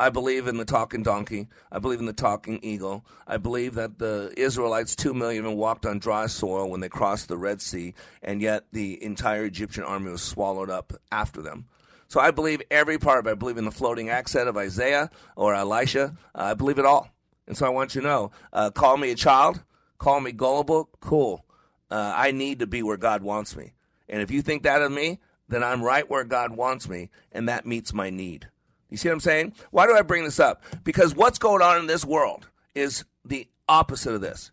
I 0.00 0.08
believe 0.08 0.46
in 0.46 0.56
the 0.56 0.64
talking 0.64 1.02
donkey. 1.02 1.46
I 1.70 1.78
believe 1.78 2.00
in 2.00 2.06
the 2.06 2.14
talking 2.14 2.58
eagle. 2.62 3.04
I 3.26 3.36
believe 3.36 3.74
that 3.74 3.98
the 3.98 4.32
Israelites, 4.34 4.96
two 4.96 5.12
million, 5.12 5.54
walked 5.58 5.84
on 5.84 5.98
dry 5.98 6.26
soil 6.26 6.70
when 6.70 6.80
they 6.80 6.88
crossed 6.88 7.28
the 7.28 7.36
Red 7.36 7.60
Sea, 7.60 7.92
and 8.22 8.40
yet 8.40 8.64
the 8.72 9.02
entire 9.04 9.44
Egyptian 9.44 9.84
army 9.84 10.10
was 10.10 10.22
swallowed 10.22 10.70
up 10.70 10.94
after 11.12 11.42
them. 11.42 11.66
So 12.08 12.18
I 12.18 12.30
believe 12.30 12.62
every 12.70 12.96
part. 12.98 13.26
I 13.26 13.34
believe 13.34 13.58
in 13.58 13.66
the 13.66 13.70
floating 13.70 14.08
accent 14.08 14.48
of 14.48 14.56
Isaiah 14.56 15.10
or 15.36 15.54
Elisha. 15.54 16.16
Uh, 16.34 16.44
I 16.44 16.54
believe 16.54 16.78
it 16.78 16.86
all. 16.86 17.10
And 17.46 17.54
so 17.54 17.66
I 17.66 17.68
want 17.68 17.94
you 17.94 18.00
to 18.00 18.06
know 18.06 18.30
uh, 18.54 18.70
call 18.70 18.96
me 18.96 19.10
a 19.10 19.14
child, 19.14 19.62
call 19.98 20.20
me 20.20 20.32
gullible, 20.32 20.88
cool. 21.00 21.44
Uh, 21.90 22.14
I 22.16 22.30
need 22.30 22.60
to 22.60 22.66
be 22.66 22.82
where 22.82 22.96
God 22.96 23.22
wants 23.22 23.54
me. 23.54 23.74
And 24.08 24.22
if 24.22 24.30
you 24.30 24.40
think 24.40 24.62
that 24.62 24.80
of 24.80 24.92
me, 24.92 25.18
then 25.46 25.62
I'm 25.62 25.82
right 25.82 26.08
where 26.08 26.24
God 26.24 26.56
wants 26.56 26.88
me, 26.88 27.10
and 27.32 27.50
that 27.50 27.66
meets 27.66 27.92
my 27.92 28.08
need. 28.08 28.48
You 28.90 28.96
see 28.96 29.08
what 29.08 29.14
I'm 29.14 29.20
saying? 29.20 29.54
Why 29.70 29.86
do 29.86 29.94
I 29.94 30.02
bring 30.02 30.24
this 30.24 30.40
up? 30.40 30.62
Because 30.84 31.14
what's 31.14 31.38
going 31.38 31.62
on 31.62 31.78
in 31.78 31.86
this 31.86 32.04
world 32.04 32.48
is 32.74 33.04
the 33.24 33.48
opposite 33.68 34.14
of 34.14 34.20
this. 34.20 34.50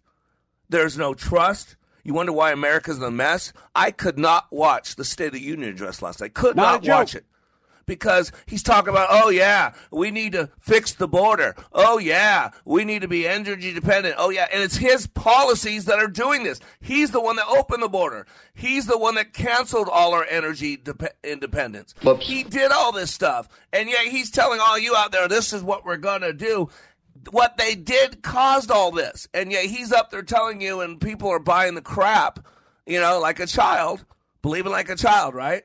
There's 0.69 0.97
no 0.97 1.13
trust. 1.13 1.75
You 2.03 2.13
wonder 2.13 2.31
why 2.31 2.51
America's 2.51 2.97
in 2.97 3.03
a 3.03 3.11
mess? 3.11 3.51
I 3.75 3.91
could 3.91 4.17
not 4.17 4.47
watch 4.51 4.95
the 4.95 5.03
State 5.03 5.27
of 5.27 5.33
the 5.33 5.41
Union 5.41 5.69
address 5.69 6.01
last 6.01 6.21
night. 6.21 6.33
Could 6.33 6.55
not, 6.55 6.83
not 6.83 6.97
watch 6.97 7.15
it 7.15 7.25
because 7.87 8.31
he's 8.45 8.61
talking 8.61 8.89
about, 8.89 9.07
oh 9.09 9.29
yeah, 9.29 9.73
we 9.89 10.11
need 10.11 10.33
to 10.33 10.51
fix 10.59 10.93
the 10.93 11.07
border. 11.07 11.55
Oh 11.73 11.97
yeah, 11.97 12.51
we 12.65 12.85
need 12.85 13.01
to 13.01 13.07
be 13.07 13.27
energy 13.27 13.73
dependent. 13.73 14.15
Oh 14.19 14.29
yeah, 14.29 14.47
and 14.53 14.61
it's 14.61 14.77
his 14.77 15.07
policies 15.07 15.85
that 15.85 15.97
are 15.97 16.07
doing 16.07 16.43
this. 16.43 16.59
He's 16.79 17.11
the 17.11 17.21
one 17.21 17.37
that 17.37 17.47
opened 17.47 17.81
the 17.81 17.89
border. 17.89 18.27
He's 18.53 18.85
the 18.85 18.97
one 18.97 19.15
that 19.15 19.33
canceled 19.33 19.89
all 19.91 20.13
our 20.13 20.25
energy 20.25 20.77
de- 20.77 20.95
independence. 21.23 21.95
Whoops. 22.03 22.27
He 22.27 22.43
did 22.43 22.71
all 22.71 22.91
this 22.91 23.11
stuff, 23.11 23.47
and 23.73 23.89
yet 23.89 24.07
he's 24.07 24.29
telling 24.29 24.59
all 24.59 24.77
you 24.77 24.95
out 24.95 25.11
there, 25.11 25.27
this 25.27 25.53
is 25.53 25.63
what 25.63 25.85
we're 25.85 25.97
gonna 25.97 26.33
do. 26.33 26.69
What 27.31 27.57
they 27.57 27.73
did 27.75 28.21
caused 28.21 28.69
all 28.69 28.91
this, 28.91 29.27
and 29.33 29.51
yet 29.51 29.65
he's 29.65 29.91
up 29.91 30.11
there 30.11 30.21
telling 30.21 30.61
you, 30.61 30.81
and 30.81 31.01
people 31.01 31.29
are 31.29 31.39
buying 31.39 31.73
the 31.75 31.81
crap, 31.81 32.45
you 32.85 32.99
know, 32.99 33.19
like 33.19 33.39
a 33.39 33.47
child, 33.47 34.05
believing 34.41 34.71
like 34.71 34.89
a 34.89 34.95
child, 34.95 35.33
right? 35.33 35.63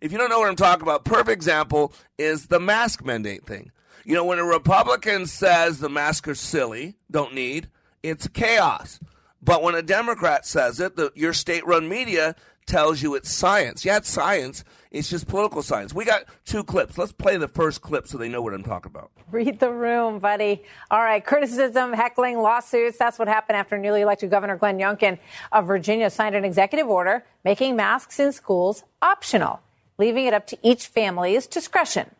If 0.00 0.12
you 0.12 0.18
don't 0.18 0.30
know 0.30 0.40
what 0.40 0.48
I'm 0.48 0.56
talking 0.56 0.82
about, 0.82 1.04
perfect 1.04 1.30
example 1.30 1.92
is 2.18 2.46
the 2.46 2.60
mask 2.60 3.04
mandate 3.04 3.44
thing. 3.44 3.70
You 4.04 4.14
know, 4.14 4.24
when 4.24 4.38
a 4.38 4.44
Republican 4.44 5.26
says 5.26 5.78
the 5.78 5.90
masks 5.90 6.26
are 6.28 6.34
silly, 6.34 6.96
don't 7.10 7.34
need, 7.34 7.68
it's 8.02 8.26
chaos. 8.28 8.98
But 9.42 9.62
when 9.62 9.74
a 9.74 9.82
Democrat 9.82 10.46
says 10.46 10.80
it, 10.80 10.96
the, 10.96 11.12
your 11.14 11.32
state 11.32 11.66
run 11.66 11.88
media 11.88 12.34
tells 12.66 13.02
you 13.02 13.14
it's 13.14 13.30
science. 13.30 13.84
Yeah, 13.84 13.98
it's 13.98 14.08
science. 14.08 14.64
It's 14.90 15.08
just 15.08 15.28
political 15.28 15.62
science. 15.62 15.92
We 15.94 16.04
got 16.04 16.24
two 16.44 16.64
clips. 16.64 16.98
Let's 16.98 17.12
play 17.12 17.36
the 17.36 17.48
first 17.48 17.80
clip 17.80 18.06
so 18.06 18.18
they 18.18 18.28
know 18.28 18.42
what 18.42 18.54
I'm 18.54 18.62
talking 18.62 18.90
about. 18.90 19.10
Read 19.30 19.60
the 19.60 19.70
room, 19.70 20.18
buddy. 20.18 20.62
All 20.90 21.00
right, 21.00 21.24
criticism, 21.24 21.92
heckling, 21.92 22.38
lawsuits. 22.38 22.98
That's 22.98 23.18
what 23.18 23.28
happened 23.28 23.56
after 23.56 23.78
newly 23.78 24.00
elected 24.00 24.30
Governor 24.30 24.56
Glenn 24.56 24.78
Youngkin 24.78 25.18
of 25.52 25.66
Virginia 25.66 26.10
signed 26.10 26.34
an 26.34 26.44
executive 26.44 26.88
order 26.88 27.24
making 27.44 27.76
masks 27.76 28.18
in 28.18 28.32
schools 28.32 28.84
optional, 29.02 29.60
leaving 30.00 30.24
it 30.24 30.34
up 30.34 30.46
to 30.48 30.58
each 30.62 30.86
family's 30.86 31.46
discretion. 31.46 32.10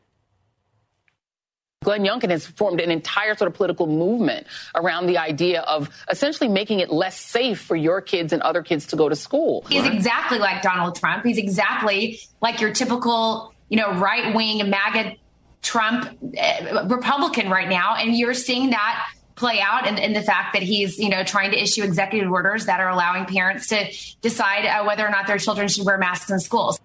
Glenn 1.83 2.05
Youngkin 2.05 2.29
has 2.29 2.47
formed 2.47 2.79
an 2.79 2.91
entire 2.91 3.35
sort 3.35 3.49
of 3.49 3.55
political 3.55 3.87
movement 3.87 4.47
around 4.75 5.07
the 5.07 5.17
idea 5.17 5.63
of 5.63 5.89
essentially 6.11 6.47
making 6.47 6.81
it 6.81 6.93
less 6.93 7.19
safe 7.19 7.59
for 7.59 7.75
your 7.75 8.03
kids 8.03 8.35
and 8.35 8.43
other 8.43 8.63
kids 8.63 8.89
to 8.89 8.97
go 8.97 9.09
to 9.09 9.17
school. 9.17 9.65
He's 9.71 9.87
exactly 9.87 10.39
like 10.39 10.61
Donald 10.61 10.95
Trump. 10.97 11.25
He's 11.25 11.39
exactly 11.39 12.21
like 12.43 12.61
your 12.61 12.75
typical, 12.75 13.55
you 13.71 13.79
know, 13.79 13.95
right 13.95 14.35
wing 14.35 14.69
MAGA 14.69 15.17
Trump 15.63 16.19
uh, 16.39 16.87
Republican 16.87 17.49
right 17.49 17.69
now. 17.69 17.95
And 17.97 18.15
you're 18.15 18.35
seeing 18.35 18.71
that 18.71 19.09
play 19.37 19.59
out 19.63 19.87
in, 19.87 19.97
in, 19.97 20.13
the 20.13 20.21
fact 20.21 20.53
that 20.53 20.63
he's, 20.63 20.99
you 20.99 21.09
know, 21.09 21.25
trying 21.25 21.51
to 21.51 21.59
issue 21.59 21.83
executive 21.83 22.31
orders 22.31 22.67
that 22.67 22.81
are 22.81 22.91
allowing 22.91 23.25
parents 23.25 23.69
to 23.69 23.91
decide 24.21 24.67
uh, 24.67 24.85
whether 24.85 25.07
or 25.07 25.09
not 25.09 25.27
their 25.27 25.39
children 25.39 25.67
should 25.67 25.87
wear 25.87 25.97
masks 25.97 26.31
in 26.31 26.39
schools. 26.41 26.79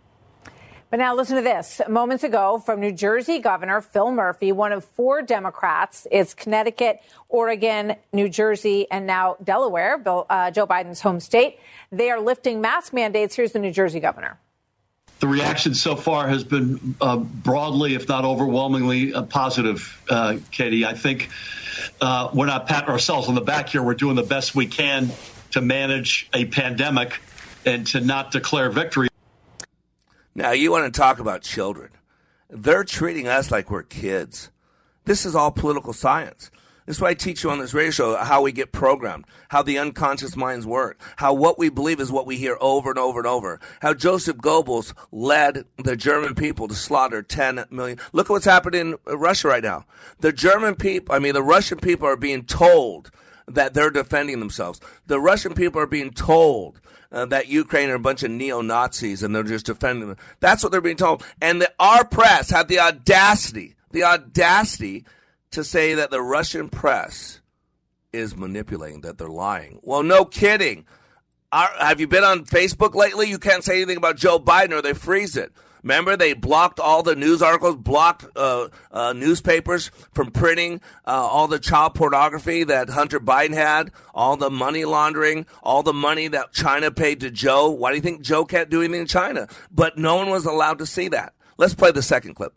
But 0.95 1.01
now 1.01 1.13
listen 1.13 1.35
to 1.35 1.41
this. 1.41 1.81
Moments 1.89 2.23
ago 2.23 2.57
from 2.57 2.79
New 2.79 2.93
Jersey 2.93 3.39
Governor 3.39 3.81
Phil 3.81 4.13
Murphy, 4.13 4.53
one 4.53 4.71
of 4.71 4.85
four 4.85 5.21
Democrats, 5.21 6.07
is 6.09 6.33
Connecticut, 6.33 7.01
Oregon, 7.27 7.97
New 8.13 8.29
Jersey, 8.29 8.89
and 8.89 9.05
now 9.05 9.35
Delaware, 9.43 9.97
Bill, 9.97 10.25
uh, 10.29 10.51
Joe 10.51 10.65
Biden's 10.65 11.01
home 11.01 11.19
state. 11.19 11.59
They 11.91 12.11
are 12.11 12.21
lifting 12.21 12.61
mask 12.61 12.93
mandates. 12.93 13.35
Here's 13.35 13.51
the 13.51 13.59
New 13.59 13.71
Jersey 13.71 13.99
governor. 13.99 14.39
The 15.19 15.27
reaction 15.27 15.75
so 15.75 15.97
far 15.97 16.29
has 16.29 16.45
been 16.45 16.95
uh, 17.01 17.17
broadly, 17.17 17.95
if 17.95 18.07
not 18.07 18.23
overwhelmingly, 18.23 19.13
uh, 19.13 19.23
positive, 19.23 20.01
uh, 20.09 20.37
Katie. 20.51 20.85
I 20.85 20.93
think 20.93 21.29
uh, 21.99 22.29
we're 22.33 22.45
not 22.45 22.67
patting 22.67 22.87
ourselves 22.87 23.27
on 23.27 23.35
the 23.35 23.41
back 23.41 23.67
here. 23.67 23.83
We're 23.83 23.95
doing 23.95 24.15
the 24.15 24.23
best 24.23 24.55
we 24.55 24.67
can 24.67 25.11
to 25.51 25.59
manage 25.59 26.29
a 26.33 26.45
pandemic 26.45 27.19
and 27.65 27.85
to 27.87 27.99
not 27.99 28.31
declare 28.31 28.69
victory. 28.69 29.09
Now, 30.37 30.51
you 30.51 30.69
want 30.69 30.93
to 30.93 30.99
talk 30.99 31.19
about 31.19 31.43
children. 31.43 31.91
They're 32.49 32.83
treating 32.83 33.25
us 33.25 33.51
like 33.51 33.71
we're 33.71 33.83
kids. 33.83 34.51
This 35.05 35.25
is 35.25 35.33
all 35.33 35.49
political 35.49 35.93
science. 35.93 36.51
This 36.85 36.97
is 36.97 37.01
why 37.01 37.11
I 37.11 37.13
teach 37.13 37.43
you 37.43 37.49
on 37.49 37.59
this 37.59 37.73
radio 37.73 37.89
show 37.89 38.17
how 38.17 38.41
we 38.41 38.51
get 38.51 38.73
programmed, 38.73 39.25
how 39.47 39.63
the 39.63 39.79
unconscious 39.79 40.35
minds 40.35 40.67
work, 40.67 40.99
how 41.15 41.33
what 41.33 41.57
we 41.57 41.69
believe 41.69 42.01
is 42.01 42.11
what 42.11 42.27
we 42.27 42.35
hear 42.35 42.57
over 42.59 42.89
and 42.89 42.99
over 42.99 43.19
and 43.19 43.27
over, 43.27 43.61
how 43.79 43.93
Joseph 43.93 44.37
Goebbels 44.37 44.93
led 45.09 45.63
the 45.77 45.95
German 45.95 46.35
people 46.35 46.67
to 46.67 46.75
slaughter 46.75 47.23
10 47.23 47.65
million. 47.71 47.97
Look 48.11 48.29
at 48.29 48.33
what's 48.33 48.45
happening 48.45 48.97
in 49.07 49.17
Russia 49.17 49.47
right 49.47 49.63
now. 49.63 49.85
The 50.19 50.33
German 50.33 50.75
people, 50.75 51.15
I 51.15 51.19
mean, 51.19 51.33
the 51.33 51.41
Russian 51.41 51.79
people 51.79 52.07
are 52.07 52.17
being 52.17 52.43
told 52.43 53.09
that 53.47 53.73
they're 53.73 53.89
defending 53.89 54.39
themselves. 54.39 54.81
The 55.07 55.19
Russian 55.19 55.53
people 55.53 55.81
are 55.81 55.87
being 55.87 56.11
told 56.11 56.81
uh, 57.15 57.25
that 57.25 57.47
Ukraine 57.47 57.89
are 57.89 57.95
a 57.95 57.99
bunch 57.99 58.23
of 58.23 58.29
neo 58.29 58.61
Nazis 58.61 59.23
and 59.23 59.33
they're 59.33 59.43
just 59.43 59.65
defending 59.65 60.09
them. 60.09 60.17
That's 60.41 60.61
what 60.61 60.71
they're 60.71 60.81
being 60.81 60.97
told. 60.97 61.23
And 61.41 61.61
the, 61.61 61.73
our 61.79 62.05
press 62.05 62.49
had 62.49 62.67
the 62.67 62.79
audacity, 62.79 63.75
the 63.91 64.03
audacity 64.03 65.05
to 65.51 65.63
say 65.63 65.93
that 65.93 66.11
the 66.11 66.21
Russian 66.21 66.67
press 66.67 67.39
is 68.11 68.35
manipulating, 68.35 69.01
that 69.01 69.17
they're 69.17 69.29
lying. 69.29 69.79
Well, 69.81 70.03
no 70.03 70.25
kidding. 70.25 70.85
Have 71.51 72.01
you 72.01 72.07
been 72.07 72.25
on 72.25 72.43
Facebook 72.43 72.95
lately? 72.95 73.29
You 73.29 73.39
can't 73.39 73.63
say 73.63 73.77
anything 73.77 73.97
about 73.97 74.17
Joe 74.17 74.37
Biden 74.37 74.73
or 74.73 74.81
they 74.81 74.93
freeze 74.93 75.37
it. 75.37 75.53
Remember, 75.85 76.17
they 76.17 76.33
blocked 76.33 76.79
all 76.79 77.03
the 77.03 77.15
news 77.15 77.43
articles, 77.43 77.75
blocked 77.75 78.25
uh, 78.35 78.69
uh, 78.91 79.13
newspapers 79.13 79.91
from 80.13 80.31
printing 80.31 80.81
uh, 81.05 81.11
all 81.11 81.47
the 81.47 81.59
child 81.59 81.93
pornography 81.93 82.63
that 82.63 82.89
Hunter 82.89 83.19
Biden 83.19 83.53
had, 83.53 83.91
all 84.11 84.35
the 84.35 84.49
money 84.49 84.83
laundering, 84.83 85.45
all 85.61 85.83
the 85.83 85.93
money 85.93 86.27
that 86.27 86.51
China 86.53 86.89
paid 86.89 87.19
to 87.19 87.29
Joe. 87.29 87.69
Why 87.69 87.91
do 87.91 87.97
you 87.97 88.01
think 88.01 88.21
Joe 88.21 88.45
can't 88.45 88.71
do 88.71 88.81
anything 88.81 89.01
in 89.01 89.07
China? 89.07 89.47
But 89.71 89.95
no 89.95 90.15
one 90.15 90.31
was 90.31 90.47
allowed 90.47 90.79
to 90.79 90.87
see 90.87 91.07
that. 91.09 91.33
Let's 91.57 91.75
play 91.75 91.91
the 91.91 92.01
second 92.01 92.33
clip. 92.33 92.55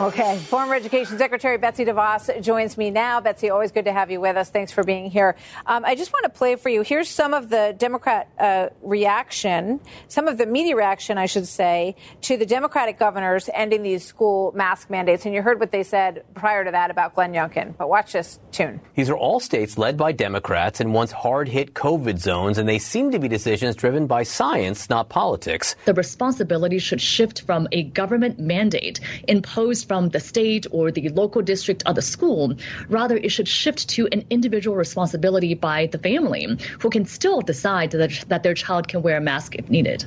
Okay. 0.00 0.38
Former 0.38 0.76
Education 0.76 1.18
Secretary 1.18 1.58
Betsy 1.58 1.84
DeVos 1.84 2.40
joins 2.40 2.78
me 2.78 2.88
now. 2.88 3.20
Betsy, 3.20 3.50
always 3.50 3.72
good 3.72 3.86
to 3.86 3.92
have 3.92 4.12
you 4.12 4.20
with 4.20 4.36
us. 4.36 4.48
Thanks 4.48 4.70
for 4.70 4.84
being 4.84 5.10
here. 5.10 5.34
Um, 5.66 5.84
I 5.84 5.96
just 5.96 6.12
want 6.12 6.22
to 6.22 6.30
play 6.30 6.54
for 6.54 6.68
you. 6.68 6.82
Here's 6.82 7.08
some 7.08 7.34
of 7.34 7.48
the 7.50 7.74
Democrat 7.76 8.28
uh, 8.38 8.68
reaction, 8.80 9.80
some 10.06 10.28
of 10.28 10.38
the 10.38 10.46
media 10.46 10.76
reaction, 10.76 11.18
I 11.18 11.26
should 11.26 11.48
say, 11.48 11.96
to 12.22 12.36
the 12.36 12.46
Democratic 12.46 12.96
governors 12.96 13.50
ending 13.52 13.82
these 13.82 14.04
school 14.04 14.52
mask 14.54 14.88
mandates. 14.88 15.26
And 15.26 15.34
you 15.34 15.42
heard 15.42 15.58
what 15.58 15.72
they 15.72 15.82
said 15.82 16.22
prior 16.32 16.64
to 16.64 16.70
that 16.70 16.92
about 16.92 17.16
Glenn 17.16 17.32
Youngkin. 17.32 17.76
But 17.76 17.88
watch 17.88 18.12
this 18.12 18.38
tune. 18.52 18.80
These 18.94 19.10
are 19.10 19.16
all 19.16 19.40
states 19.40 19.78
led 19.78 19.96
by 19.96 20.12
Democrats 20.12 20.80
in 20.80 20.92
once 20.92 21.10
hard 21.10 21.48
hit 21.48 21.74
COVID 21.74 22.20
zones, 22.20 22.56
and 22.58 22.68
they 22.68 22.78
seem 22.78 23.10
to 23.10 23.18
be 23.18 23.26
decisions 23.26 23.74
driven 23.74 24.06
by 24.06 24.22
science, 24.22 24.88
not 24.88 25.08
politics. 25.08 25.74
The 25.86 25.94
responsibility 25.94 26.78
should 26.78 27.00
shift 27.00 27.42
from 27.42 27.66
a 27.72 27.82
government 27.82 28.38
mandate 28.38 29.00
imposed 29.26 29.87
from 29.88 30.10
the 30.10 30.20
state 30.20 30.66
or 30.70 30.90
the 30.92 31.08
local 31.08 31.42
district 31.42 31.82
of 31.86 31.94
the 31.96 32.02
school. 32.02 32.54
Rather, 32.88 33.16
it 33.16 33.30
should 33.30 33.48
shift 33.48 33.88
to 33.88 34.06
an 34.12 34.24
individual 34.30 34.76
responsibility 34.76 35.54
by 35.54 35.86
the 35.86 35.98
family 35.98 36.46
who 36.80 36.90
can 36.90 37.04
still 37.06 37.40
decide 37.40 37.90
that, 37.90 38.24
that 38.28 38.42
their 38.42 38.54
child 38.54 38.86
can 38.88 39.02
wear 39.02 39.16
a 39.16 39.20
mask 39.20 39.56
if 39.56 39.68
needed. 39.70 40.04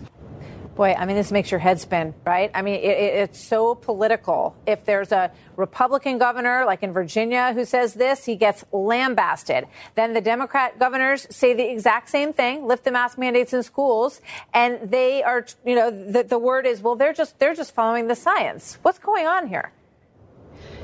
Boy, 0.75 0.95
I 0.97 1.05
mean, 1.05 1.17
this 1.17 1.31
makes 1.31 1.51
your 1.51 1.59
head 1.59 1.79
spin, 1.81 2.13
right? 2.25 2.49
I 2.53 2.61
mean, 2.61 2.75
it, 2.75 2.85
it's 2.85 3.39
so 3.39 3.75
political. 3.75 4.55
If 4.65 4.85
there's 4.85 5.11
a 5.11 5.31
Republican 5.57 6.17
governor, 6.17 6.63
like 6.65 6.81
in 6.81 6.93
Virginia, 6.93 7.53
who 7.53 7.65
says 7.65 7.93
this, 7.93 8.25
he 8.25 8.35
gets 8.35 8.63
lambasted. 8.71 9.67
Then 9.95 10.13
the 10.13 10.21
Democrat 10.21 10.79
governors 10.79 11.27
say 11.29 11.53
the 11.53 11.69
exact 11.69 12.09
same 12.09 12.31
thing, 12.31 12.65
lift 12.65 12.85
the 12.85 12.91
mask 12.91 13.17
mandates 13.17 13.53
in 13.53 13.63
schools, 13.63 14.21
and 14.53 14.89
they 14.89 15.23
are, 15.23 15.45
you 15.65 15.75
know, 15.75 15.91
the, 15.91 16.23
the 16.23 16.39
word 16.39 16.65
is, 16.65 16.81
well, 16.81 16.95
they're 16.95 17.13
just 17.13 17.37
they're 17.37 17.55
just 17.55 17.75
following 17.75 18.07
the 18.07 18.15
science. 18.15 18.77
What's 18.81 18.99
going 18.99 19.27
on 19.27 19.47
here? 19.47 19.71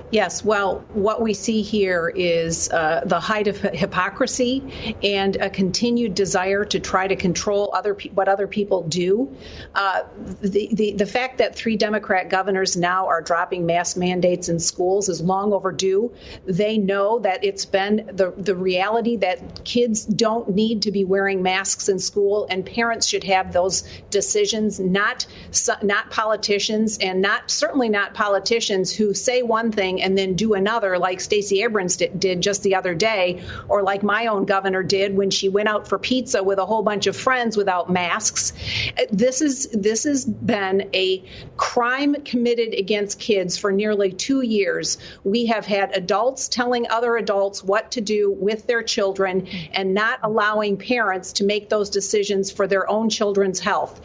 Yes, 0.09 0.43
well, 0.43 0.85
what 0.93 1.21
we 1.21 1.33
see 1.33 1.61
here 1.61 2.07
is 2.15 2.71
uh, 2.71 3.01
the 3.05 3.19
height 3.19 3.47
of 3.47 3.57
hypocrisy 3.59 4.95
and 5.03 5.35
a 5.35 5.49
continued 5.49 6.15
desire 6.15 6.63
to 6.63 6.79
try 6.79 7.07
to 7.07 7.15
control 7.17 7.71
other 7.73 7.93
pe- 7.93 8.11
what 8.11 8.29
other 8.29 8.47
people 8.47 8.83
do. 8.83 9.35
Uh, 9.75 10.03
the, 10.41 10.69
the 10.71 10.93
the 10.93 11.05
fact 11.05 11.39
that 11.39 11.55
three 11.55 11.75
Democrat 11.75 12.29
governors 12.29 12.77
now 12.77 13.07
are 13.07 13.21
dropping 13.21 13.65
mask 13.65 13.97
mandates 13.97 14.47
in 14.47 14.59
schools 14.59 15.09
is 15.09 15.19
long 15.19 15.51
overdue. 15.51 16.13
They 16.45 16.77
know 16.77 17.19
that 17.19 17.43
it's 17.43 17.65
been 17.65 18.09
the 18.13 18.31
the 18.37 18.55
reality 18.55 19.17
that 19.17 19.65
kids 19.65 20.05
don't 20.05 20.55
need 20.55 20.83
to 20.83 20.91
be 20.91 21.03
wearing 21.03 21.41
masks 21.41 21.89
in 21.89 21.99
school, 21.99 22.47
and 22.49 22.65
parents 22.65 23.07
should 23.07 23.25
have 23.25 23.51
those 23.51 23.83
decisions, 24.09 24.79
not 24.79 25.25
not 25.83 26.11
politicians, 26.11 26.97
and 26.99 27.21
not 27.21 27.51
certainly 27.51 27.89
not 27.89 28.13
politicians 28.13 28.95
who 28.95 29.13
say 29.13 29.41
one 29.41 29.69
thing 29.69 29.96
and 30.01 30.17
then 30.17 30.33
do 30.35 30.53
another, 30.53 30.97
like 30.97 31.19
Stacey 31.19 31.63
Abrams 31.63 31.97
did 31.97 32.41
just 32.41 32.63
the 32.63 32.75
other 32.75 32.93
day, 32.93 33.41
or 33.67 33.83
like 33.83 34.03
my 34.03 34.27
own 34.27 34.45
governor 34.45 34.83
did 34.83 35.15
when 35.15 35.29
she 35.29 35.49
went 35.49 35.69
out 35.69 35.87
for 35.87 35.97
pizza 35.97 36.43
with 36.43 36.59
a 36.59 36.65
whole 36.65 36.83
bunch 36.83 37.07
of 37.07 37.15
friends 37.15 37.57
without 37.57 37.89
masks. 37.89 38.53
Uh, 38.97 39.03
this 39.11 39.41
is 39.41 39.67
this 39.71 40.03
has 40.03 40.25
been 40.25 40.89
a 40.93 41.23
crime 41.57 42.15
committed 42.23 42.73
against 42.73 43.19
kids 43.19 43.57
for 43.57 43.71
nearly 43.71 44.11
two 44.11 44.41
years. 44.41 44.97
We 45.23 45.45
have 45.47 45.65
had 45.65 45.95
adults 45.95 46.47
telling 46.47 46.87
other 46.89 47.15
adults 47.17 47.63
what 47.63 47.91
to 47.91 48.01
do 48.01 48.31
with 48.31 48.67
their 48.67 48.83
children 48.83 49.47
and 49.73 49.93
not 49.93 50.19
allowing 50.23 50.77
parents 50.77 51.33
to 51.33 51.43
make 51.43 51.69
those 51.69 51.89
decisions 51.89 52.51
for 52.51 52.67
their 52.67 52.89
own 52.89 53.09
children's 53.09 53.59
health 53.59 54.01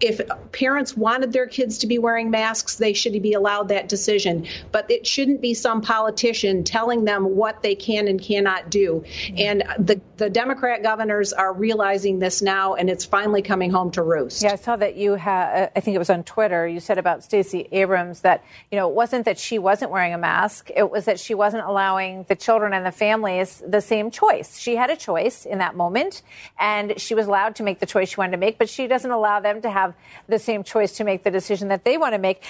if 0.00 0.20
parents 0.52 0.96
wanted 0.96 1.32
their 1.32 1.46
kids 1.46 1.78
to 1.78 1.86
be 1.86 1.98
wearing 1.98 2.30
masks, 2.30 2.76
they 2.76 2.92
should 2.92 3.20
be 3.22 3.32
allowed 3.32 3.68
that 3.68 3.88
decision. 3.88 4.46
But 4.70 4.90
it 4.90 5.06
shouldn't 5.06 5.40
be 5.40 5.54
some 5.54 5.80
politician 5.80 6.64
telling 6.64 7.04
them 7.04 7.36
what 7.36 7.62
they 7.62 7.74
can 7.74 8.08
and 8.08 8.20
cannot 8.20 8.70
do. 8.70 9.04
And 9.36 9.64
the, 9.78 10.00
the 10.16 10.30
Democrat 10.30 10.82
governors 10.82 11.32
are 11.32 11.52
realizing 11.52 12.18
this 12.18 12.42
now, 12.42 12.74
and 12.74 12.88
it's 12.88 13.04
finally 13.04 13.42
coming 13.42 13.70
home 13.70 13.90
to 13.92 14.02
roost. 14.02 14.42
Yeah, 14.42 14.52
I 14.52 14.56
saw 14.56 14.76
that 14.76 14.96
you 14.96 15.14
had, 15.14 15.62
uh, 15.62 15.70
I 15.74 15.80
think 15.80 15.94
it 15.94 15.98
was 15.98 16.10
on 16.10 16.22
Twitter, 16.22 16.66
you 16.66 16.80
said 16.80 16.98
about 16.98 17.24
Stacey 17.24 17.68
Abrams 17.72 18.20
that, 18.20 18.44
you 18.70 18.76
know, 18.76 18.88
it 18.88 18.94
wasn't 18.94 19.24
that 19.24 19.38
she 19.38 19.58
wasn't 19.58 19.90
wearing 19.90 20.14
a 20.14 20.18
mask, 20.18 20.70
it 20.74 20.90
was 20.90 21.06
that 21.06 21.18
she 21.18 21.34
wasn't 21.34 21.64
allowing 21.64 22.24
the 22.28 22.36
children 22.36 22.72
and 22.72 22.86
the 22.86 22.92
families 22.92 23.62
the 23.66 23.80
same 23.80 24.10
choice. 24.10 24.58
She 24.58 24.76
had 24.76 24.90
a 24.90 24.96
choice 24.96 25.44
in 25.44 25.58
that 25.58 25.74
moment, 25.74 26.22
and 26.58 27.00
she 27.00 27.14
was 27.14 27.26
allowed 27.26 27.56
to 27.56 27.62
make 27.62 27.80
the 27.80 27.86
choice 27.86 28.10
she 28.10 28.16
wanted 28.16 28.32
to 28.32 28.38
make, 28.38 28.58
but 28.58 28.68
she 28.68 28.86
doesn't 28.86 29.10
allow 29.10 29.40
them 29.40 29.62
to 29.62 29.70
have 29.70 29.87
have 29.92 30.28
the 30.28 30.38
same 30.38 30.62
choice 30.62 30.92
to 30.96 31.04
make 31.04 31.24
the 31.24 31.30
decision 31.30 31.68
that 31.68 31.84
they 31.84 31.98
want 31.98 32.14
to 32.14 32.18
make. 32.18 32.42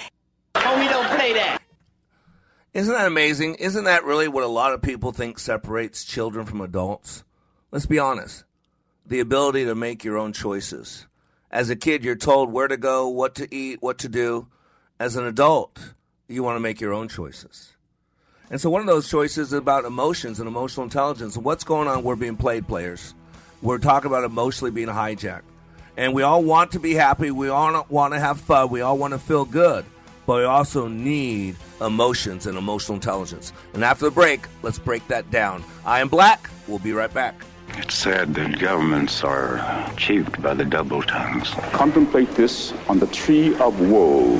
Homie, 0.55 0.89
don't 0.89 1.07
play 1.17 1.33
that. 1.33 1.61
Isn't 2.73 2.93
that 2.93 3.07
amazing? 3.07 3.55
Isn't 3.55 3.85
that 3.85 4.03
really 4.03 4.27
what 4.27 4.43
a 4.43 4.47
lot 4.47 4.73
of 4.73 4.81
people 4.81 5.11
think 5.11 5.39
separates 5.39 6.03
children 6.03 6.45
from 6.45 6.61
adults? 6.61 7.23
Let's 7.71 7.87
be 7.87 7.99
honest. 7.99 8.43
The 9.05 9.19
ability 9.19 9.65
to 9.65 9.75
make 9.75 10.03
your 10.03 10.17
own 10.17 10.33
choices. 10.33 11.07
As 11.49 11.71
a 11.71 11.75
kid, 11.75 12.03
you're 12.03 12.15
told 12.15 12.51
where 12.53 12.67
to 12.67 12.77
go, 12.77 13.07
what 13.07 13.35
to 13.35 13.53
eat, 13.53 13.81
what 13.81 13.97
to 13.99 14.09
do. 14.09 14.47
As 14.99 15.15
an 15.15 15.25
adult, 15.25 15.93
you 16.27 16.43
want 16.43 16.57
to 16.57 16.59
make 16.59 16.79
your 16.79 16.93
own 16.93 17.07
choices. 17.07 17.73
And 18.51 18.61
so 18.61 18.69
one 18.69 18.81
of 18.81 18.87
those 18.87 19.09
choices 19.09 19.47
is 19.47 19.53
about 19.53 19.85
emotions 19.85 20.39
and 20.39 20.47
emotional 20.47 20.83
intelligence. 20.83 21.35
And 21.35 21.45
what's 21.45 21.63
going 21.63 21.87
on? 21.87 22.03
We're 22.03 22.15
being 22.15 22.37
played 22.37 22.67
players. 22.67 23.15
We're 23.61 23.77
talking 23.79 24.09
about 24.09 24.23
emotionally 24.23 24.71
being 24.71 24.87
hijacked. 24.87 25.41
And 25.99 26.13
we 26.13 26.23
all 26.23 26.41
want 26.41 26.71
to 26.71 26.79
be 26.79 26.93
happy. 26.93 27.29
We 27.29 27.49
all 27.49 27.85
want 27.89 28.13
to 28.13 28.21
have 28.21 28.39
fun. 28.39 28.69
We 28.69 28.79
all 28.79 28.97
want 28.97 29.11
to 29.11 29.19
feel 29.19 29.43
good. 29.43 29.83
But 30.25 30.37
we 30.37 30.43
also 30.45 30.87
need 30.87 31.57
emotions 31.81 32.45
and 32.45 32.57
emotional 32.57 32.95
intelligence. 32.95 33.51
And 33.73 33.83
after 33.83 34.05
the 34.05 34.11
break, 34.11 34.45
let's 34.61 34.79
break 34.79 35.05
that 35.09 35.29
down. 35.29 35.61
I 35.85 35.99
am 35.99 36.07
Black. 36.07 36.49
We'll 36.69 36.79
be 36.79 36.93
right 36.93 37.13
back. 37.13 37.35
It's 37.71 37.95
sad 37.95 38.33
that 38.35 38.59
governments 38.59 39.25
are 39.25 39.57
achieved 39.91 40.41
by 40.41 40.53
the 40.53 40.63
double 40.63 41.01
tongues. 41.03 41.49
Contemplate 41.73 42.31
this 42.31 42.71
on 42.87 42.99
the 42.99 43.07
tree 43.07 43.53
of 43.55 43.91
woe. 43.91 44.39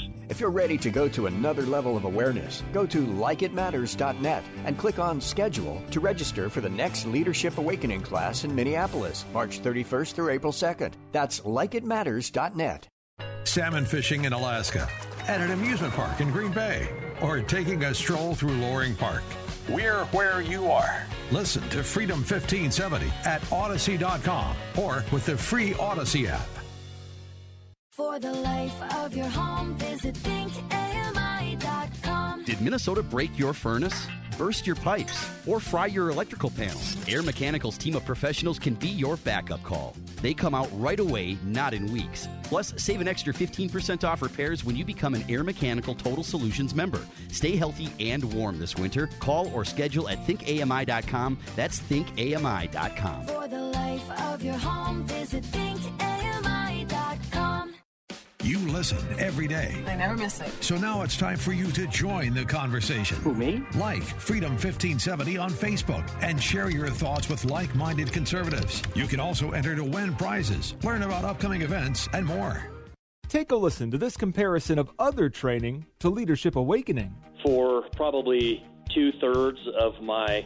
If 0.31 0.39
you're 0.39 0.49
ready 0.49 0.77
to 0.77 0.89
go 0.89 1.09
to 1.09 1.25
another 1.25 1.63
level 1.63 1.97
of 1.97 2.05
awareness, 2.05 2.63
go 2.71 2.85
to 2.85 3.05
likeitmatters.net 3.05 4.43
and 4.63 4.77
click 4.77 4.97
on 4.97 5.19
Schedule 5.19 5.83
to 5.91 5.99
register 5.99 6.49
for 6.49 6.61
the 6.61 6.69
next 6.69 7.05
Leadership 7.05 7.57
Awakening 7.57 7.99
class 7.99 8.45
in 8.45 8.55
Minneapolis, 8.55 9.25
March 9.33 9.61
31st 9.61 10.13
through 10.13 10.29
April 10.29 10.53
2nd. 10.53 10.93
That's 11.11 11.41
likeitmatters.net. 11.41 12.87
Salmon 13.43 13.83
fishing 13.83 14.23
in 14.23 14.31
Alaska, 14.31 14.87
at 15.27 15.41
an 15.41 15.51
amusement 15.51 15.93
park 15.95 16.21
in 16.21 16.31
Green 16.31 16.53
Bay, 16.53 16.87
or 17.21 17.41
taking 17.41 17.83
a 17.83 17.93
stroll 17.93 18.33
through 18.33 18.53
Loring 18.53 18.95
Park. 18.95 19.23
We're 19.67 20.05
where 20.11 20.39
you 20.39 20.71
are. 20.71 21.05
Listen 21.31 21.67
to 21.71 21.83
Freedom 21.83 22.19
1570 22.19 23.11
at 23.25 23.51
Odyssey.com 23.51 24.55
or 24.79 25.03
with 25.11 25.25
the 25.25 25.35
free 25.35 25.73
Odyssey 25.73 26.29
app. 26.29 26.60
For 27.91 28.19
the 28.19 28.31
life 28.31 28.81
of 28.95 29.13
your 29.13 29.27
home, 29.27 29.75
visit 29.75 30.15
thinkami.com. 30.15 32.45
Did 32.45 32.61
Minnesota 32.61 33.03
break 33.03 33.37
your 33.37 33.51
furnace? 33.53 34.07
Burst 34.37 34.65
your 34.65 34.77
pipes 34.77 35.27
or 35.45 35.59
fry 35.59 35.87
your 35.87 36.09
electrical 36.09 36.51
panels? 36.51 36.95
Air 37.09 37.21
Mechanical's 37.21 37.77
team 37.77 37.97
of 37.97 38.05
professionals 38.05 38.59
can 38.59 38.75
be 38.75 38.87
your 38.87 39.17
backup 39.17 39.61
call. 39.63 39.93
They 40.21 40.33
come 40.33 40.55
out 40.55 40.69
right 40.73 41.01
away, 41.01 41.37
not 41.43 41.73
in 41.73 41.91
weeks. 41.91 42.29
Plus, 42.43 42.73
save 42.81 43.01
an 43.01 43.09
extra 43.09 43.33
15% 43.33 44.05
off 44.07 44.21
repairs 44.21 44.63
when 44.63 44.77
you 44.77 44.85
become 44.85 45.13
an 45.13 45.25
Air 45.27 45.43
Mechanical 45.43 45.93
Total 45.93 46.23
Solutions 46.23 46.73
member. 46.73 47.01
Stay 47.29 47.57
healthy 47.57 47.89
and 47.99 48.23
warm 48.33 48.57
this 48.57 48.77
winter. 48.77 49.09
Call 49.19 49.51
or 49.53 49.65
schedule 49.65 50.07
at 50.07 50.25
thinkami.com. 50.25 51.37
That's 51.57 51.81
thinkami.com. 51.81 53.25
For 53.27 53.49
the 53.49 53.59
life 53.59 54.09
of 54.21 54.41
your 54.43 54.57
home, 54.57 55.03
visit 55.03 55.43
thinkami.com. 55.43 56.60
You 58.43 58.57
listen 58.71 58.97
every 59.19 59.47
day. 59.47 59.83
I 59.85 59.95
never 59.95 60.17
miss 60.17 60.41
it. 60.41 60.51
So 60.63 60.75
now 60.75 61.03
it's 61.03 61.15
time 61.15 61.37
for 61.37 61.51
you 61.51 61.71
to 61.73 61.85
join 61.87 62.33
the 62.33 62.43
conversation. 62.43 63.17
Who, 63.17 63.35
me? 63.35 63.63
Like 63.75 64.01
Freedom 64.01 64.51
1570 64.53 65.37
on 65.37 65.51
Facebook 65.51 66.09
and 66.23 66.41
share 66.41 66.71
your 66.71 66.89
thoughts 66.89 67.29
with 67.29 67.45
like 67.45 67.75
minded 67.75 68.11
conservatives. 68.11 68.81
You 68.95 69.05
can 69.05 69.19
also 69.19 69.51
enter 69.51 69.75
to 69.75 69.83
win 69.83 70.15
prizes, 70.15 70.73
learn 70.83 71.03
about 71.03 71.23
upcoming 71.23 71.61
events, 71.61 72.09
and 72.13 72.25
more. 72.25 72.63
Take 73.27 73.51
a 73.51 73.55
listen 73.55 73.91
to 73.91 73.97
this 73.97 74.17
comparison 74.17 74.79
of 74.79 74.89
other 74.97 75.29
training 75.29 75.85
to 75.99 76.09
Leadership 76.09 76.55
Awakening. 76.55 77.15
For 77.45 77.83
probably 77.95 78.65
two 78.93 79.11
thirds 79.21 79.59
of 79.79 80.01
my 80.01 80.45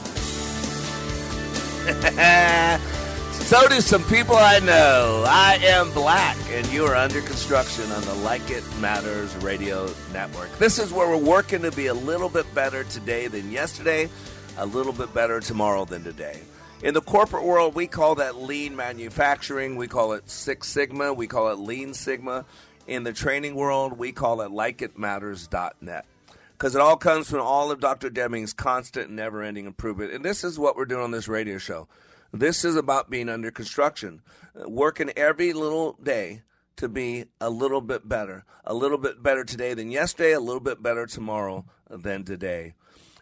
so 3.31 3.67
do 3.67 3.81
some 3.81 4.03
people 4.03 4.35
I 4.35 4.59
know. 4.59 5.23
I 5.27 5.57
am 5.63 5.91
black, 5.93 6.37
and 6.49 6.67
you 6.67 6.85
are 6.85 6.95
under 6.95 7.21
construction 7.21 7.91
on 7.91 8.03
the 8.03 8.13
Like 8.15 8.51
It 8.51 8.63
Matters 8.79 9.35
radio 9.37 9.91
network. 10.13 10.55
This 10.59 10.77
is 10.77 10.93
where 10.93 11.09
we're 11.09 11.17
working 11.17 11.63
to 11.63 11.71
be 11.71 11.87
a 11.87 11.93
little 11.93 12.29
bit 12.29 12.45
better 12.53 12.83
today 12.83 13.25
than 13.27 13.51
yesterday, 13.51 14.09
a 14.57 14.65
little 14.67 14.93
bit 14.93 15.11
better 15.11 15.39
tomorrow 15.39 15.85
than 15.85 16.03
today. 16.03 16.41
In 16.83 16.93
the 16.93 17.01
corporate 17.01 17.45
world, 17.45 17.73
we 17.73 17.87
call 17.87 18.13
that 18.15 18.35
lean 18.35 18.75
manufacturing. 18.75 19.75
We 19.75 19.87
call 19.87 20.13
it 20.13 20.29
Six 20.29 20.67
Sigma. 20.67 21.11
We 21.13 21.25
call 21.25 21.49
it 21.49 21.57
Lean 21.57 21.95
Sigma. 21.95 22.45
In 22.85 23.03
the 23.03 23.13
training 23.13 23.55
world, 23.55 23.97
we 23.97 24.11
call 24.11 24.41
it 24.41 24.51
likeitmatters.net 24.51 26.05
because 26.61 26.75
it 26.75 26.81
all 26.81 26.95
comes 26.95 27.27
from 27.27 27.41
all 27.41 27.71
of 27.71 27.79
Dr. 27.79 28.11
Deming's 28.11 28.53
constant 28.53 29.09
never 29.09 29.41
ending 29.41 29.65
improvement. 29.65 30.13
And 30.13 30.23
this 30.23 30.43
is 30.43 30.59
what 30.59 30.75
we're 30.75 30.85
doing 30.85 31.01
on 31.01 31.09
this 31.09 31.27
radio 31.27 31.57
show. 31.57 31.87
This 32.31 32.63
is 32.63 32.75
about 32.75 33.09
being 33.09 33.29
under 33.29 33.49
construction, 33.49 34.21
uh, 34.55 34.69
working 34.69 35.09
every 35.17 35.53
little 35.53 35.93
day 35.93 36.43
to 36.75 36.87
be 36.87 37.25
a 37.39 37.49
little 37.49 37.81
bit 37.81 38.07
better, 38.07 38.45
a 38.63 38.75
little 38.75 38.99
bit 38.99 39.23
better 39.23 39.43
today 39.43 39.73
than 39.73 39.89
yesterday, 39.89 40.33
a 40.33 40.39
little 40.39 40.59
bit 40.59 40.83
better 40.83 41.07
tomorrow 41.07 41.65
than 41.89 42.25
today. 42.25 42.75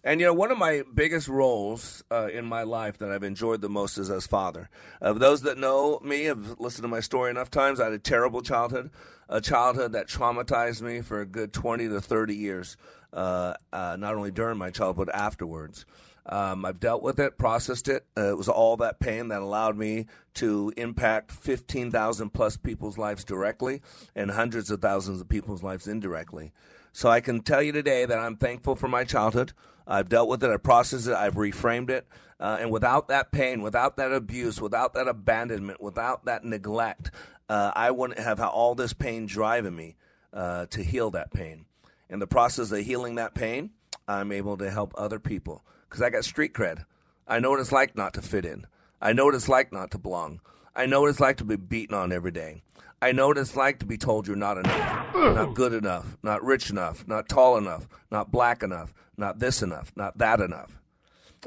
And 0.03 0.19
you 0.19 0.25
know, 0.25 0.33
one 0.33 0.51
of 0.51 0.57
my 0.57 0.83
biggest 0.93 1.29
roles 1.29 2.03
uh, 2.11 2.27
in 2.31 2.45
my 2.45 2.63
life 2.63 2.97
that 2.97 3.09
I've 3.09 3.23
enjoyed 3.23 3.61
the 3.61 3.69
most 3.69 3.97
is 3.97 4.09
as 4.09 4.27
father. 4.27 4.69
Of 4.99 5.15
uh, 5.15 5.19
those 5.19 5.41
that 5.43 5.57
know 5.57 5.99
me, 6.03 6.25
have 6.25 6.59
listened 6.59 6.83
to 6.83 6.89
my 6.89 7.01
story 7.01 7.29
enough 7.29 7.51
times. 7.51 7.79
I 7.79 7.85
had 7.85 7.93
a 7.93 7.99
terrible 7.99 8.41
childhood, 8.41 8.91
a 9.29 9.39
childhood 9.39 9.93
that 9.93 10.07
traumatized 10.07 10.81
me 10.81 11.01
for 11.01 11.21
a 11.21 11.25
good 11.25 11.53
twenty 11.53 11.87
to 11.87 11.99
thirty 11.99 12.35
years. 12.35 12.77
Uh, 13.13 13.53
uh, 13.73 13.97
not 13.99 14.15
only 14.15 14.31
during 14.31 14.57
my 14.57 14.69
childhood, 14.69 15.09
afterwards. 15.13 15.85
Um, 16.25 16.63
I've 16.63 16.79
dealt 16.79 17.01
with 17.01 17.19
it, 17.19 17.39
processed 17.39 17.87
it. 17.87 18.05
Uh, 18.15 18.29
it 18.29 18.37
was 18.37 18.47
all 18.47 18.77
that 18.77 18.99
pain 18.99 19.29
that 19.29 19.41
allowed 19.41 19.77
me 19.77 20.05
to 20.35 20.71
impact 20.77 21.31
15,000 21.31 22.29
plus 22.29 22.55
people's 22.55 22.99
lives 22.99 23.23
directly 23.23 23.81
and 24.15 24.29
hundreds 24.29 24.69
of 24.69 24.79
thousands 24.79 25.21
of 25.21 25.27
people's 25.27 25.63
lives 25.63 25.87
indirectly. 25.87 26.51
So 26.91 27.09
I 27.09 27.19
can 27.19 27.41
tell 27.41 27.63
you 27.63 27.71
today 27.71 28.05
that 28.05 28.19
I'm 28.19 28.35
thankful 28.35 28.75
for 28.75 28.87
my 28.87 29.03
childhood. 29.03 29.53
I've 29.87 30.09
dealt 30.09 30.29
with 30.29 30.43
it, 30.43 30.51
I've 30.51 30.61
processed 30.61 31.07
it, 31.07 31.15
I've 31.15 31.35
reframed 31.35 31.89
it. 31.89 32.07
Uh, 32.39 32.57
and 32.59 32.71
without 32.71 33.07
that 33.07 33.31
pain, 33.31 33.61
without 33.61 33.97
that 33.97 34.13
abuse, 34.13 34.61
without 34.61 34.93
that 34.93 35.07
abandonment, 35.07 35.81
without 35.81 36.25
that 36.25 36.45
neglect, 36.45 37.11
uh, 37.49 37.71
I 37.75 37.89
wouldn't 37.91 38.19
have 38.19 38.39
all 38.39 38.75
this 38.75 38.93
pain 38.93 39.25
driving 39.25 39.75
me 39.75 39.95
uh, 40.31 40.67
to 40.67 40.83
heal 40.83 41.09
that 41.11 41.31
pain. 41.31 41.65
In 42.09 42.17
the 42.17 42.27
process 42.27 42.71
of 42.71 42.79
healing 42.79 43.15
that 43.15 43.35
pain, 43.35 43.69
I'm 44.07 44.31
able 44.31 44.57
to 44.57 44.71
help 44.71 44.93
other 44.97 45.19
people 45.19 45.63
because 45.87 46.01
I 46.01 46.09
got 46.09 46.25
street 46.25 46.53
cred. 46.53 46.85
I 47.27 47.39
know 47.39 47.51
what 47.51 47.59
it's 47.59 47.71
like 47.71 47.95
not 47.95 48.15
to 48.15 48.21
fit 48.23 48.45
in. 48.45 48.65
I 48.99 49.13
know 49.13 49.25
what 49.25 49.35
it's 49.35 49.47
like 49.47 49.71
not 49.71 49.91
to 49.91 49.99
belong. 49.99 50.41
I 50.75 50.87
know 50.87 51.01
what 51.01 51.11
it's 51.11 51.19
like 51.19 51.37
to 51.37 51.45
be 51.45 51.55
beaten 51.55 51.95
on 51.95 52.11
every 52.11 52.31
day. 52.31 52.63
I 52.99 53.11
know 53.11 53.27
what 53.27 53.37
it's 53.37 53.55
like 53.55 53.79
to 53.79 53.85
be 53.85 53.97
told 53.97 54.27
you're 54.27 54.35
not 54.35 54.57
enough, 54.57 55.13
not 55.13 55.53
good 55.53 55.71
enough, 55.71 56.17
not 56.23 56.43
rich 56.43 56.69
enough, 56.69 57.07
not 57.07 57.29
tall 57.29 57.57
enough, 57.57 57.87
not 58.11 58.31
black 58.31 58.63
enough, 58.63 58.93
not 59.15 59.39
this 59.39 59.61
enough, 59.61 59.91
not 59.95 60.17
that 60.17 60.41
enough. 60.41 60.78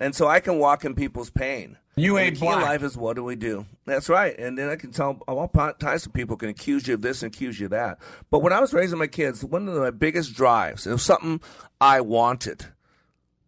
And 0.01 0.15
so 0.15 0.27
I 0.27 0.41
can 0.41 0.59
walk 0.59 0.85
in 0.85 0.95
people's 0.95 1.31
pain. 1.31 1.77
You 1.97 2.17
ain't 2.17 2.37
the 2.37 2.41
key 2.41 2.47
in 2.47 2.53
black. 2.53 2.65
life 2.65 2.83
is 2.83 2.97
what 2.97 3.17
do 3.17 3.25
we 3.25 3.37
do? 3.37 3.67
That's 3.85 4.09
right. 4.09 4.39
And 4.39 4.57
then 4.57 4.71
I 4.71 4.77
can 4.77 4.93
tell 4.93 5.21
all 5.29 5.49
types 5.49 6.07
of 6.07 6.13
people 6.15 6.37
can 6.37 6.49
accuse 6.49 6.89
you 6.89 6.95
of 6.95 7.03
this 7.03 7.23
and 7.23 7.33
accuse 7.35 7.61
you 7.61 7.67
of 7.67 7.73
that. 7.73 7.99
But 8.31 8.41
when 8.41 8.53
I 8.53 8.61
was 8.61 8.73
raising 8.73 8.99
my 8.99 9.07
kids, 9.07 9.45
one 9.45 9.69
of 9.69 9.75
my 9.75 9.91
biggest 9.91 10.35
drives, 10.35 10.87
it 10.87 10.93
was 10.93 11.03
something 11.03 11.41
I 11.81 12.01
wanted. 12.01 12.67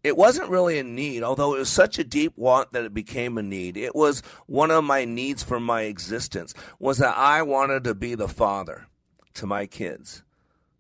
It 0.03 0.19
wasn't 0.19 0.51
really 0.51 0.79
a 0.79 0.85
need, 0.85 1.23
although 1.23 1.55
it 1.55 1.61
was 1.61 1.71
such 1.71 1.99
a 1.99 2.05
deep 2.05 2.37
want 2.37 2.73
that 2.73 2.85
it 2.85 2.93
became 2.93 3.39
a 3.39 3.43
need. 3.43 3.79
It 3.79 3.95
was 3.95 4.23
one 4.47 4.71
of 4.71 4.85
my 4.85 5.07
needs 5.07 5.43
for 5.43 5.59
my 5.59 5.83
existence 5.83 6.53
was 6.79 6.99
that 6.99 7.17
I 7.17 7.41
wanted 7.41 7.85
to 7.85 7.95
be 7.95 8.15
the 8.15 8.29
father 8.29 8.87
to 9.35 9.47
my 9.47 9.65
kids 9.65 10.23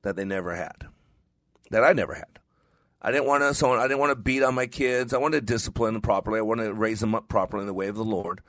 that 0.03 0.17
they 0.17 0.27
never 0.27 0.55
had. 0.55 0.89
That 1.71 1.85
I 1.85 1.95
never 1.95 2.12
had. 2.12 2.39
I 3.05 3.13
didn't 3.13 3.27
want 3.27 3.43
to. 3.43 3.53
So 3.53 3.73
I 3.75 3.83
didn't 3.83 4.01
want 4.01 4.11
to 4.11 4.17
beat 4.17 4.43
on 4.43 4.55
my 4.55 4.67
kids. 4.67 5.13
I 5.13 5.19
wanted 5.19 5.47
to 5.47 5.53
discipline 5.53 5.93
them 5.93 6.03
properly. 6.03 6.39
I 6.39 6.43
wanted 6.43 6.65
to 6.65 6.75
raise 6.75 7.01
them 7.01 7.15
up 7.15 7.29
properly 7.29 7.61
in 7.61 7.67
the 7.67 7.75
way 7.75 7.87
of 7.87 7.97
the 7.97 8.05
Lord. 8.05 8.41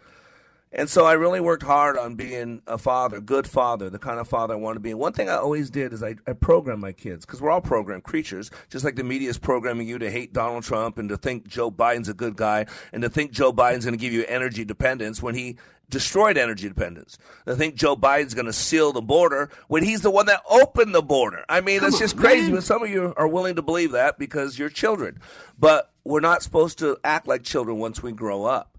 And 0.77 0.89
so 0.89 1.05
I 1.05 1.13
really 1.13 1.39
worked 1.39 1.63
hard 1.63 1.97
on 1.97 2.15
being 2.15 2.61
a 2.67 2.77
father, 2.77 3.21
good 3.21 3.47
father, 3.47 3.89
the 3.89 3.99
kind 3.99 4.19
of 4.19 4.27
father 4.27 4.55
I 4.55 4.57
wanted 4.57 4.75
to 4.75 4.79
be. 4.81 4.93
One 4.93 5.13
thing 5.13 5.29
I 5.29 5.35
always 5.35 5.69
did 5.69 5.93
is 5.93 6.03
I, 6.03 6.15
I 6.27 6.33
programmed 6.33 6.81
my 6.81 6.91
kids 6.91 7.25
because 7.25 7.41
we're 7.41 7.49
all 7.49 7.61
programmed 7.61 8.03
creatures, 8.03 8.51
just 8.69 8.83
like 8.83 8.97
the 8.97 9.03
media 9.03 9.29
is 9.29 9.37
programming 9.37 9.87
you 9.87 9.97
to 9.99 10.11
hate 10.11 10.33
Donald 10.33 10.65
Trump 10.65 10.97
and 10.97 11.07
to 11.07 11.17
think 11.17 11.47
Joe 11.47 11.71
Biden's 11.71 12.09
a 12.09 12.13
good 12.13 12.35
guy 12.35 12.65
and 12.91 13.01
to 13.03 13.09
think 13.09 13.31
Joe 13.31 13.53
Biden's 13.53 13.85
going 13.85 13.97
to 13.97 14.01
give 14.01 14.11
you 14.11 14.25
energy 14.27 14.65
dependence 14.65 15.21
when 15.21 15.35
he 15.35 15.57
destroyed 15.89 16.37
energy 16.37 16.67
dependence. 16.67 17.17
To 17.45 17.55
think 17.55 17.75
Joe 17.75 17.95
Biden's 17.95 18.33
going 18.33 18.45
to 18.45 18.53
seal 18.53 18.91
the 18.91 19.01
border 19.01 19.49
when 19.67 19.83
he's 19.83 20.01
the 20.01 20.11
one 20.11 20.25
that 20.27 20.41
opened 20.49 20.93
the 20.95 21.01
border. 21.01 21.45
I 21.49 21.61
mean, 21.61 21.79
Come 21.79 21.89
it's 21.89 21.99
just 21.99 22.15
on, 22.15 22.21
crazy. 22.21 22.47
man. 22.47 22.55
But 22.55 22.63
some 22.63 22.83
of 22.83 22.89
you 22.89 23.13
are 23.17 23.27
willing 23.27 23.55
to 23.55 23.61
believe 23.61 23.91
that 23.91 24.17
because 24.17 24.57
you're 24.57 24.69
children. 24.69 25.19
But 25.57 25.91
we're 26.03 26.19
not 26.19 26.43
supposed 26.43 26.79
to 26.79 26.97
act 27.03 27.27
like 27.27 27.43
children 27.43 27.77
once 27.77 28.01
we 28.03 28.11
grow 28.11 28.45
up. 28.45 28.77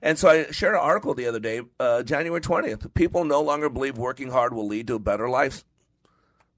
And 0.00 0.16
so 0.18 0.28
I 0.28 0.50
shared 0.52 0.74
an 0.74 0.80
article 0.80 1.14
the 1.14 1.26
other 1.26 1.40
day, 1.40 1.62
uh, 1.80 2.02
January 2.04 2.40
20th. 2.40 2.94
People 2.94 3.24
no 3.24 3.40
longer 3.42 3.68
believe 3.68 3.98
working 3.98 4.30
hard 4.30 4.54
will 4.54 4.66
lead 4.66 4.86
to 4.86 4.94
a 4.94 5.00
better 5.00 5.28
life. 5.28 5.64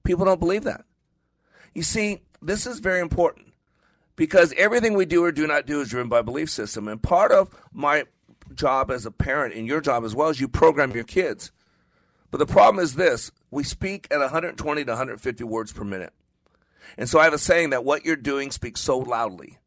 People 0.03 0.25
don't 0.25 0.39
believe 0.39 0.63
that. 0.63 0.85
You 1.73 1.83
see, 1.83 2.21
this 2.41 2.67
is 2.67 2.79
very 2.79 2.99
important 2.99 3.47
because 4.15 4.53
everything 4.57 4.93
we 4.93 5.05
do 5.05 5.23
or 5.23 5.31
do 5.31 5.47
not 5.47 5.65
do 5.65 5.81
is 5.81 5.89
driven 5.89 6.09
by 6.09 6.21
belief 6.21 6.49
system. 6.49 6.87
And 6.87 7.01
part 7.01 7.31
of 7.31 7.49
my 7.73 8.05
job 8.51 8.91
as 8.91 9.05
a 9.05 9.11
parent 9.11 9.53
and 9.53 9.67
your 9.67 9.81
job 9.81 10.03
as 10.03 10.15
well 10.15 10.29
is 10.29 10.39
you 10.39 10.47
program 10.47 10.91
your 10.91 11.03
kids. 11.03 11.51
But 12.29 12.37
the 12.37 12.45
problem 12.45 12.83
is 12.83 12.95
this 12.95 13.31
we 13.49 13.63
speak 13.63 14.07
at 14.11 14.19
120 14.19 14.85
to 14.85 14.91
150 14.91 15.43
words 15.43 15.71
per 15.73 15.83
minute. 15.83 16.13
And 16.97 17.09
so 17.09 17.19
I 17.19 17.25
have 17.25 17.33
a 17.33 17.37
saying 17.37 17.71
that 17.71 17.85
what 17.85 18.05
you're 18.05 18.15
doing 18.15 18.51
speaks 18.51 18.81
so 18.81 18.97
loudly 18.97 19.59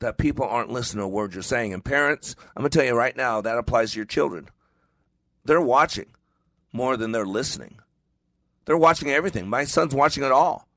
that 0.00 0.18
people 0.18 0.44
aren't 0.44 0.70
listening 0.70 1.02
to 1.02 1.08
words 1.08 1.34
you're 1.34 1.42
saying. 1.42 1.72
And 1.72 1.84
parents, 1.84 2.36
I'm 2.54 2.62
going 2.62 2.70
to 2.70 2.78
tell 2.78 2.86
you 2.86 2.94
right 2.94 3.16
now, 3.16 3.40
that 3.40 3.58
applies 3.58 3.92
to 3.92 3.98
your 3.98 4.06
children. 4.06 4.48
They're 5.44 5.60
watching 5.60 6.06
more 6.72 6.96
than 6.96 7.12
they're 7.12 7.26
listening. 7.26 7.78
They're 8.64 8.76
watching 8.76 9.10
everything. 9.10 9.48
My 9.48 9.64
son's 9.64 9.94
watching 9.94 10.24
it 10.24 10.32
all. 10.32 10.68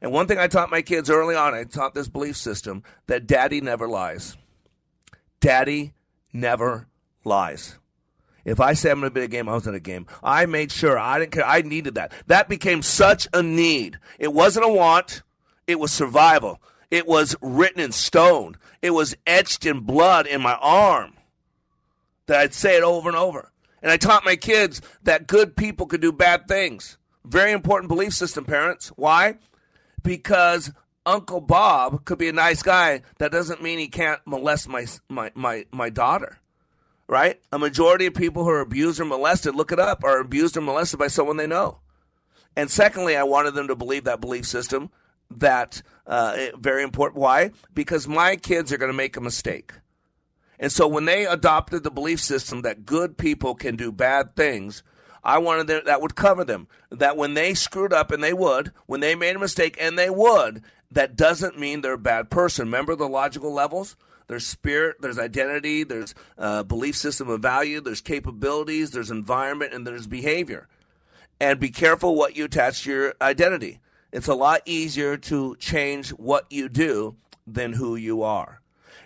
And 0.00 0.12
one 0.12 0.26
thing 0.26 0.38
I 0.38 0.46
taught 0.46 0.70
my 0.70 0.82
kids 0.82 1.10
early 1.10 1.34
on, 1.34 1.54
I 1.54 1.64
taught 1.64 1.94
this 1.94 2.08
belief 2.08 2.36
system 2.36 2.82
that 3.06 3.26
daddy 3.26 3.60
never 3.60 3.88
lies. 3.88 4.36
Daddy 5.40 5.94
never 6.32 6.86
lies. 7.24 7.78
If 8.44 8.60
I 8.60 8.72
say 8.72 8.90
I'm 8.90 9.00
going 9.00 9.10
to 9.10 9.14
be 9.14 9.24
a 9.24 9.28
game, 9.28 9.48
I 9.48 9.54
was 9.54 9.66
in 9.66 9.74
a 9.74 9.80
game. 9.80 10.06
I 10.22 10.46
made 10.46 10.72
sure. 10.72 10.98
I 10.98 11.18
didn't 11.18 11.32
care. 11.32 11.44
I 11.44 11.60
needed 11.62 11.96
that. 11.96 12.12
That 12.28 12.48
became 12.48 12.82
such 12.82 13.28
a 13.34 13.42
need. 13.42 13.98
It 14.18 14.32
wasn't 14.32 14.64
a 14.64 14.70
want. 14.70 15.22
It 15.66 15.78
was 15.78 15.92
survival. 15.92 16.62
It 16.90 17.06
was 17.06 17.36
written 17.42 17.80
in 17.80 17.92
stone. 17.92 18.56
It 18.80 18.90
was 18.90 19.14
etched 19.26 19.66
in 19.66 19.80
blood 19.80 20.26
in 20.26 20.40
my 20.40 20.54
arm 20.54 21.14
that 22.26 22.40
I'd 22.40 22.54
say 22.54 22.76
it 22.76 22.82
over 22.82 23.08
and 23.08 23.18
over. 23.18 23.52
And 23.82 23.92
I 23.92 23.96
taught 23.96 24.24
my 24.24 24.36
kids 24.36 24.80
that 25.02 25.26
good 25.26 25.56
people 25.56 25.86
could 25.86 26.00
do 26.00 26.12
bad 26.12 26.48
things. 26.48 26.96
Very 27.24 27.52
important 27.52 27.88
belief 27.88 28.14
system, 28.14 28.44
parents. 28.44 28.88
Why? 28.96 29.36
Because 30.02 30.72
Uncle 31.08 31.40
Bob 31.40 32.04
could 32.04 32.18
be 32.18 32.28
a 32.28 32.32
nice 32.32 32.62
guy. 32.62 33.02
That 33.18 33.32
doesn't 33.32 33.62
mean 33.62 33.78
he 33.78 33.88
can't 33.88 34.20
molest 34.26 34.68
my 34.68 34.86
my 35.08 35.32
my, 35.34 35.64
my 35.72 35.90
daughter. 35.90 36.38
Right? 37.06 37.40
A 37.50 37.58
majority 37.58 38.04
of 38.04 38.14
people 38.14 38.44
who 38.44 38.50
are 38.50 38.60
abused 38.60 39.00
or 39.00 39.06
molested, 39.06 39.54
look 39.54 39.72
it 39.72 39.80
up, 39.80 40.04
are 40.04 40.20
abused 40.20 40.58
or 40.58 40.60
molested 40.60 40.98
by 40.98 41.08
someone 41.08 41.38
they 41.38 41.46
know. 41.46 41.78
And 42.54 42.70
secondly, 42.70 43.16
I 43.16 43.22
wanted 43.22 43.54
them 43.54 43.68
to 43.68 43.74
believe 43.74 44.04
that 44.04 44.20
belief 44.20 44.44
system 44.44 44.90
that 45.30 45.80
uh, 46.06 46.36
very 46.58 46.82
important. 46.82 47.20
Why? 47.20 47.52
Because 47.72 48.06
my 48.06 48.36
kids 48.36 48.72
are 48.72 48.78
going 48.78 48.90
to 48.90 48.96
make 48.96 49.16
a 49.16 49.22
mistake. 49.22 49.72
And 50.58 50.72
so 50.72 50.86
when 50.88 51.04
they 51.04 51.24
adopted 51.24 51.82
the 51.82 51.90
belief 51.90 52.20
system 52.20 52.62
that 52.62 52.84
good 52.84 53.16
people 53.16 53.54
can 53.54 53.76
do 53.76 53.92
bad 53.92 54.34
things, 54.34 54.82
I 55.22 55.38
wanted 55.38 55.66
them, 55.66 55.82
that 55.86 56.00
would 56.00 56.14
cover 56.14 56.44
them. 56.44 56.68
That 56.90 57.16
when 57.16 57.34
they 57.34 57.54
screwed 57.54 57.92
up, 57.92 58.10
and 58.10 58.22
they 58.22 58.32
would, 58.32 58.72
when 58.86 59.00
they 59.00 59.14
made 59.14 59.36
a 59.36 59.38
mistake, 59.38 59.76
and 59.80 59.98
they 59.98 60.10
would, 60.10 60.62
that 60.90 61.16
doesn't 61.16 61.58
mean 61.58 61.80
they're 61.80 61.94
a 61.94 61.98
bad 61.98 62.30
person. 62.30 62.66
Remember 62.66 62.96
the 62.96 63.08
logical 63.08 63.52
levels? 63.52 63.96
There's 64.26 64.46
spirit, 64.46 64.96
there's 65.00 65.18
identity, 65.18 65.84
there's 65.84 66.14
uh, 66.36 66.62
belief 66.62 66.96
system 66.96 67.30
of 67.30 67.40
value, 67.40 67.80
there's 67.80 68.02
capabilities, 68.02 68.90
there's 68.90 69.10
environment, 69.10 69.72
and 69.72 69.86
there's 69.86 70.06
behavior. 70.06 70.68
And 71.40 71.58
be 71.58 71.70
careful 71.70 72.14
what 72.14 72.36
you 72.36 72.44
attach 72.44 72.82
to 72.82 72.90
your 72.90 73.14
identity. 73.22 73.80
It's 74.12 74.28
a 74.28 74.34
lot 74.34 74.62
easier 74.66 75.16
to 75.16 75.56
change 75.56 76.10
what 76.10 76.46
you 76.50 76.68
do 76.68 77.16
than 77.46 77.74
who 77.74 77.96
you 77.96 78.22
are. 78.22 78.60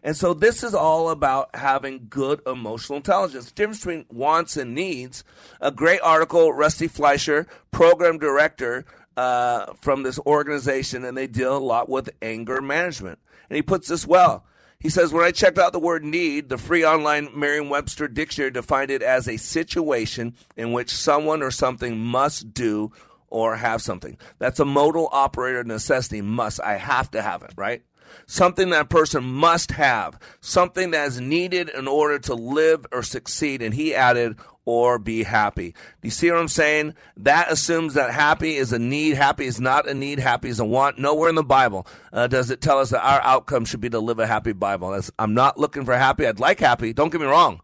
And 0.05 0.16
so 0.16 0.35
this 0.35 0.64
is 0.64 0.74
all 0.74 1.11
about 1.11 1.55
having 1.55 2.07
good 2.09 2.41
emotional 2.45 2.97
intelligence. 2.97 3.47
The 3.47 3.55
difference 3.55 3.78
between 3.78 4.07
wants 4.11 4.57
and 4.57 4.74
needs. 4.74 5.22
A 5.61 5.70
great 5.70 6.01
article, 6.01 6.53
Rusty 6.53 6.89
Fleischer, 6.89 7.47
program 7.70 8.18
director 8.18 8.85
uh, 9.17 9.73
from 9.81 10.03
this 10.03 10.19
organization, 10.21 11.05
and 11.05 11.17
they 11.17 11.27
deal 11.27 11.57
a 11.57 11.59
lot 11.59 11.89
with 11.89 12.11
anger 12.21 12.61
management. 12.61 13.19
And 13.49 13.57
he 13.57 13.63
puts 13.63 13.89
this 13.89 14.07
well. 14.07 14.45
He 14.79 14.89
says, 14.89 15.13
when 15.13 15.25
I 15.25 15.31
checked 15.31 15.59
out 15.59 15.73
the 15.73 15.79
word 15.79 16.03
need, 16.03 16.49
the 16.49 16.59
free 16.59 16.85
online 16.85 17.29
Merriam 17.35 17.69
Webster 17.69 18.09
dictionary 18.09 18.51
defined 18.51 18.91
it 18.91 19.03
as 19.03 19.29
a 19.29 19.37
situation 19.37 20.35
in 20.57 20.73
which 20.73 20.91
someone 20.91 21.43
or 21.43 21.53
something 21.53 21.99
must 21.99 22.53
do 22.53 22.91
or 23.29 23.57
have 23.57 23.81
something. 23.81 24.19
That's 24.39 24.59
a 24.59 24.65
modal 24.65 25.09
operator 25.13 25.63
necessity, 25.63 26.21
must. 26.21 26.61
I 26.61 26.79
have 26.79 27.11
to 27.13 27.23
have 27.23 27.43
it, 27.43 27.53
right? 27.57 27.83
Something 28.27 28.71
that 28.71 28.89
person 28.89 29.25
must 29.25 29.73
have, 29.73 30.19
something 30.41 30.91
that 30.93 31.09
is 31.09 31.21
needed 31.21 31.69
in 31.69 31.89
order 31.89 32.19
to 32.21 32.35
live 32.35 32.87
or 32.93 33.03
succeed. 33.03 33.63
And 33.63 33.75
he 33.75 33.95
added, 33.95 34.37
or 34.65 34.99
be 34.99 35.25
happy. 35.25 35.71
Do 35.71 36.07
you 36.07 36.11
see 36.11 36.31
what 36.31 36.39
I'm 36.39 36.49
saying? 36.49 36.95
That 37.17 37.51
assumes 37.51 37.95
that 37.95 38.13
happy 38.13 38.57
is 38.57 38.73
a 38.73 38.79
need. 38.79 39.17
Happy 39.17 39.47
is 39.47 39.61
not 39.61 39.89
a 39.89 39.95
need. 39.95 40.19
Happy 40.19 40.49
is 40.49 40.61
a 40.61 40.65
want. 40.65 40.99
Nowhere 40.99 41.29
in 41.29 41.35
the 41.35 41.43
Bible 41.43 41.87
uh, 42.13 42.29
does 42.29 42.51
it 42.51 42.61
tell 42.61 42.79
us 42.79 42.91
that 42.91 43.05
our 43.05 43.21
outcome 43.23 43.65
should 43.65 43.81
be 43.81 43.91
to 43.91 43.99
live 43.99 44.19
a 44.19 44.27
happy 44.27 44.53
Bible. 44.53 44.91
That's, 44.91 45.11
I'm 45.19 45.35
not 45.35 45.59
looking 45.59 45.85
for 45.85 45.95
happy. 45.95 46.27
I'd 46.27 46.41
like 46.41 46.61
happy. 46.61 46.93
Don't 46.93 47.11
get 47.11 47.21
me 47.21 47.27
wrong. 47.27 47.61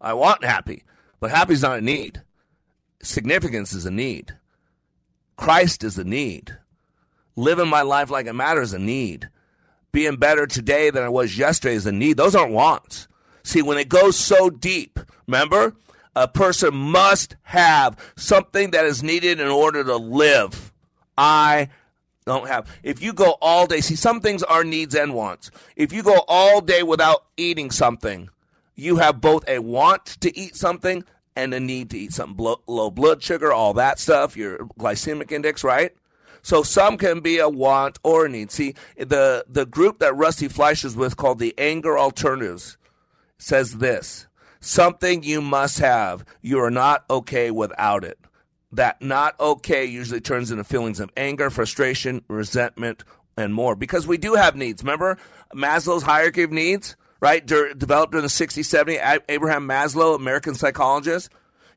I 0.00 0.14
want 0.14 0.44
happy, 0.44 0.84
but 1.20 1.30
happy 1.30 1.54
is 1.54 1.62
not 1.62 1.78
a 1.78 1.82
need. 1.82 2.22
Significance 3.02 3.72
is 3.72 3.86
a 3.86 3.90
need. 3.90 4.36
Christ 5.36 5.84
is 5.84 5.96
a 5.96 6.04
need. 6.04 6.58
Living 7.34 7.68
my 7.68 7.82
life 7.82 8.10
like 8.10 8.26
it 8.26 8.34
matters 8.34 8.68
is 8.68 8.74
a 8.74 8.78
need. 8.78 9.30
Being 9.92 10.16
better 10.16 10.46
today 10.46 10.90
than 10.90 11.02
I 11.02 11.08
was 11.08 11.36
yesterday 11.36 11.74
is 11.74 11.86
a 11.86 11.92
need. 11.92 12.16
Those 12.16 12.34
aren't 12.34 12.52
wants. 12.52 13.08
See, 13.42 13.62
when 13.62 13.78
it 13.78 13.88
goes 13.88 14.18
so 14.18 14.48
deep, 14.48 14.98
remember, 15.26 15.74
a 16.16 16.28
person 16.28 16.74
must 16.74 17.36
have 17.42 17.98
something 18.16 18.70
that 18.70 18.84
is 18.84 19.02
needed 19.02 19.40
in 19.40 19.48
order 19.48 19.84
to 19.84 19.96
live. 19.96 20.72
I 21.16 21.68
don't 22.24 22.48
have. 22.48 22.70
If 22.82 23.02
you 23.02 23.12
go 23.12 23.36
all 23.42 23.66
day, 23.66 23.80
see, 23.80 23.96
some 23.96 24.20
things 24.20 24.42
are 24.42 24.64
needs 24.64 24.94
and 24.94 25.14
wants. 25.14 25.50
If 25.76 25.92
you 25.92 26.02
go 26.02 26.24
all 26.28 26.60
day 26.60 26.82
without 26.82 27.24
eating 27.36 27.70
something, 27.70 28.30
you 28.74 28.96
have 28.96 29.20
both 29.20 29.46
a 29.48 29.58
want 29.58 30.06
to 30.20 30.36
eat 30.36 30.56
something 30.56 31.04
and 31.36 31.52
a 31.52 31.60
need 31.60 31.90
to 31.90 31.98
eat 31.98 32.12
something. 32.12 32.56
Low 32.66 32.90
blood 32.90 33.22
sugar, 33.22 33.52
all 33.52 33.74
that 33.74 33.98
stuff, 33.98 34.36
your 34.36 34.58
glycemic 34.78 35.32
index, 35.32 35.64
right? 35.64 35.92
So 36.42 36.62
some 36.62 36.98
can 36.98 37.20
be 37.20 37.38
a 37.38 37.48
want 37.48 37.98
or 38.02 38.26
a 38.26 38.28
need. 38.28 38.50
See, 38.50 38.74
the, 38.96 39.44
the 39.48 39.64
group 39.64 40.00
that 40.00 40.16
Rusty 40.16 40.48
Fleischer's 40.48 40.96
with 40.96 41.16
called 41.16 41.38
the 41.38 41.54
Anger 41.56 41.96
Alternatives 41.96 42.76
says 43.38 43.78
this 43.78 44.26
something 44.60 45.22
you 45.22 45.40
must 45.40 45.78
have. 45.78 46.24
You 46.40 46.60
are 46.60 46.70
not 46.70 47.04
okay 47.10 47.50
without 47.50 48.04
it. 48.04 48.18
That 48.72 49.02
not 49.02 49.38
okay 49.38 49.84
usually 49.84 50.20
turns 50.20 50.50
into 50.50 50.64
feelings 50.64 50.98
of 50.98 51.10
anger, 51.16 51.50
frustration, 51.50 52.24
resentment, 52.28 53.04
and 53.36 53.52
more. 53.52 53.76
Because 53.76 54.06
we 54.06 54.18
do 54.18 54.34
have 54.34 54.56
needs. 54.56 54.82
Remember 54.82 55.18
Maslow's 55.54 56.04
hierarchy 56.04 56.42
of 56.42 56.52
needs, 56.52 56.96
right? 57.20 57.44
Dur- 57.44 57.74
developed 57.74 58.14
in 58.14 58.22
the 58.22 58.28
60s, 58.28 58.60
70s. 58.60 59.20
Abraham 59.28 59.68
Maslow, 59.68 60.16
American 60.16 60.54
psychologist, 60.54 61.30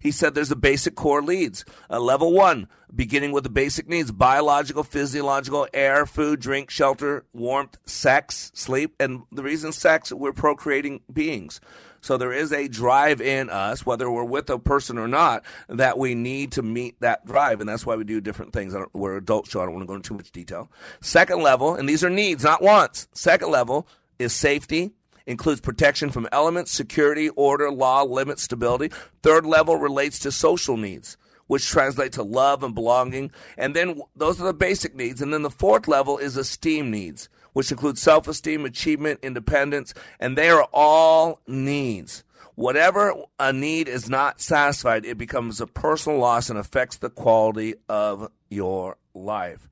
he 0.06 0.12
said 0.12 0.36
there's 0.36 0.52
a 0.52 0.56
basic 0.56 0.96
core 0.96 1.22
needs. 1.22 1.66
Uh, 1.90 2.00
level 2.00 2.32
one, 2.32 2.68
beginning 2.94 3.32
with 3.32 3.44
the 3.44 3.50
basic 3.50 3.90
needs 3.90 4.12
biological, 4.12 4.84
physiological, 4.84 5.68
air, 5.74 6.06
food, 6.06 6.40
drink, 6.40 6.70
shelter, 6.70 7.26
warmth, 7.34 7.78
sex, 7.86 8.52
sleep. 8.54 8.96
And 9.00 9.24
the 9.32 9.42
reason 9.42 9.72
sex, 9.72 10.12
we're 10.12 10.32
procreating 10.32 11.02
beings. 11.12 11.60
So 12.02 12.18
there 12.18 12.32
is 12.32 12.54
a 12.54 12.68
drive 12.68 13.20
in 13.20 13.50
us, 13.50 13.84
whether 13.84 14.12
we're 14.12 14.24
with 14.24 14.48
a 14.52 14.60
person 14.60 15.00
or 15.00 15.08
not, 15.08 15.44
that 15.68 15.98
we 15.98 16.14
need 16.14 16.52
to 16.52 16.62
meet 16.62 17.02
that 17.02 17.26
drive. 17.26 17.62
And 17.62 17.68
that's 17.68 17.84
why 17.84 17.96
we 17.96 18.04
do 18.04 18.22
different 18.22 18.54
things. 18.54 18.76
we're 18.94 19.18
adults, 19.18 19.52
so 19.52 19.60
I 19.60 19.66
don't 19.66 19.74
want 19.74 19.84
to 19.84 19.88
go 19.88 19.96
into 19.96 20.10
too 20.10 20.14
much 20.14 20.32
detail. 20.32 20.70
Second 21.02 21.42
level, 21.42 21.74
and 21.74 21.90
these 21.90 22.04
are 22.04 22.12
needs, 22.12 22.44
not 22.44 22.62
wants. 22.62 23.08
Second 23.14 23.50
level 23.50 23.88
is 24.20 24.34
safety, 24.34 24.92
includes 25.26 25.62
protection 25.62 26.10
from 26.10 26.28
elements, 26.32 26.72
security, 26.72 27.30
order, 27.30 27.72
law, 27.72 28.04
limit, 28.04 28.40
stability. 28.40 28.96
Third 29.24 29.46
level 29.46 29.78
relates 29.78 30.20
to 30.20 30.32
social 30.32 30.78
needs, 30.78 31.18
which 31.48 31.68
translate 31.68 32.14
to 32.14 32.24
love 32.24 32.64
and 32.64 32.76
belonging. 32.76 33.32
And 33.58 33.76
then 33.76 34.02
those 34.16 34.42
are 34.42 34.46
the 34.46 34.54
basic 34.54 34.96
needs. 34.96 35.22
And 35.22 35.34
then 35.34 35.42
the 35.42 35.50
fourth 35.50 35.88
level 35.88 36.18
is 36.18 36.38
esteem 36.38 36.92
needs, 36.92 37.30
which 37.54 37.72
includes 37.72 38.02
self 38.02 38.28
esteem, 38.28 38.66
achievement, 38.66 39.20
independence, 39.24 39.94
and 40.20 40.38
they 40.38 40.50
are 40.50 40.68
all 40.74 41.42
needs. 41.48 42.24
Whatever 42.56 43.14
a 43.38 43.52
need 43.52 43.90
is 43.90 44.10
not 44.10 44.40
satisfied, 44.40 45.06
it 45.06 45.18
becomes 45.18 45.60
a 45.60 45.68
personal 45.68 46.20
loss 46.20 46.50
and 46.50 46.58
affects 46.58 46.98
the 46.98 47.10
quality 47.10 47.76
of 47.90 48.32
your 48.50 48.98
life 49.14 49.68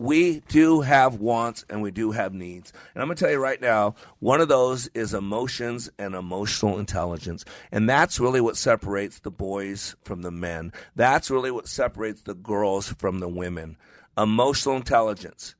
we 0.00 0.40
do 0.48 0.80
have 0.80 1.16
wants 1.16 1.62
and 1.68 1.82
we 1.82 1.90
do 1.90 2.12
have 2.12 2.32
needs. 2.32 2.72
And 2.94 3.02
I'm 3.02 3.08
going 3.08 3.16
to 3.16 3.22
tell 3.22 3.30
you 3.30 3.38
right 3.38 3.60
now, 3.60 3.94
one 4.18 4.40
of 4.40 4.48
those 4.48 4.88
is 4.94 5.12
emotions 5.12 5.90
and 5.98 6.14
emotional 6.14 6.78
intelligence. 6.78 7.44
And 7.70 7.86
that's 7.86 8.18
really 8.18 8.40
what 8.40 8.56
separates 8.56 9.18
the 9.18 9.30
boys 9.30 9.94
from 10.02 10.22
the 10.22 10.30
men. 10.30 10.72
That's 10.96 11.30
really 11.30 11.50
what 11.50 11.68
separates 11.68 12.22
the 12.22 12.34
girls 12.34 12.88
from 12.94 13.18
the 13.18 13.28
women. 13.28 13.76
Emotional 14.16 14.76
intelligence. 14.76 15.54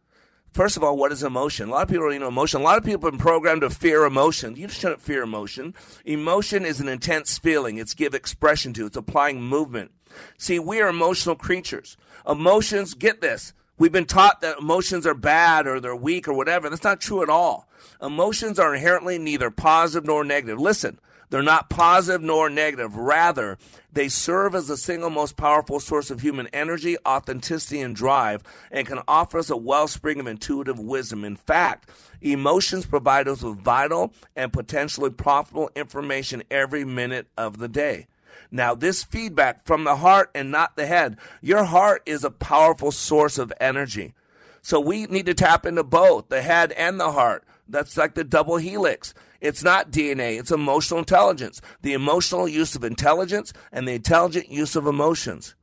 First 0.53 0.79
of 0.79 0.83
all, 0.83 0.97
what 0.97 1.13
is 1.13 1.23
emotion? 1.23 1.69
A 1.69 1.73
lot 1.73 1.83
of 1.83 1.89
people 1.91 2.09
don't 2.09 2.21
know 2.21 2.29
emotion. 2.29 2.63
A 2.63 2.65
lot 2.65 2.79
of 2.79 2.85
people 2.85 3.09
have 3.09 3.13
been 3.13 3.21
programmed 3.21 3.61
to 3.61 3.69
fear 3.69 4.07
emotion. 4.07 4.57
You 4.57 4.69
shouldn't 4.69 5.03
fear 5.03 5.23
emotion. 5.23 5.75
Emotion 6.07 6.65
is 6.65 6.81
an 6.81 6.89
intense 6.89 7.37
feeling. 7.37 7.77
It's 7.77 7.93
give 7.93 8.15
expression 8.15 8.73
to. 8.73 8.87
It's 8.87 8.97
applying 8.97 9.43
movement. 9.43 9.91
See, 10.39 10.59
we 10.59 10.81
are 10.81 10.89
emotional 10.89 11.37
creatures. 11.37 11.99
Emotions, 12.27 12.95
get 12.95 13.21
this, 13.21 13.53
We've 13.81 13.91
been 13.91 14.05
taught 14.05 14.43
that 14.43 14.59
emotions 14.59 15.07
are 15.07 15.15
bad 15.15 15.67
or 15.67 15.81
they're 15.81 15.97
weak 15.97 16.29
or 16.29 16.35
whatever. 16.35 16.69
That's 16.69 16.85
not 16.85 17.01
true 17.01 17.23
at 17.23 17.31
all. 17.31 17.67
Emotions 18.03 18.59
are 18.59 18.75
inherently 18.75 19.19
neither 19.19 19.51
positive 19.51 20.05
nor 20.05 20.23
negative. 20.23 20.61
Listen, 20.61 21.01
they're 21.31 21.43
not 21.43 21.71
positive 21.71 22.21
nor 22.21 22.51
negative. 22.51 22.95
Rather, 22.95 23.57
they 23.91 24.11
serve 24.11 24.55
as 24.55 24.69
the 24.69 24.77
single 24.77 25.09
most 25.09 25.39
powerful 25.39 25.81
source 25.81 26.11
of 26.11 26.21
human 26.21 26.49
energy, 26.49 26.99
authenticity, 27.09 27.81
and 27.81 27.97
drive, 27.97 28.43
and 28.71 28.87
can 28.87 29.01
offer 29.09 29.39
us 29.39 29.49
a 29.49 29.57
wellspring 29.57 30.21
of 30.21 30.27
intuitive 30.27 30.79
wisdom. 30.79 31.25
In 31.25 31.37
fact, 31.37 31.89
emotions 32.21 32.85
provide 32.85 33.29
us 33.29 33.43
with 33.43 33.61
vital 33.61 34.13
and 34.37 34.53
potentially 34.53 35.09
profitable 35.09 35.71
information 35.75 36.43
every 36.51 36.85
minute 36.85 37.29
of 37.39 37.57
the 37.57 37.69
day. 37.69 38.09
Now, 38.51 38.75
this 38.75 39.05
feedback 39.05 39.65
from 39.65 39.85
the 39.85 39.97
heart 39.97 40.31
and 40.35 40.51
not 40.51 40.77
the 40.77 40.87
head, 40.87 41.17
your 41.41 41.65
heart 41.65 42.03
is 42.05 42.25
a 42.25 42.31
powerful 42.31 42.91
source 42.91 43.39
of 43.39 43.53
energy. 43.61 44.15
So 44.63 44.81
we 44.81 45.07
need 45.07 45.27
to 45.27 45.35
tap 45.35 45.65
into 45.65 45.85
both 45.85 46.29
the 46.29 46.43
head 46.43 46.73
and 46.73 46.99
the 46.99 47.13
heart. 47.13 47.45
That's 47.69 47.97
like 47.97 48.15
the 48.15 48.25
double 48.25 48.57
helix. 48.57 49.15
It's 49.41 49.63
not 49.63 49.91
DNA, 49.91 50.39
it's 50.39 50.51
emotional 50.51 50.99
intelligence. 50.99 51.63
The 51.83 51.95
emotional 51.95 52.49
use 52.49 52.75
of 52.75 52.85
intelligence 52.85 53.53
and 53.73 53.87
the 53.87 53.93
intelligent 53.93 54.51
use 54.51 54.77
of 54.77 54.87
emotions. 54.87 55.55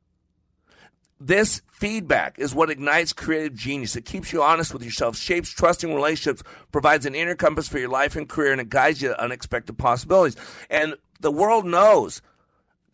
This 1.19 1.61
feedback 1.71 2.37
is 2.39 2.55
what 2.55 2.69
ignites 2.69 3.11
creative 3.11 3.55
genius. 3.55 3.95
It 3.95 4.05
keeps 4.05 4.31
you 4.31 4.41
honest 4.41 4.71
with 4.71 4.83
yourself, 4.83 5.17
shapes 5.17 5.49
trusting 5.49 5.93
relationships, 5.93 6.43
provides 6.71 7.05
an 7.05 7.15
inner 7.15 7.35
compass 7.35 7.67
for 7.67 7.79
your 7.79 7.89
life 7.89 8.15
and 8.15 8.29
career, 8.29 8.51
and 8.51 8.61
it 8.61 8.69
guides 8.69 9.01
you 9.01 9.09
to 9.09 9.21
unexpected 9.21 9.77
possibilities. 9.77 10.37
And 10.69 10.95
the 11.19 11.31
world 11.31 11.65
knows 11.65 12.21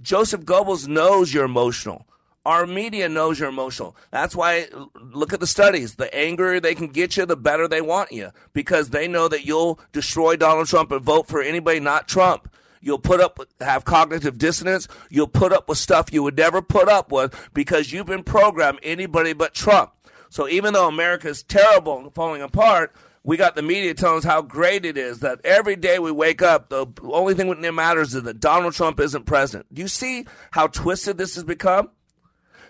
Joseph 0.03 0.41
Goebbels 0.41 0.87
knows 0.87 1.33
you're 1.33 1.45
emotional. 1.45 2.05
Our 2.45 2.67
media 2.67 3.07
knows 3.07 3.39
you're 3.39 3.47
emotional. 3.47 3.95
That's 4.11 4.35
why, 4.35 4.67
look 5.01 5.31
at 5.31 5.39
the 5.39 5.47
studies. 5.47 5.95
The 5.95 6.13
angrier 6.13 6.59
they 6.59 6.75
can 6.75 6.89
get 6.89 7.15
you, 7.15 7.25
the 7.25 7.37
better 7.37 7.69
they 7.69 7.81
want 7.81 8.11
you 8.11 8.31
because 8.51 8.89
they 8.89 9.07
know 9.07 9.29
that 9.29 9.45
you'll 9.45 9.79
destroy 9.93 10.35
Donald 10.35 10.67
Trump 10.67 10.91
and 10.91 11.01
vote 11.01 11.27
for 11.27 11.41
anybody 11.41 11.79
not 11.79 12.09
Trump. 12.09 12.53
You'll 12.81 12.99
put 12.99 13.21
up, 13.21 13.39
have 13.61 13.85
cognitive 13.85 14.37
dissonance. 14.37 14.89
You'll 15.09 15.27
put 15.27 15.53
up 15.53 15.69
with 15.69 15.77
stuff 15.77 16.11
you 16.11 16.21
would 16.21 16.37
never 16.37 16.61
put 16.61 16.89
up 16.89 17.13
with 17.13 17.33
because 17.53 17.93
you've 17.93 18.07
been 18.07 18.23
programmed 18.23 18.79
anybody 18.83 19.31
but 19.31 19.53
Trump. 19.53 19.93
So 20.29 20.49
even 20.49 20.73
though 20.73 20.89
America 20.89 21.29
is 21.29 21.43
terrible 21.43 21.97
and 21.97 22.13
falling 22.13 22.41
apart, 22.41 22.93
we 23.23 23.37
got 23.37 23.55
the 23.55 23.61
media 23.61 23.93
telling 23.93 24.17
us 24.17 24.23
how 24.23 24.41
great 24.41 24.85
it 24.85 24.97
is 24.97 25.19
that 25.19 25.39
every 25.45 25.75
day 25.77 25.97
we 25.97 26.11
wake 26.11 26.41
up, 26.41 26.69
the 26.69 26.85
only 27.03 27.33
thing 27.33 27.61
that 27.61 27.71
matters 27.73 28.13
is 28.13 28.23
that 28.23 28.39
Donald 28.39 28.73
Trump 28.73 28.99
isn't 28.99 29.25
president. 29.25 29.73
Do 29.73 29.81
you 29.81 29.87
see 29.87 30.25
how 30.51 30.67
twisted 30.67 31.17
this 31.17 31.35
has 31.35 31.43
become? 31.43 31.89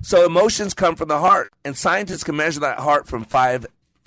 So 0.04 0.26
emotions 0.26 0.74
come 0.74 0.96
from 0.96 1.08
the 1.08 1.20
heart, 1.20 1.54
and 1.64 1.78
scientists 1.78 2.24
can 2.24 2.36
measure 2.36 2.60
that 2.60 2.80
heart 2.80 3.08
from 3.08 3.24
five 3.24 3.66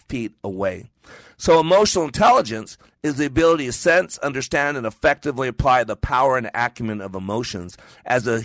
feet 0.09 0.35
away. 0.45 0.91
So 1.37 1.59
emotional 1.59 2.05
intelligence 2.05 2.79
is 3.07 3.17
the 3.17 3.25
ability 3.27 3.67
to 3.67 3.73
sense, 3.73 4.19
understand, 4.19 4.77
and 4.77 4.87
effectively 4.87 5.49
apply 5.49 5.85
the 5.85 5.97
power 5.97 6.37
and 6.37 6.51
acumen 6.55 7.01
of 7.01 7.15
emotions 7.15 7.77
as 8.05 8.27
a 8.27 8.43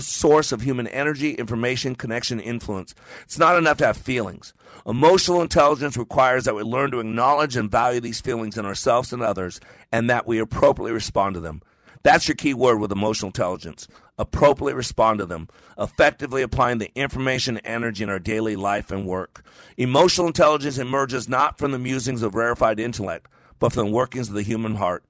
source 0.00 0.52
of 0.52 0.60
human 0.60 0.86
energy, 0.86 1.32
information, 1.32 1.94
connection, 1.96 2.38
influence. 2.38 2.94
It's 3.22 3.38
not 3.38 3.56
enough 3.56 3.78
to 3.78 3.86
have 3.86 3.96
feelings. 3.96 4.54
Emotional 4.86 5.42
intelligence 5.42 5.96
requires 5.96 6.44
that 6.44 6.54
we 6.54 6.62
learn 6.62 6.90
to 6.92 7.00
acknowledge 7.00 7.56
and 7.56 7.70
value 7.70 8.00
these 8.00 8.20
feelings 8.20 8.56
in 8.56 8.66
ourselves 8.66 9.12
and 9.12 9.22
others, 9.22 9.60
and 9.90 10.08
that 10.08 10.26
we 10.26 10.38
appropriately 10.38 10.92
respond 10.92 11.34
to 11.34 11.40
them. 11.40 11.62
That's 12.02 12.28
your 12.28 12.34
key 12.36 12.52
word 12.52 12.80
with 12.80 12.92
emotional 12.92 13.30
intelligence. 13.30 13.88
Appropriately 14.18 14.74
respond 14.74 15.20
to 15.20 15.26
them, 15.26 15.48
effectively 15.78 16.42
applying 16.42 16.78
the 16.78 16.94
information 16.94 17.56
and 17.56 17.66
energy 17.66 18.04
in 18.04 18.10
our 18.10 18.18
daily 18.18 18.56
life 18.56 18.90
and 18.90 19.06
work. 19.06 19.42
Emotional 19.78 20.26
intelligence 20.26 20.76
emerges 20.78 21.28
not 21.28 21.56
from 21.56 21.72
the 21.72 21.78
musings 21.78 22.22
of 22.22 22.34
rarefied 22.34 22.78
intellect, 22.78 23.26
but 23.64 23.72
from 23.72 23.86
the 23.86 23.92
workings 23.94 24.28
of 24.28 24.34
the 24.34 24.42
human 24.42 24.74
heart. 24.74 25.02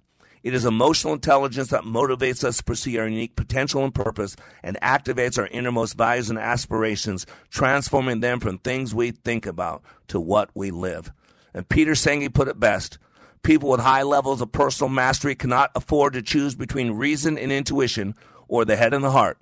It 0.44 0.54
is 0.54 0.64
emotional 0.64 1.12
intelligence 1.12 1.70
that 1.70 1.82
motivates 1.82 2.44
us 2.44 2.58
to 2.58 2.62
pursue 2.62 3.00
our 3.00 3.08
unique 3.08 3.34
potential 3.34 3.82
and 3.82 3.92
purpose 3.92 4.36
and 4.62 4.78
activates 4.80 5.36
our 5.36 5.48
innermost 5.48 5.96
values 5.96 6.30
and 6.30 6.38
aspirations, 6.38 7.26
transforming 7.50 8.20
them 8.20 8.38
from 8.38 8.58
things 8.58 8.94
we 8.94 9.10
think 9.10 9.44
about 9.44 9.82
to 10.06 10.20
what 10.20 10.50
we 10.54 10.70
live. 10.70 11.10
And 11.52 11.68
Peter 11.68 11.94
Senge 11.94 12.32
put 12.32 12.46
it 12.46 12.60
best 12.60 12.98
people 13.42 13.70
with 13.70 13.80
high 13.80 14.04
levels 14.04 14.40
of 14.40 14.52
personal 14.52 14.88
mastery 14.88 15.34
cannot 15.34 15.72
afford 15.74 16.12
to 16.12 16.22
choose 16.22 16.54
between 16.54 16.92
reason 16.92 17.36
and 17.36 17.50
intuition 17.50 18.14
or 18.46 18.64
the 18.64 18.76
head 18.76 18.94
and 18.94 19.02
the 19.02 19.10
heart 19.10 19.36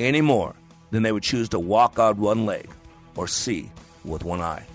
any 0.00 0.20
more 0.20 0.56
than 0.90 1.04
they 1.04 1.12
would 1.12 1.22
choose 1.22 1.48
to 1.50 1.60
walk 1.60 2.00
on 2.00 2.16
one 2.16 2.44
leg 2.44 2.68
or 3.14 3.28
see 3.28 3.70
with 4.04 4.24
one 4.24 4.40
eye. 4.40 4.66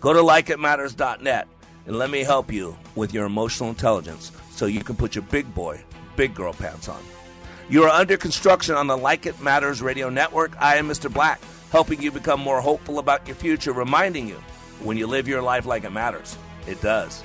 Go 0.00 0.12
to 0.12 0.18
likeitmatters.net 0.18 1.46
and 1.88 1.96
let 1.96 2.10
me 2.10 2.20
help 2.20 2.52
you 2.52 2.76
with 2.94 3.14
your 3.14 3.24
emotional 3.24 3.70
intelligence 3.70 4.30
so 4.50 4.66
you 4.66 4.84
can 4.84 4.94
put 4.94 5.14
your 5.14 5.22
big 5.22 5.52
boy, 5.54 5.82
big 6.16 6.34
girl 6.34 6.52
pants 6.52 6.86
on. 6.86 7.02
You 7.70 7.84
are 7.84 7.88
under 7.88 8.18
construction 8.18 8.74
on 8.74 8.86
the 8.86 8.96
Like 8.96 9.24
It 9.24 9.40
Matters 9.40 9.80
radio 9.80 10.10
network. 10.10 10.52
I 10.60 10.76
am 10.76 10.86
Mr. 10.86 11.12
Black, 11.12 11.40
helping 11.72 12.00
you 12.02 12.12
become 12.12 12.40
more 12.40 12.60
hopeful 12.60 12.98
about 12.98 13.26
your 13.26 13.36
future, 13.36 13.72
reminding 13.72 14.28
you 14.28 14.36
when 14.82 14.98
you 14.98 15.06
live 15.06 15.26
your 15.26 15.40
life 15.40 15.64
like 15.64 15.84
it 15.84 15.90
matters, 15.90 16.36
it 16.66 16.80
does. 16.82 17.24